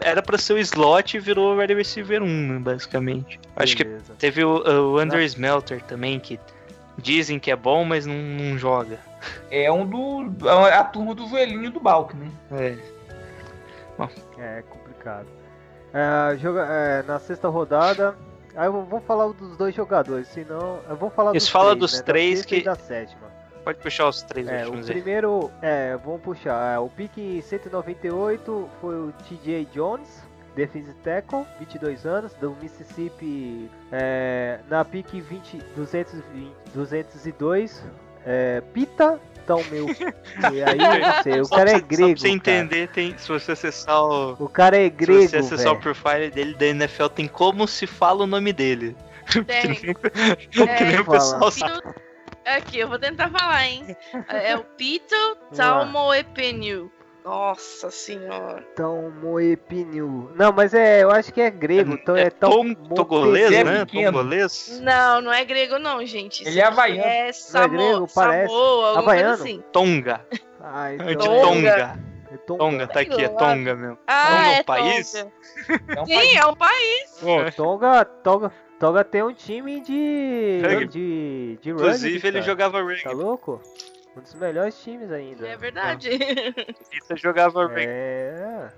[0.00, 3.38] Era pra ser o slot e virou o wide receiver 1, né, basicamente.
[3.56, 4.14] Acho que Beleza.
[4.18, 6.38] teve o, o Andrew Smelter também, que
[6.96, 8.98] dizem que é bom, mas não, não joga.
[9.50, 10.48] É um do.
[10.48, 12.30] é a turma do joelhinho do Balk, né?
[12.52, 12.76] É.
[14.38, 15.26] É complicado.
[15.92, 18.14] É, joga, é, na sexta rodada.
[18.54, 20.80] Aí eu vou falar dos dois jogadores, senão.
[20.88, 23.27] Eu vou falar Isso, dos fala três, dos né, três sexta que- da sétima.
[23.68, 24.94] Pode puxar os três É, o últimos aí.
[24.94, 26.74] primeiro, é, vamos puxar.
[26.74, 30.22] é, o pique 198 foi o TJ Jones,
[30.56, 33.70] defensive tackle, 22 anos, do Mississippi.
[33.92, 37.84] é, na pique 20, 220, 202,
[38.24, 39.20] é, Pita.
[39.44, 39.86] Então, meu.
[40.50, 42.08] E aí, não sei, o Só cara é Só grego.
[42.12, 42.58] pra você cara.
[42.58, 44.32] entender, tem, se você acessar o.
[44.44, 45.20] O cara é grego.
[45.22, 45.82] se você acessar o velho.
[45.94, 48.96] profile dele da NFL, tem como se fala o nome dele.
[49.46, 49.74] Tem.
[50.48, 51.82] que nem o pessoal sabe.
[52.56, 53.96] Aqui, eu vou tentar falar, hein?
[54.28, 55.14] É o Pito
[55.54, 56.90] Talmoepeniu.
[57.24, 58.64] Nossa senhora.
[58.72, 60.32] Então, Moepinu.
[60.34, 61.92] Não, mas é, eu acho que é grego.
[61.92, 63.84] Então é, tão tom, togolês, é né?
[63.84, 64.80] Togolês.
[64.82, 66.46] Não, não é grego não, gente.
[66.46, 67.02] Ele é havaiano.
[67.02, 68.48] É Samo, grego, parece.
[68.48, 69.28] Samoa, alguma Havaiano?
[69.36, 69.62] coisa assim.
[69.70, 70.26] Tonga.
[70.58, 71.14] Ah, É então.
[71.16, 71.42] de Tonga.
[71.42, 72.00] Tonga.
[72.32, 72.58] é Tonga.
[72.58, 73.28] Tonga, tá aqui, é.
[73.28, 73.98] Tonga mesmo.
[74.06, 75.12] Ah, Tonga é é um país?
[75.12, 75.32] Tonga.
[75.96, 77.10] É um Sim, é um país.
[77.20, 80.60] Pô, Tonga, Tonga, Tonga tem um time de.
[80.62, 80.86] Rugby.
[80.88, 81.58] de.
[81.60, 83.14] de Inclusive, rugby, ele jogava Tá rugby.
[83.14, 83.60] louco?
[84.16, 85.46] Um dos melhores times ainda.
[85.46, 86.08] É verdade.
[86.10, 87.84] Ele jogava rugby.
[87.86, 88.68] É.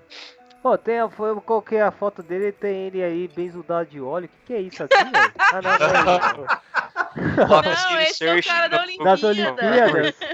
[0.62, 3.98] Pô, tem a, foi- eu coloquei a foto dele tem ele aí bem zudado de
[4.00, 4.28] óleo.
[4.28, 5.32] Que que é isso aqui, velho?
[5.38, 5.62] Ah,
[7.46, 9.10] não, não, Siri esse é o cara da Olimpíada.
[9.10, 10.14] Das Olimpíadas?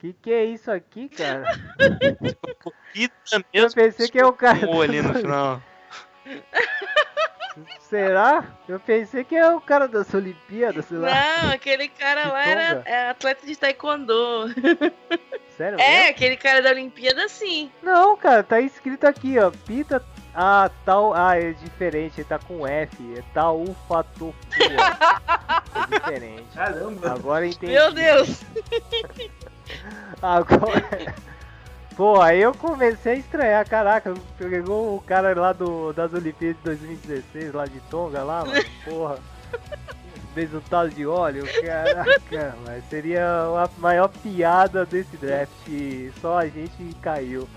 [0.00, 1.42] Que que é isso aqui, cara?
[3.52, 4.60] Eu pensei que é o cara.
[4.64, 5.60] com o ali no final.
[7.80, 8.44] Será?
[8.68, 11.08] Eu pensei que é o cara das Olimpíadas, sei lá.
[11.42, 14.14] Não, aquele cara lá era é atleta de taekwondo.
[15.56, 16.10] Sério É, mesmo?
[16.10, 17.70] aquele cara da Olimpíada sim.
[17.82, 19.50] Não, cara, tá escrito aqui, ó.
[19.66, 20.04] Pita.
[20.34, 21.14] Ah, tal.
[21.14, 23.14] Ah, é diferente, tá com F.
[23.18, 24.34] É Taufatofua.
[24.60, 26.44] é diferente.
[26.54, 27.12] Caramba.
[27.12, 27.72] Agora entendi.
[27.72, 28.42] Meu Deus.
[30.22, 31.14] Agora.
[31.98, 36.62] Pô, aí eu comecei a estranhar, caraca, pegou o cara lá do, das Olimpíadas de
[36.62, 39.18] 2016, lá de Tonga, lá, mano, porra.
[40.32, 45.50] Resultado de óleo, caraca, mas seria a maior piada desse draft,
[46.20, 47.48] só a gente caiu,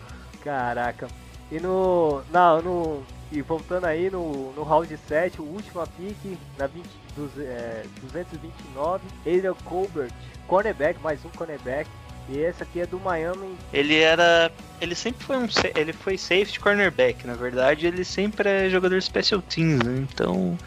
[0.43, 1.07] caraca.
[1.51, 6.65] E no, não, no, e voltando aí no, no round 7, o último pick, na
[6.65, 10.11] 20, dos, é, 229, Adrian Colbert,
[10.47, 11.87] cornerback, mais um cornerback,
[12.29, 13.57] e esse aqui é do Miami.
[13.73, 14.51] Ele era.
[14.79, 15.47] Ele sempre foi um.
[15.75, 17.87] Ele foi safety cornerback, na verdade.
[17.87, 20.05] Ele sempre é jogador special teams, né?
[20.11, 20.57] Então.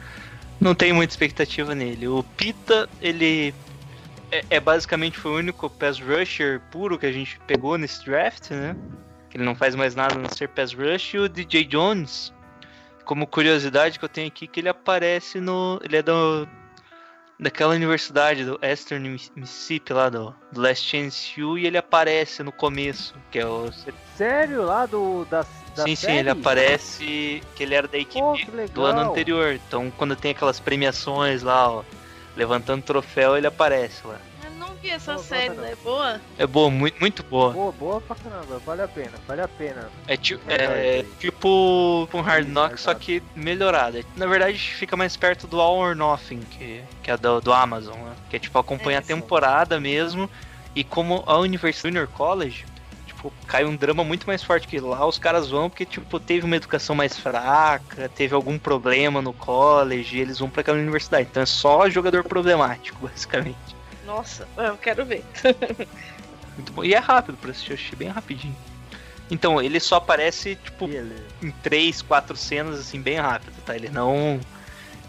[0.60, 2.08] Não tem muita expectativa nele.
[2.08, 3.54] O Pita, ele.
[4.30, 8.50] É, é basicamente foi o único pass rusher puro que a gente pegou nesse draft,
[8.50, 8.76] né?
[9.34, 11.14] Ele não faz mais nada a não ser pass rush.
[11.14, 12.32] E o DJ Jones,
[13.04, 15.80] como curiosidade que eu tenho aqui, que ele aparece no.
[15.82, 16.48] Ele é do.
[17.38, 22.52] Daquela universidade do Eastern Mississippi lá do, do Last Chance U e ele aparece no
[22.52, 23.70] começo, que é o
[24.16, 25.24] Sério, lá do.
[25.24, 25.44] Da,
[25.74, 26.18] da sim, sim, série?
[26.18, 29.54] ele aparece que ele era da equipe Pô, do ano anterior.
[29.54, 31.82] Então, quando tem aquelas premiações lá, ó,
[32.36, 34.20] levantando troféu, ele aparece lá.
[34.84, 35.72] Vi essa Não, série, né?
[35.72, 36.20] É boa?
[36.36, 37.54] É boa, muito, muito boa.
[37.54, 39.90] Boa, boa pra caramba, vale a pena, vale a pena.
[40.06, 40.72] É, ti- Verdade.
[40.72, 44.04] é tipo um Hard Knock, só que melhorada.
[44.14, 47.96] Na verdade, fica mais perto do All or Nothing, que, que é do, do Amazon,
[47.96, 48.14] né?
[48.28, 49.06] Que é tipo acompanha É, a sim.
[49.08, 50.28] temporada mesmo.
[50.76, 52.66] E como a University Junior College,
[53.06, 55.06] tipo, cai um drama muito mais forte que lá.
[55.06, 60.18] Os caras vão porque, tipo, teve uma educação mais fraca, teve algum problema no college,
[60.18, 61.28] e eles vão pra aquela universidade.
[61.30, 63.73] Então é só jogador problemático, basicamente.
[64.06, 65.24] Nossa, eu quero ver.
[66.56, 66.84] Muito bom.
[66.84, 68.56] E é rápido pra assistir, eu achei bem rapidinho.
[69.30, 71.24] Então, ele só aparece, tipo, Beleza.
[71.42, 73.74] em três, quatro cenas, assim, bem rápido, tá?
[73.74, 74.38] Ele não.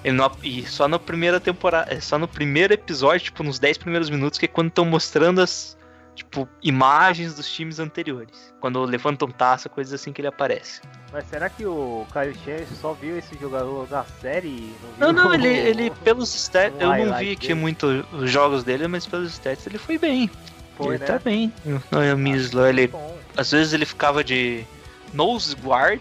[0.04, 1.94] Ele não e só na primeira temporada.
[1.94, 5.42] é Só no primeiro episódio, tipo, nos 10 primeiros minutos, que é quando estão mostrando
[5.42, 5.78] as.
[6.16, 8.54] Tipo, imagens dos times anteriores.
[8.62, 10.82] Quando levantam taça, coisas assim que ele aparece.
[11.12, 15.34] Mas será que o Caio Chen só viu esse jogador na série Não, não não,
[15.34, 16.74] ele, ele pelos stats.
[16.80, 17.54] Eu não vi aqui dele?
[17.60, 20.30] muito os jogos dele, mas pelos stats ele foi bem.
[20.78, 21.06] Foi, ele né?
[21.06, 21.54] tá bem.
[21.92, 22.88] No Yamislo, ele.
[22.88, 24.66] Bom, Às vezes ele ficava de
[25.14, 26.00] nose guard.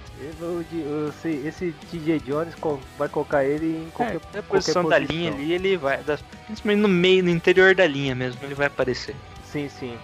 [1.08, 2.54] esse, esse TJ Jones
[2.98, 6.02] vai colocar ele em qualquer, É, qualquer a posição da linha ali, ele vai.
[6.02, 9.14] da- principalmente no meio, no interior da linha mesmo, ele vai aparecer.
[9.55, 9.97] Sim, sim,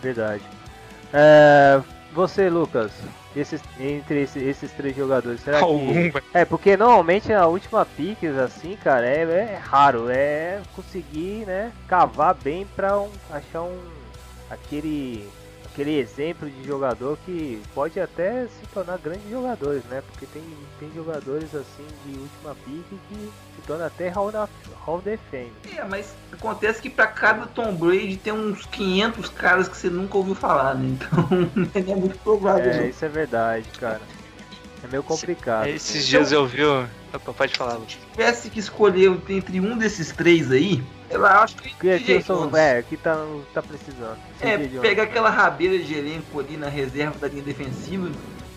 [0.00, 0.44] verdade.
[1.12, 1.82] É,
[2.12, 2.92] você, Lucas,
[3.34, 6.22] esses, entre esse- esses três jogadores, será Algum que...
[6.32, 12.32] É, porque normalmente a última piques, assim, cara, é, é raro, é conseguir, né, cavar
[12.34, 13.76] bem pra um- achar um...
[14.48, 15.28] aquele...
[15.76, 20.42] aquele exemplo de jogador que pode até se tornar grandes jogadores, né, porque tem,
[20.80, 24.48] tem jogadores, assim, de última pique que se torna até Hall, da,
[24.86, 25.52] Hall of Fame.
[25.76, 30.16] É, mas acontece que pra cada Tom Brady tem uns 500 caras que você nunca
[30.16, 30.96] ouviu falar, né?
[30.96, 31.28] Então
[31.92, 32.72] é muito provável.
[32.72, 32.88] É, não.
[32.88, 34.00] isso é verdade, cara.
[34.82, 35.66] É meio complicado.
[35.66, 36.64] Esses dias eu vi.
[36.64, 37.92] Opa, pode falar, Lucas.
[37.92, 42.42] Se tivesse que escolher entre um desses três aí, sei lá, acho que Que sou,
[42.42, 42.54] Jones.
[42.54, 43.16] é, que tá,
[43.54, 44.18] tá precisando.
[44.40, 48.10] É, pegar aquela rabeira de elenco ali na reserva da linha defensiva,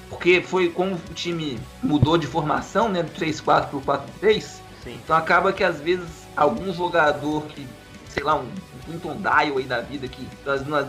[0.09, 4.99] porque foi como o time mudou de formação, né, do 3-4 pro 4-3, Sim.
[5.03, 7.67] então acaba que às vezes algum jogador que,
[8.09, 8.49] sei lá, um
[8.85, 10.27] Clinton Dial aí da vida que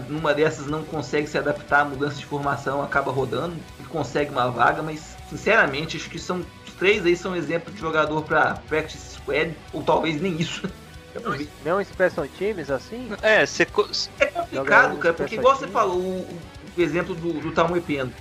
[0.09, 4.51] numa- dessas não consegue se adaptar à mudança de formação, acaba rodando e consegue uma
[4.51, 9.17] vaga, mas sinceramente acho que são os três aí são exemplo de jogador pra practice
[9.17, 10.63] squad, ou talvez nem isso.
[11.15, 11.37] Eu não.
[11.65, 13.09] Não Special Teams assim?
[13.23, 13.67] É, você.
[13.67, 13.89] co-
[14.21, 15.73] É complicado, cara, porque igual você pensativos.
[15.73, 16.41] falou, o,
[16.77, 18.15] o exemplo do, do Talmud Pendo.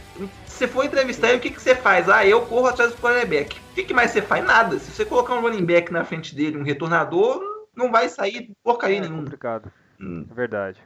[0.46, 2.10] Você for entrevistar ele, o que, que você faz?
[2.10, 3.58] Ah, eu corro atrás do quarterback.
[3.72, 4.44] O que, que mais você faz?
[4.44, 4.80] Nada.
[4.80, 7.42] Se você colocar um running back na frente dele, um retornador,
[7.76, 9.24] não vai sair porcaria É nenhuma.
[9.24, 9.72] complicado.
[10.02, 10.80] Hum, É verdade.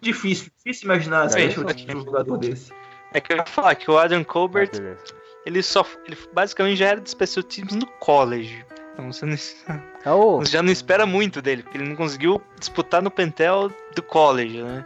[0.00, 2.72] Difícil, difícil imaginar É, teams de um jogador desse.
[3.12, 5.02] É que eu ia falar que o Adam Ah, Colbert, beleza.
[5.46, 5.84] ele só.
[6.06, 8.64] Ele basicamente já era de special teams no college.
[8.98, 13.70] Então você, não, já não espera muito dele, porque ele não conseguiu disputar no Pentel
[13.94, 14.84] do college, né?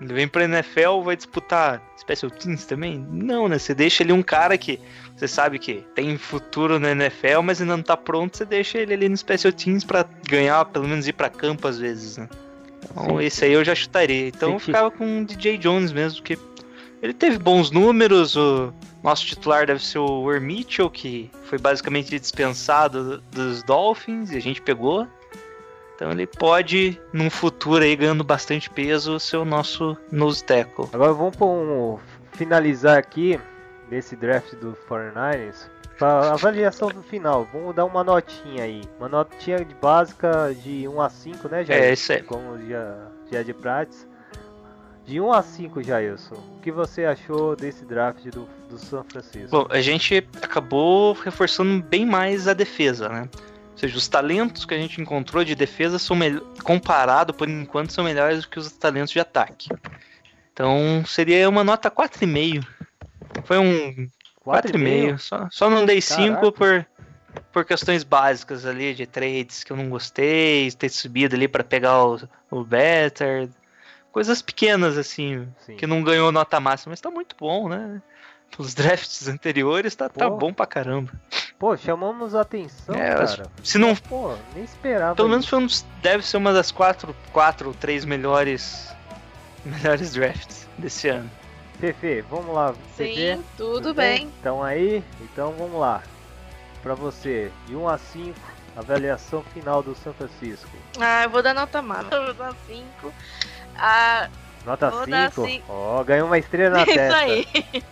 [0.00, 3.06] Ele vem pra NFL, vai disputar special teams também?
[3.08, 3.56] Não, né?
[3.56, 4.80] Você deixa ele um cara que
[5.14, 8.94] você sabe que tem futuro na NFL, mas ainda não tá pronto, você deixa ele
[8.94, 12.28] ali no special teams pra ganhar, pelo menos ir pra campo às vezes, né?
[12.90, 14.26] Então Sim, esse aí eu já chutaria.
[14.26, 16.36] Então Sim, eu ficava com o DJ Jones mesmo, que
[17.02, 18.72] ele teve bons números, o
[19.02, 24.40] nosso titular deve ser o Wer Mitchell, que foi basicamente dispensado dos Dolphins e a
[24.40, 25.08] gente pegou.
[25.96, 30.88] Então ele pode, num futuro aí, ganhando bastante peso, ser o nosso nose tackle.
[30.92, 31.98] agora vamos um,
[32.32, 33.38] finalizar aqui
[33.90, 35.68] desse draft do 49ers.
[35.98, 38.82] Pra avaliação do final, vamos dar uma notinha aí.
[38.98, 41.82] Uma notinha de básica de 1 a 5, né, Jair?
[41.82, 42.22] É, isso aí.
[42.22, 42.96] Como já,
[43.30, 44.11] já é de prática.
[45.06, 49.50] De 1 a 5, Jailson, o que você achou desse draft do, do São Francisco?
[49.50, 53.28] Bom, a gente acabou reforçando bem mais a defesa, né?
[53.72, 57.92] Ou seja, os talentos que a gente encontrou de defesa são melhor, comparado por enquanto
[57.92, 59.68] são melhores do que os talentos de ataque.
[60.52, 62.64] Então seria uma nota 4,5.
[63.44, 64.08] Foi um
[64.46, 65.18] 4,5.
[65.18, 66.52] Só, só não dei 5 Caraca.
[66.52, 66.86] por,
[67.50, 72.04] por questões básicas ali de trades que eu não gostei, ter subido ali para pegar
[72.04, 72.20] o,
[72.50, 73.48] o Better.
[74.12, 75.76] Coisas pequenas assim, Sim.
[75.76, 78.00] que não ganhou nota máxima, mas tá muito bom, né?
[78.58, 81.10] Os drafts anteriores tá, tá bom pra caramba.
[81.58, 83.46] Pô, chamamos a atenção, É, cara.
[83.64, 83.96] Se não.
[83.96, 85.14] Pô, nem esperava.
[85.14, 85.56] Pelo menos isso.
[85.56, 85.66] um
[86.02, 88.92] deve ser uma das quatro, quatro ou três melhores.
[89.64, 91.30] Melhores drafts desse ano.
[91.78, 92.74] Fefe, vamos lá.
[92.96, 94.30] Fefe, Sim, tudo bem.
[94.40, 96.02] Então aí, então vamos lá.
[96.82, 98.36] Pra você, de 1 a 5,
[98.76, 100.68] avaliação final do São Francisco.
[101.00, 102.16] Ah, eu vou dar nota máxima.
[102.16, 103.12] Eu vou dar 5.
[103.76, 104.28] Ah,
[104.64, 105.46] Nota Vou dar 5.
[105.46, 105.64] cinco.
[105.68, 107.16] Ó, ganhou uma estrela na isso testa.
[107.18, 107.46] aí.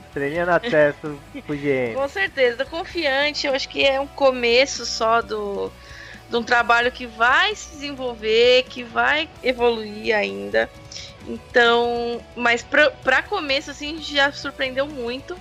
[0.06, 1.94] Estrelinha na testa pro GM.
[1.94, 3.46] Com certeza, tô confiante.
[3.46, 5.70] Eu acho que é um começo só do,
[6.28, 10.70] de um trabalho que vai se desenvolver, que vai evoluir ainda.
[11.26, 15.36] Então, mas pra começo, assim, a gente já surpreendeu muito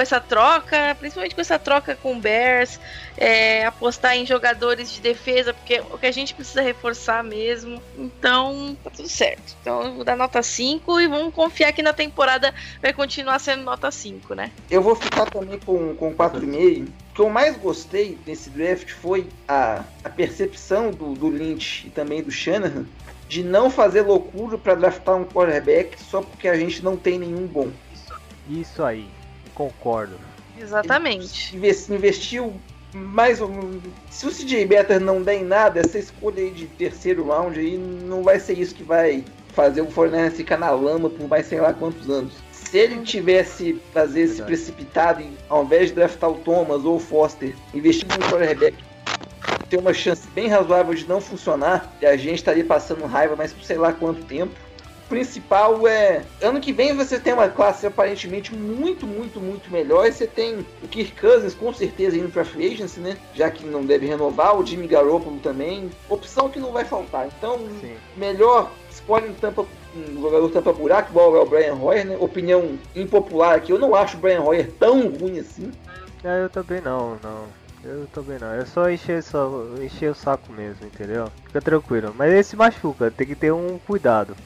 [0.00, 2.80] com essa troca, principalmente com essa troca com o Bears,
[3.18, 7.82] é, apostar em jogadores de defesa, porque é o que a gente precisa reforçar mesmo.
[7.98, 9.54] Então, tá tudo certo.
[9.60, 13.62] Então, eu vou dar nota 5 e vamos confiar que na temporada vai continuar sendo
[13.62, 14.50] nota 5, né?
[14.70, 16.88] Eu vou ficar também com, com 4,5.
[16.88, 21.90] O que eu mais gostei desse draft foi a, a percepção do, do Lynch e
[21.90, 22.86] também do Shanahan
[23.28, 27.46] de não fazer loucura para draftar um quarterback só porque a gente não tem nenhum
[27.46, 27.68] bom.
[28.48, 29.06] Isso aí,
[29.54, 30.14] concordo.
[30.60, 31.56] Exatamente.
[31.56, 32.54] Investi- Investiu
[32.92, 33.82] mais ou menos.
[34.10, 37.78] Se o CJ Better não der em nada, essa escolha aí de terceiro round aí
[37.78, 39.24] não vai ser isso que vai
[39.54, 42.32] fazer o Fortnite ficar na lama por mais sei lá quantos anos.
[42.52, 44.46] Se ele tivesse fazer esse Verdade.
[44.46, 48.76] precipitado, e, ao invés de draftar o Thomas ou o Foster, investir no quarterback,
[49.68, 53.52] ter uma chance bem razoável de não funcionar, e a gente estaria passando raiva, mas
[53.52, 54.52] por sei lá quanto tempo.
[55.10, 56.22] Principal é.
[56.40, 60.06] Ano que vem você tem uma classe aparentemente muito, muito, muito melhor.
[60.06, 63.16] E você tem o Kirk Cousins com certeza indo pra Free Agency, né?
[63.34, 65.90] Já que não deve renovar, o Jimmy Garoppolo também.
[66.08, 67.26] Opção que não vai faltar.
[67.26, 67.94] Então, Sim.
[68.16, 69.66] melhor escolhe um tampa
[69.96, 72.16] um jogador tampa buraco, igual é o Brian Hoyer, né?
[72.20, 75.72] Opinião impopular aqui, eu não acho o Brian Hoyer tão ruim assim.
[76.22, 77.46] Ah, eu também não, não.
[77.82, 78.52] Eu também não.
[78.52, 81.28] É só encher, só encher o saco mesmo, entendeu?
[81.46, 82.14] Fica tranquilo.
[82.16, 84.36] Mas ele se machuca, tem que ter um cuidado.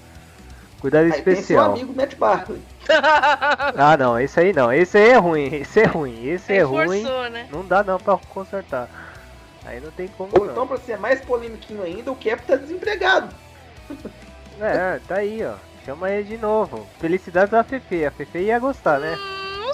[0.85, 1.71] Cuidado Aí tem seu especial.
[1.71, 2.61] amigo Matt Barkley.
[3.75, 4.71] Ah não, esse aí não.
[4.71, 7.03] Esse aí é ruim, esse é ruim, esse Aí é ruim.
[7.03, 7.49] forçou, né?
[7.51, 8.91] Não dá não pra consertar.
[9.65, 10.67] Aí não tem como Ou então, não.
[10.67, 13.35] pra ser mais polêmiquinho ainda, o Cap tá desempregado.
[14.61, 15.55] É, tá aí, ó.
[15.87, 16.87] Chama ele de novo.
[17.01, 18.05] Felicidade da Fefe.
[18.05, 19.17] A Fefe ia gostar, né?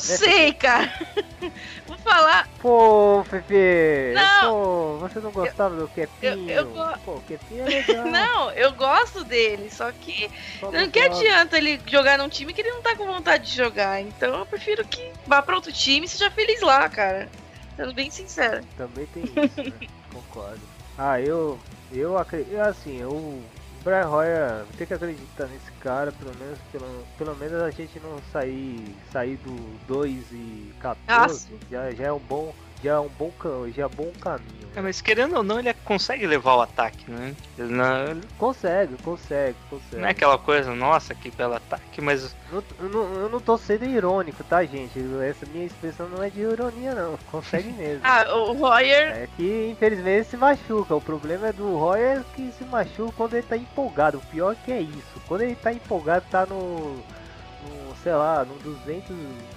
[0.08, 0.92] Não sei, cara.
[1.86, 2.48] Vou falar.
[2.60, 4.12] Pô, Fefe!
[4.14, 4.50] Não.
[4.50, 6.50] Pô, você não gostava do Kepinho?
[6.50, 8.06] eu go- Pô, o Kepinho é legal.
[8.10, 10.30] Não, eu gosto dele, só que
[10.62, 14.00] não que adianta ele jogar num time que ele não tá com vontade de jogar.
[14.00, 17.28] Então eu prefiro que vá pra outro time e seja feliz lá, cara.
[17.76, 18.64] Sendo bem sincero.
[18.76, 19.88] Também tem isso, né?
[20.12, 20.60] Concordo.
[20.98, 21.58] Ah, eu.
[21.92, 22.58] Eu acredito.
[22.60, 23.42] Assim, eu.
[23.82, 28.18] Brian Hoyer tem que acreditar nesse cara, pelo menos, pelo, pelo menos a gente não
[28.32, 32.54] sair, sair do 2 e 14, Ah, já, já é um bom.
[32.82, 33.30] Já é um bom,
[33.74, 34.60] já é um bom caminho.
[34.74, 37.34] É, mas querendo ou não, ele consegue levar o ataque, né?
[37.58, 39.96] Ele não, Consegue, consegue, consegue.
[40.00, 43.58] não é aquela coisa, nossa, que belo ataque, mas Não- eu, não, eu não tô
[43.58, 44.98] sendo irônico, tá, gente?
[45.28, 47.18] Essa minha expressão não é de ironia, não.
[47.30, 48.00] Consegue mesmo.
[48.04, 49.08] Ah, o Royer.
[49.16, 50.94] É que infelizmente se machuca.
[50.94, 54.18] O problema é do Royer que se machuca quando ele tá empolgado.
[54.18, 55.20] O pior que é isso.
[55.26, 56.94] Quando ele tá empolgado, tá no.
[56.94, 59.49] no sei lá, no 200, no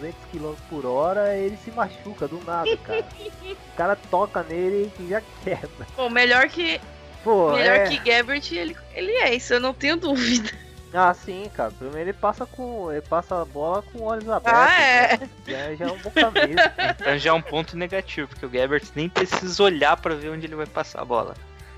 [0.00, 3.04] 200 km por hora, ele se machuca do nada, cara.
[3.44, 5.86] o cara toca nele e já quebra.
[5.94, 6.80] Pô, melhor que.
[7.22, 7.88] Pô, melhor é...
[7.88, 10.50] que Gabbert, ele, ele é, isso eu não tenho dúvida.
[10.92, 11.70] Ah, sim, cara.
[11.70, 12.90] Pelo menos ele passa com.
[12.90, 14.60] Ele passa a bola com olhos abertos.
[14.60, 15.18] Ah, é.
[15.18, 15.30] né?
[15.46, 16.56] Já, já é um bom caminho.
[17.00, 20.46] então já é um ponto negativo, porque o Gabbert nem precisa olhar pra ver onde
[20.46, 21.34] ele vai passar a bola.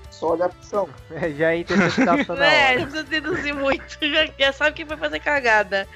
[0.09, 0.89] Só olhar pro chão.
[1.37, 2.79] já é interceptação na É, hora.
[2.79, 3.97] não precisa deduzir muito.
[4.01, 5.87] Já, já sabe quem vai fazer cagada.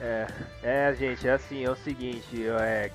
[0.00, 0.26] É,
[0.62, 2.90] é, gente, é assim, é o seguinte, é,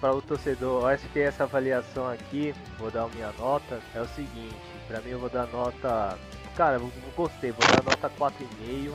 [0.00, 4.00] para o torcedor, eu acho que essa avaliação aqui, vou dar a minha nota, é
[4.00, 4.54] o seguinte,
[4.86, 6.16] pra mim eu vou dar nota,
[6.56, 8.92] cara, eu gostei, vou dar nota 4,5,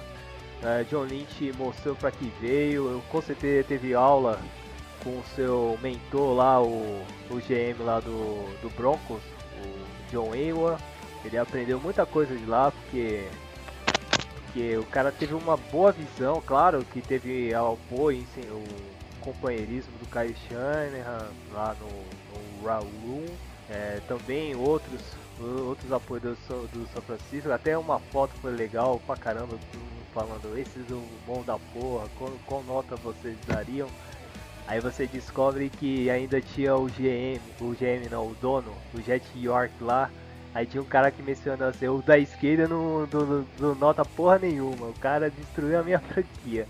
[0.64, 4.40] é, John Lynch mostrou pra que veio, eu com certeza teve aula
[5.03, 9.22] com o seu mentor lá, o, o GM lá do, do Broncos,
[9.61, 10.78] o John Ewa,
[11.26, 13.28] ele aprendeu muita coisa de lá, porque
[14.53, 18.63] porque o cara teve uma boa visão, claro que teve apoio, o
[19.19, 21.88] companheirismo do Kyle Shanahan lá no,
[22.59, 23.25] no Raul,
[23.67, 25.01] é, também outros
[25.39, 29.57] outros apoios do, São- do São Francisco, até uma foto foi legal pra caramba,
[30.13, 33.89] falando, esses o bom da porra, qual, qual nota vocês dariam?
[34.67, 39.25] Aí você descobre que ainda tinha o GM, o GM não, o dono, o Jet
[39.35, 40.11] York lá,
[40.53, 43.07] Aí tinha um cara que mencionou assim, o da esquerda não,
[43.59, 46.67] não nota porra nenhuma, o cara destruiu a minha franquia.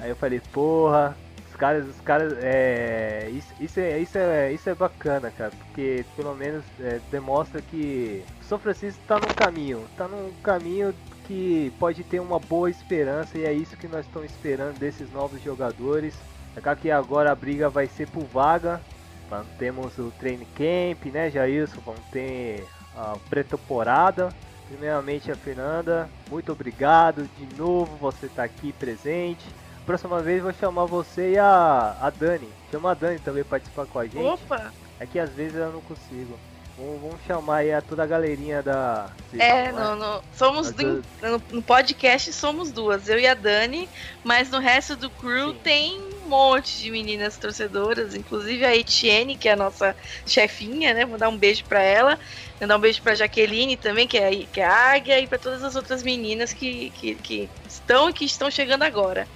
[0.00, 1.16] Aí eu falei, porra,
[1.48, 3.28] os caras, os caras, é.
[3.32, 8.22] Isso, isso, é, isso, é, isso é bacana, cara, porque pelo menos é, demonstra que
[8.42, 10.94] São Francisco tá num caminho, tá num caminho
[11.26, 15.42] que pode ter uma boa esperança e é isso que nós estamos esperando desses novos
[15.42, 16.14] jogadores.
[16.56, 18.80] É claro que agora a briga vai ser por vaga,
[19.28, 21.80] Vamos- Temos o Train Camp, né, Jailson?
[21.84, 24.28] Vamos ter a pré-temporada.
[24.68, 29.44] Primeiramente, a Fernanda, muito obrigado de novo você estar aqui presente.
[29.86, 32.48] Próxima vez vou chamar você e a, a Dani.
[32.70, 34.18] Chama a Dani também participar com a gente.
[34.18, 34.70] Opa!
[35.00, 36.38] É que às vezes eu não consigo.
[36.76, 39.08] Vamos, vamos chamar aí a toda a galerinha da.
[39.38, 41.02] É, não no- somos du-
[41.50, 43.88] no, podcast somos duas, eu e a Dani,
[44.22, 45.58] mas no resto do crew Sim.
[45.64, 49.96] tem monte de meninas torcedoras, inclusive a Etienne, que é a nossa
[50.26, 51.04] chefinha, né?
[51.04, 52.18] Vou dar um beijo pra ela.
[52.60, 55.62] Mandar um beijo pra Jaqueline também, que é, que é a Águia, e pra todas
[55.62, 59.26] as outras meninas que, que, que estão e que estão chegando agora.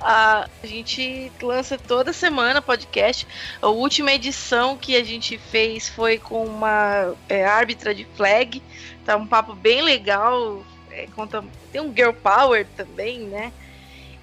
[0.00, 3.26] A gente lança toda semana podcast.
[3.60, 8.60] A última edição que a gente fez foi com uma é, árbitra de flag.
[9.04, 10.64] Tá um papo bem legal.
[10.90, 13.52] é, conta, tem um girl power também, né?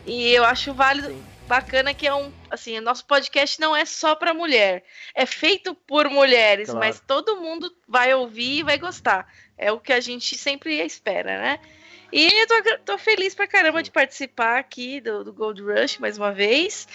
[0.05, 1.15] E eu acho válido.
[1.49, 4.83] Bacana que é um, assim, o nosso podcast não é só pra mulher.
[5.15, 6.79] É feito por mulheres, Claro.
[6.79, 9.27] mas todo mundo vai ouvir e vai gostar.
[9.57, 11.59] É o que a gente sempre espera, né?
[12.11, 16.17] E eu tô, tô feliz pra caramba de participar aqui do, do Gold Rush mais
[16.17, 16.87] uma vez.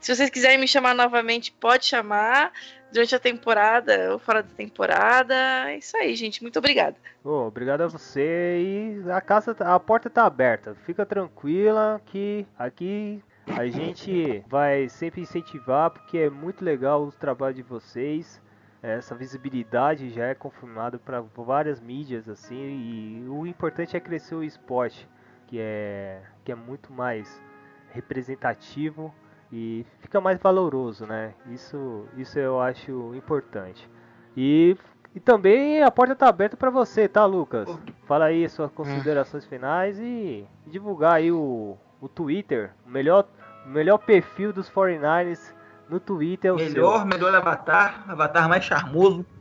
[0.00, 2.52] Se vocês quiserem me chamar novamente, pode chamar.
[2.92, 5.34] Durante a temporada ou fora da temporada.
[5.70, 6.42] É isso aí, gente.
[6.42, 6.96] Muito obrigada.
[7.22, 8.58] Ô, obrigado a você
[9.06, 10.76] e a casa, tá- a porta tá aberta.
[10.84, 17.54] Fica tranquila que aqui a gente vai sempre incentivar porque é muito legal o trabalho
[17.54, 18.40] de vocês.
[18.82, 24.42] Essa visibilidade já é confirmada para várias mídias assim e o importante é crescer o
[24.42, 25.06] esporte,
[25.46, 27.42] que é que é muito mais
[27.90, 29.14] representativo
[29.52, 31.34] e fica mais valoroso, né?
[31.50, 33.88] Isso isso eu acho importante.
[34.36, 34.76] E
[35.14, 37.68] e também a porta tá aberta para você, tá, Lucas?
[38.06, 43.26] Fala aí suas considerações finais e divulgar aí o, o Twitter, o melhor,
[43.64, 45.52] o melhor perfil dos 49ers
[45.88, 49.24] no Twitter é o Melhor, melhor avatar, avatar mais charmoso.
[49.24, 49.40] seu.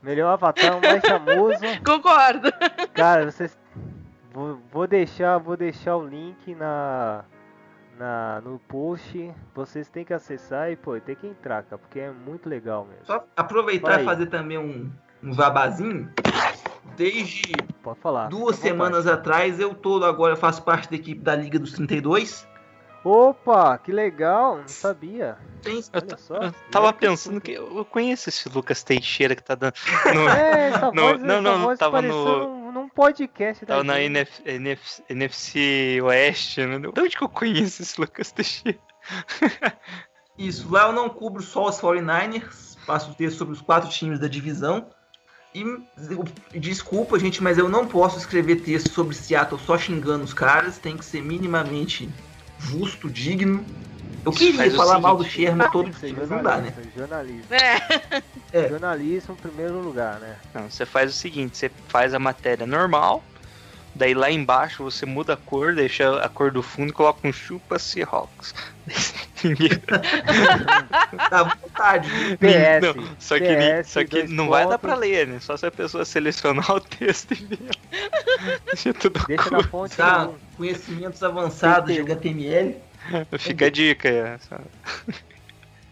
[0.00, 1.58] Melhor avatar, mais famoso.
[1.84, 2.50] Concordo.
[2.94, 3.58] Cara, vocês
[4.32, 7.24] vou, vou deixar, vou deixar o link na
[7.98, 9.34] na no post.
[9.54, 13.04] Vocês têm que acessar e pô, tem que entrar, cara, porque é muito legal mesmo.
[13.04, 14.90] Só aproveitar e fazer também um,
[15.20, 16.08] um vabazinho.
[16.96, 17.52] Desde
[17.82, 18.28] Pode falar.
[18.28, 18.60] duas vontade.
[18.62, 22.46] semanas atrás, eu tô agora faço parte da equipe da Liga dos 32.
[23.04, 25.38] Opa, que legal, não sabia.
[25.62, 26.34] Tem, Eu, só.
[26.36, 29.74] eu tava pensando que eu conheço esse Lucas Teixeira que tá dando.
[30.14, 33.84] no- É, essa No- voz, não, essa não, voz tava no- num, podcast da Tava
[33.84, 34.00] na.
[34.00, 36.78] NF, NF, NFC Oeste, né?
[36.80, 38.78] De onde que eu conheço esse Lucas Teixeira?
[40.36, 44.26] Isso, lá eu não cubro só os 49ers, faço texto sobre os quatro times da
[44.28, 44.88] divisão.
[45.54, 50.78] E desculpa, gente, mas eu não posso escrever texto sobre Seattle só xingando os caras,
[50.78, 52.08] tem que ser minimamente
[52.58, 53.64] justo, digno.
[54.24, 56.74] Eu queria o falar mal do Sherman todo dia, mas não dá, né?
[56.94, 57.54] jornalista, jornalismo.
[57.54, 58.22] É.
[58.50, 58.66] É.
[58.66, 60.36] Jornalismo em primeiro lugar, né?
[60.54, 63.22] Não, você faz o seguinte, você faz a matéria normal,
[63.94, 67.32] daí lá embaixo você muda a cor, deixa a cor do fundo e coloca um
[67.32, 68.54] chupa Seahawks.
[71.30, 72.08] Dá vontade.
[72.36, 72.96] PS.
[72.96, 74.80] não, só que, PS, só que não vai dar pontos.
[74.80, 75.38] pra ler, né?
[75.40, 77.58] Só se a pessoa selecionar o texto e ver.
[78.66, 82.76] Deixa tudo Deixa na fonte Tá, conhecimentos avançados de HTML.
[83.38, 84.08] Fica a dica.
[84.08, 84.58] é, só-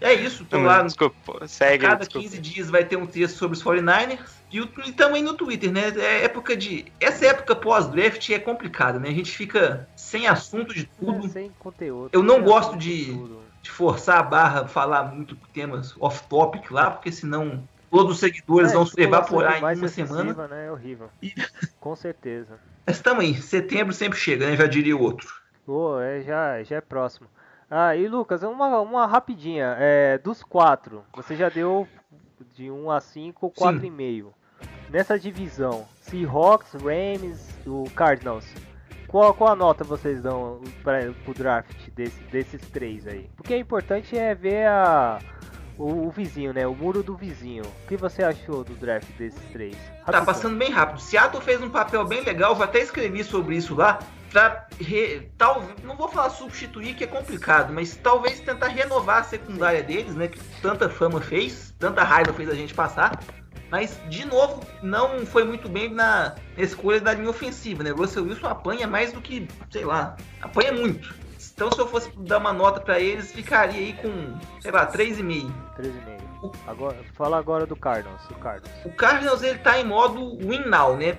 [0.06, 0.82] É isso, tô lá.
[0.82, 1.84] Desculpa, segue.
[1.84, 2.28] Cada desculpa.
[2.28, 4.20] 15 dias vai ter um texto sobre os 49ers.
[4.52, 5.88] E, o- e também no Twitter, né?
[5.96, 6.92] É época de.
[7.00, 9.08] Essa época pós-draft é complicada, né?
[9.08, 11.26] A gente fica sem assunto de tudo.
[11.26, 12.10] É, sem conteúdo.
[12.12, 13.46] Eu não sem gosto de-.
[13.62, 18.74] De forçar a barra, falar muito temas off-topic lá, porque senão todos os seguidores É,
[18.74, 20.46] vão se evaporar em uma excessiva, semana.
[20.46, 20.66] Né?
[20.66, 21.10] É horrível.
[21.20, 21.34] E-
[21.80, 22.60] Com certeza.
[22.86, 24.56] Mas tamo aí, setembro sempre chega, né?
[24.56, 25.26] Já diria o outro.
[25.64, 27.26] Pô, é, já, já é próximo.
[27.70, 29.76] Ah, e Lucas, uma, uma rapidinha.
[29.78, 31.86] É, dos quatro, você já deu
[32.54, 34.26] de 1 a 5, 4,5.
[34.88, 38.46] Nessa divisão, Seahawks, Rams, o Cardinals.
[39.08, 43.28] Qual, qual a nota vocês dão para o draft desse, desses três aí?
[43.36, 45.18] Porque é importante é ver a,
[45.78, 46.66] o, o vizinho, né?
[46.66, 47.64] O muro do vizinho.
[47.64, 49.76] O que você achou do draft desses três?
[50.04, 51.00] Tá passando bem rápido.
[51.00, 53.98] Seattle fez um papel bem legal, eu até escrevi sobre isso lá.
[54.36, 55.30] Pra re...
[55.38, 55.64] tal...
[55.82, 60.28] não vou falar substituir que é complicado, mas talvez tentar renovar a secundária deles, né?
[60.28, 63.18] Que tanta fama fez, tanta raiva fez a gente passar.
[63.70, 67.92] Mas, de novo, não foi muito bem na escolha da linha ofensiva, né?
[67.92, 71.14] Russell Wilson apanha mais do que, sei lá, apanha muito.
[71.54, 75.50] Então, se eu fosse dar uma nota pra eles, ficaria aí com, sei lá, 3,5.
[75.78, 76.15] 3,5.
[76.66, 78.20] Agora, fala agora do Cardinals.
[78.30, 78.84] O Cardinals.
[78.84, 81.16] O Cardinals ele tá em modo win now, né?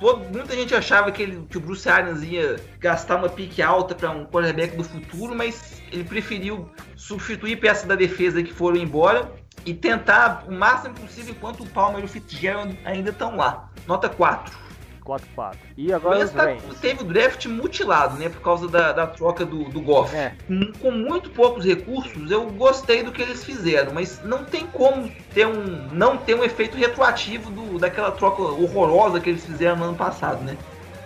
[0.00, 3.94] Todo- muita gente achava que, ele, que o Bruce Arians ia gastar uma pique alta
[3.94, 9.30] para um quarterback do futuro, mas ele preferiu substituir peças da defesa que foram embora
[9.66, 13.70] e tentar o máximo possível enquanto o Palmer e o Fitzgerald ainda estão lá.
[13.86, 14.63] Nota 4.
[15.04, 15.54] 4-4.
[15.76, 18.28] E agora Mas tá- teve o draft mutilado, né?
[18.28, 20.14] Por causa da, da troca do, do Goff.
[20.16, 20.32] É.
[20.80, 25.46] Com, muito poucos recursos, eu gostei do que eles fizeram, mas não tem como ter
[25.46, 29.96] um, não ter um efeito retroativo do, daquela troca horrorosa que eles fizeram no ano
[29.96, 30.56] passado, né?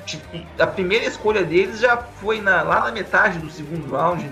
[0.07, 4.31] Tipo, a primeira escolha deles já foi na- lá na metade do segundo round.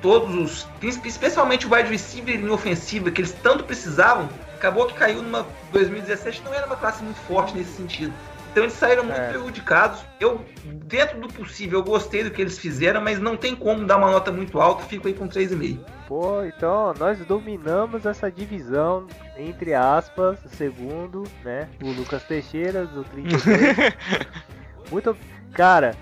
[0.00, 0.66] todos os.
[1.04, 6.42] Especialmente o wide receiver em ofensiva, que eles tanto precisavam, acabou que caiu numa 2017,
[6.44, 8.12] não era uma classe muito forte nesse sentido.
[8.50, 9.28] Então eles saíram muito É.
[9.28, 10.00] prejudicados.
[10.18, 13.96] Eu, dentro do possível, eu gostei do que eles fizeram, mas não tem como dar
[13.98, 15.78] uma nota muito alta, fico aí com 3,5.
[16.08, 19.06] Pô, então nós dominamos essa divisão,
[19.36, 21.68] entre aspas, segundo, né?
[21.82, 23.42] O Lucas Teixeira, do 32.
[24.90, 25.16] muito.
[25.52, 25.94] Cara,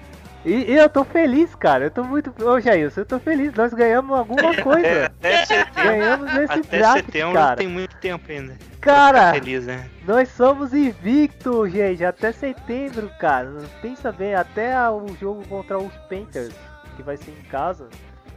[0.46, 1.84] e, e eu tô feliz, cara.
[1.86, 2.32] Eu tô muito.
[2.42, 3.52] Ô, Jailson, eu tô feliz.
[3.54, 5.06] Nós ganhamos alguma coisa.
[5.06, 7.56] Até setembro, Ganhamos nesse até draft, setembro cara.
[7.56, 8.56] tem muito tempo ainda.
[8.80, 9.90] Cara, Feliz, né?
[10.06, 12.04] nós somos invictos, gente.
[12.04, 13.52] Até setembro, cara.
[13.82, 16.54] Pensa bem, até o jogo contra os Panthers,
[16.96, 17.88] que vai ser em casa,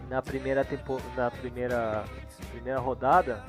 [0.10, 2.03] na primeira tempo, na primeira,
[2.52, 3.44] primeira rodada.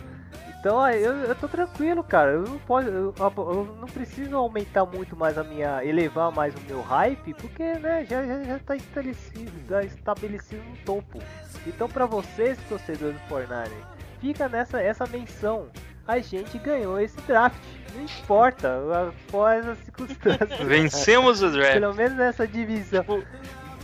[0.60, 2.32] Então aí, eu, eu tô tranquilo, cara.
[2.32, 6.60] Eu não posso, eu, eu não preciso aumentar muito mais a minha, elevar mais o
[6.68, 11.18] meu hype, porque né, já, já, já tá estabelecido, tá estabelecido no topo.
[11.66, 13.74] Então pra vocês, torcedores do Fortnite,
[14.20, 15.68] fica nessa essa menção.
[16.06, 17.56] A gente ganhou esse draft.
[17.94, 18.78] Não importa,
[19.08, 20.60] após as circunstâncias.
[20.60, 21.72] Vencemos o draft.
[21.72, 23.04] Pelo menos nessa divisão.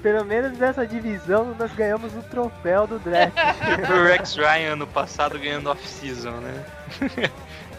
[0.02, 3.34] Pelo menos nessa divisão nós ganhamos o troféu do draft.
[3.90, 6.64] o Rex Ryan ano passado ganhando off-season, né?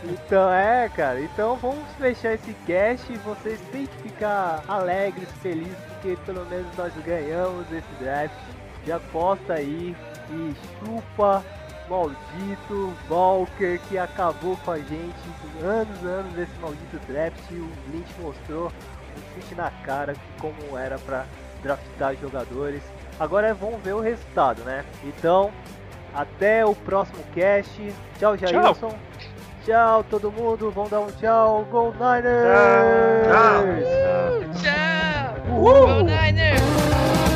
[0.04, 1.20] Então é, cara.
[1.22, 6.68] Então vamos fechar esse cast e vocês têm que ficar alegres, felizes, porque pelo menos
[6.78, 8.36] nós ganhamos esse draft.
[8.86, 9.96] Já posta aí
[10.30, 11.44] e chupa
[11.90, 15.16] maldito Walker que acabou com a gente
[15.64, 17.40] anos anos desse maldito draft.
[17.52, 21.26] O Lynch mostrou um chute na cara como era pra
[21.62, 22.82] draftar jogadores.
[23.20, 24.86] Agora vamos ver o resultado, né?
[25.04, 25.52] Então,
[26.14, 27.94] até o próximo cast.
[28.20, 28.94] Tchau, Jailson.
[29.66, 30.72] Tchau, todo mundo.
[30.72, 31.66] Vamos dar um tchau.
[31.70, 33.28] Go Niners!
[34.62, 35.58] Tchau!
[35.58, 35.88] Uhul!
[35.88, 37.27] Go Niners!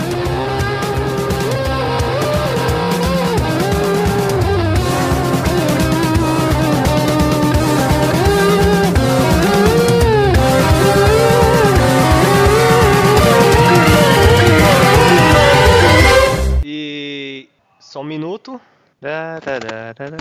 [17.92, 18.60] Só um minuto.
[19.02, 20.18] Da, da, da, da, da.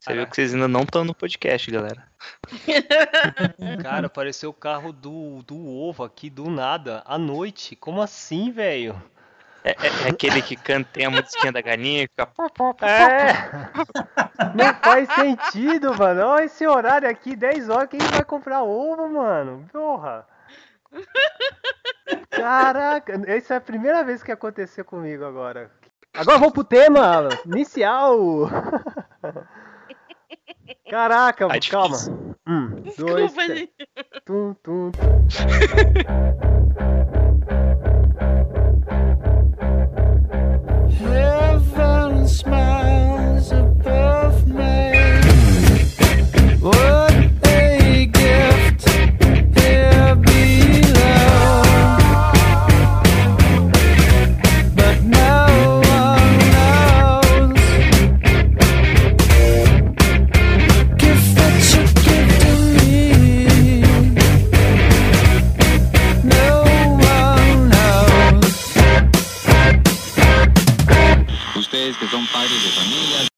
[0.00, 2.02] Você viu que vocês ainda não estão no podcast, galera.
[3.82, 7.76] Cara, apareceu o carro do, do ovo aqui do nada, à noite.
[7.76, 9.00] Como assim, velho?
[9.62, 12.26] É, é- é aquele que canta tem a musiquinha da galinha e fica.
[12.26, 12.84] pó, pó, pó.
[12.84, 13.50] É!
[14.54, 16.20] Não faz sentido, mano.
[16.26, 17.88] Olha esse horário aqui, 10 horas.
[17.88, 19.64] Quem vai comprar ovo, mano?
[19.72, 20.26] Porra!
[22.30, 25.70] Caraca, essa é a primeira vez que aconteceu comigo agora.
[26.14, 28.48] Agora vamos pro tema inicial.
[30.88, 31.96] Caraca, Tá calma.
[32.46, 33.58] Um, dois, Desculpa, três.
[33.58, 33.72] gente.
[34.24, 34.90] Tum, tum,
[40.90, 41.24] Heaven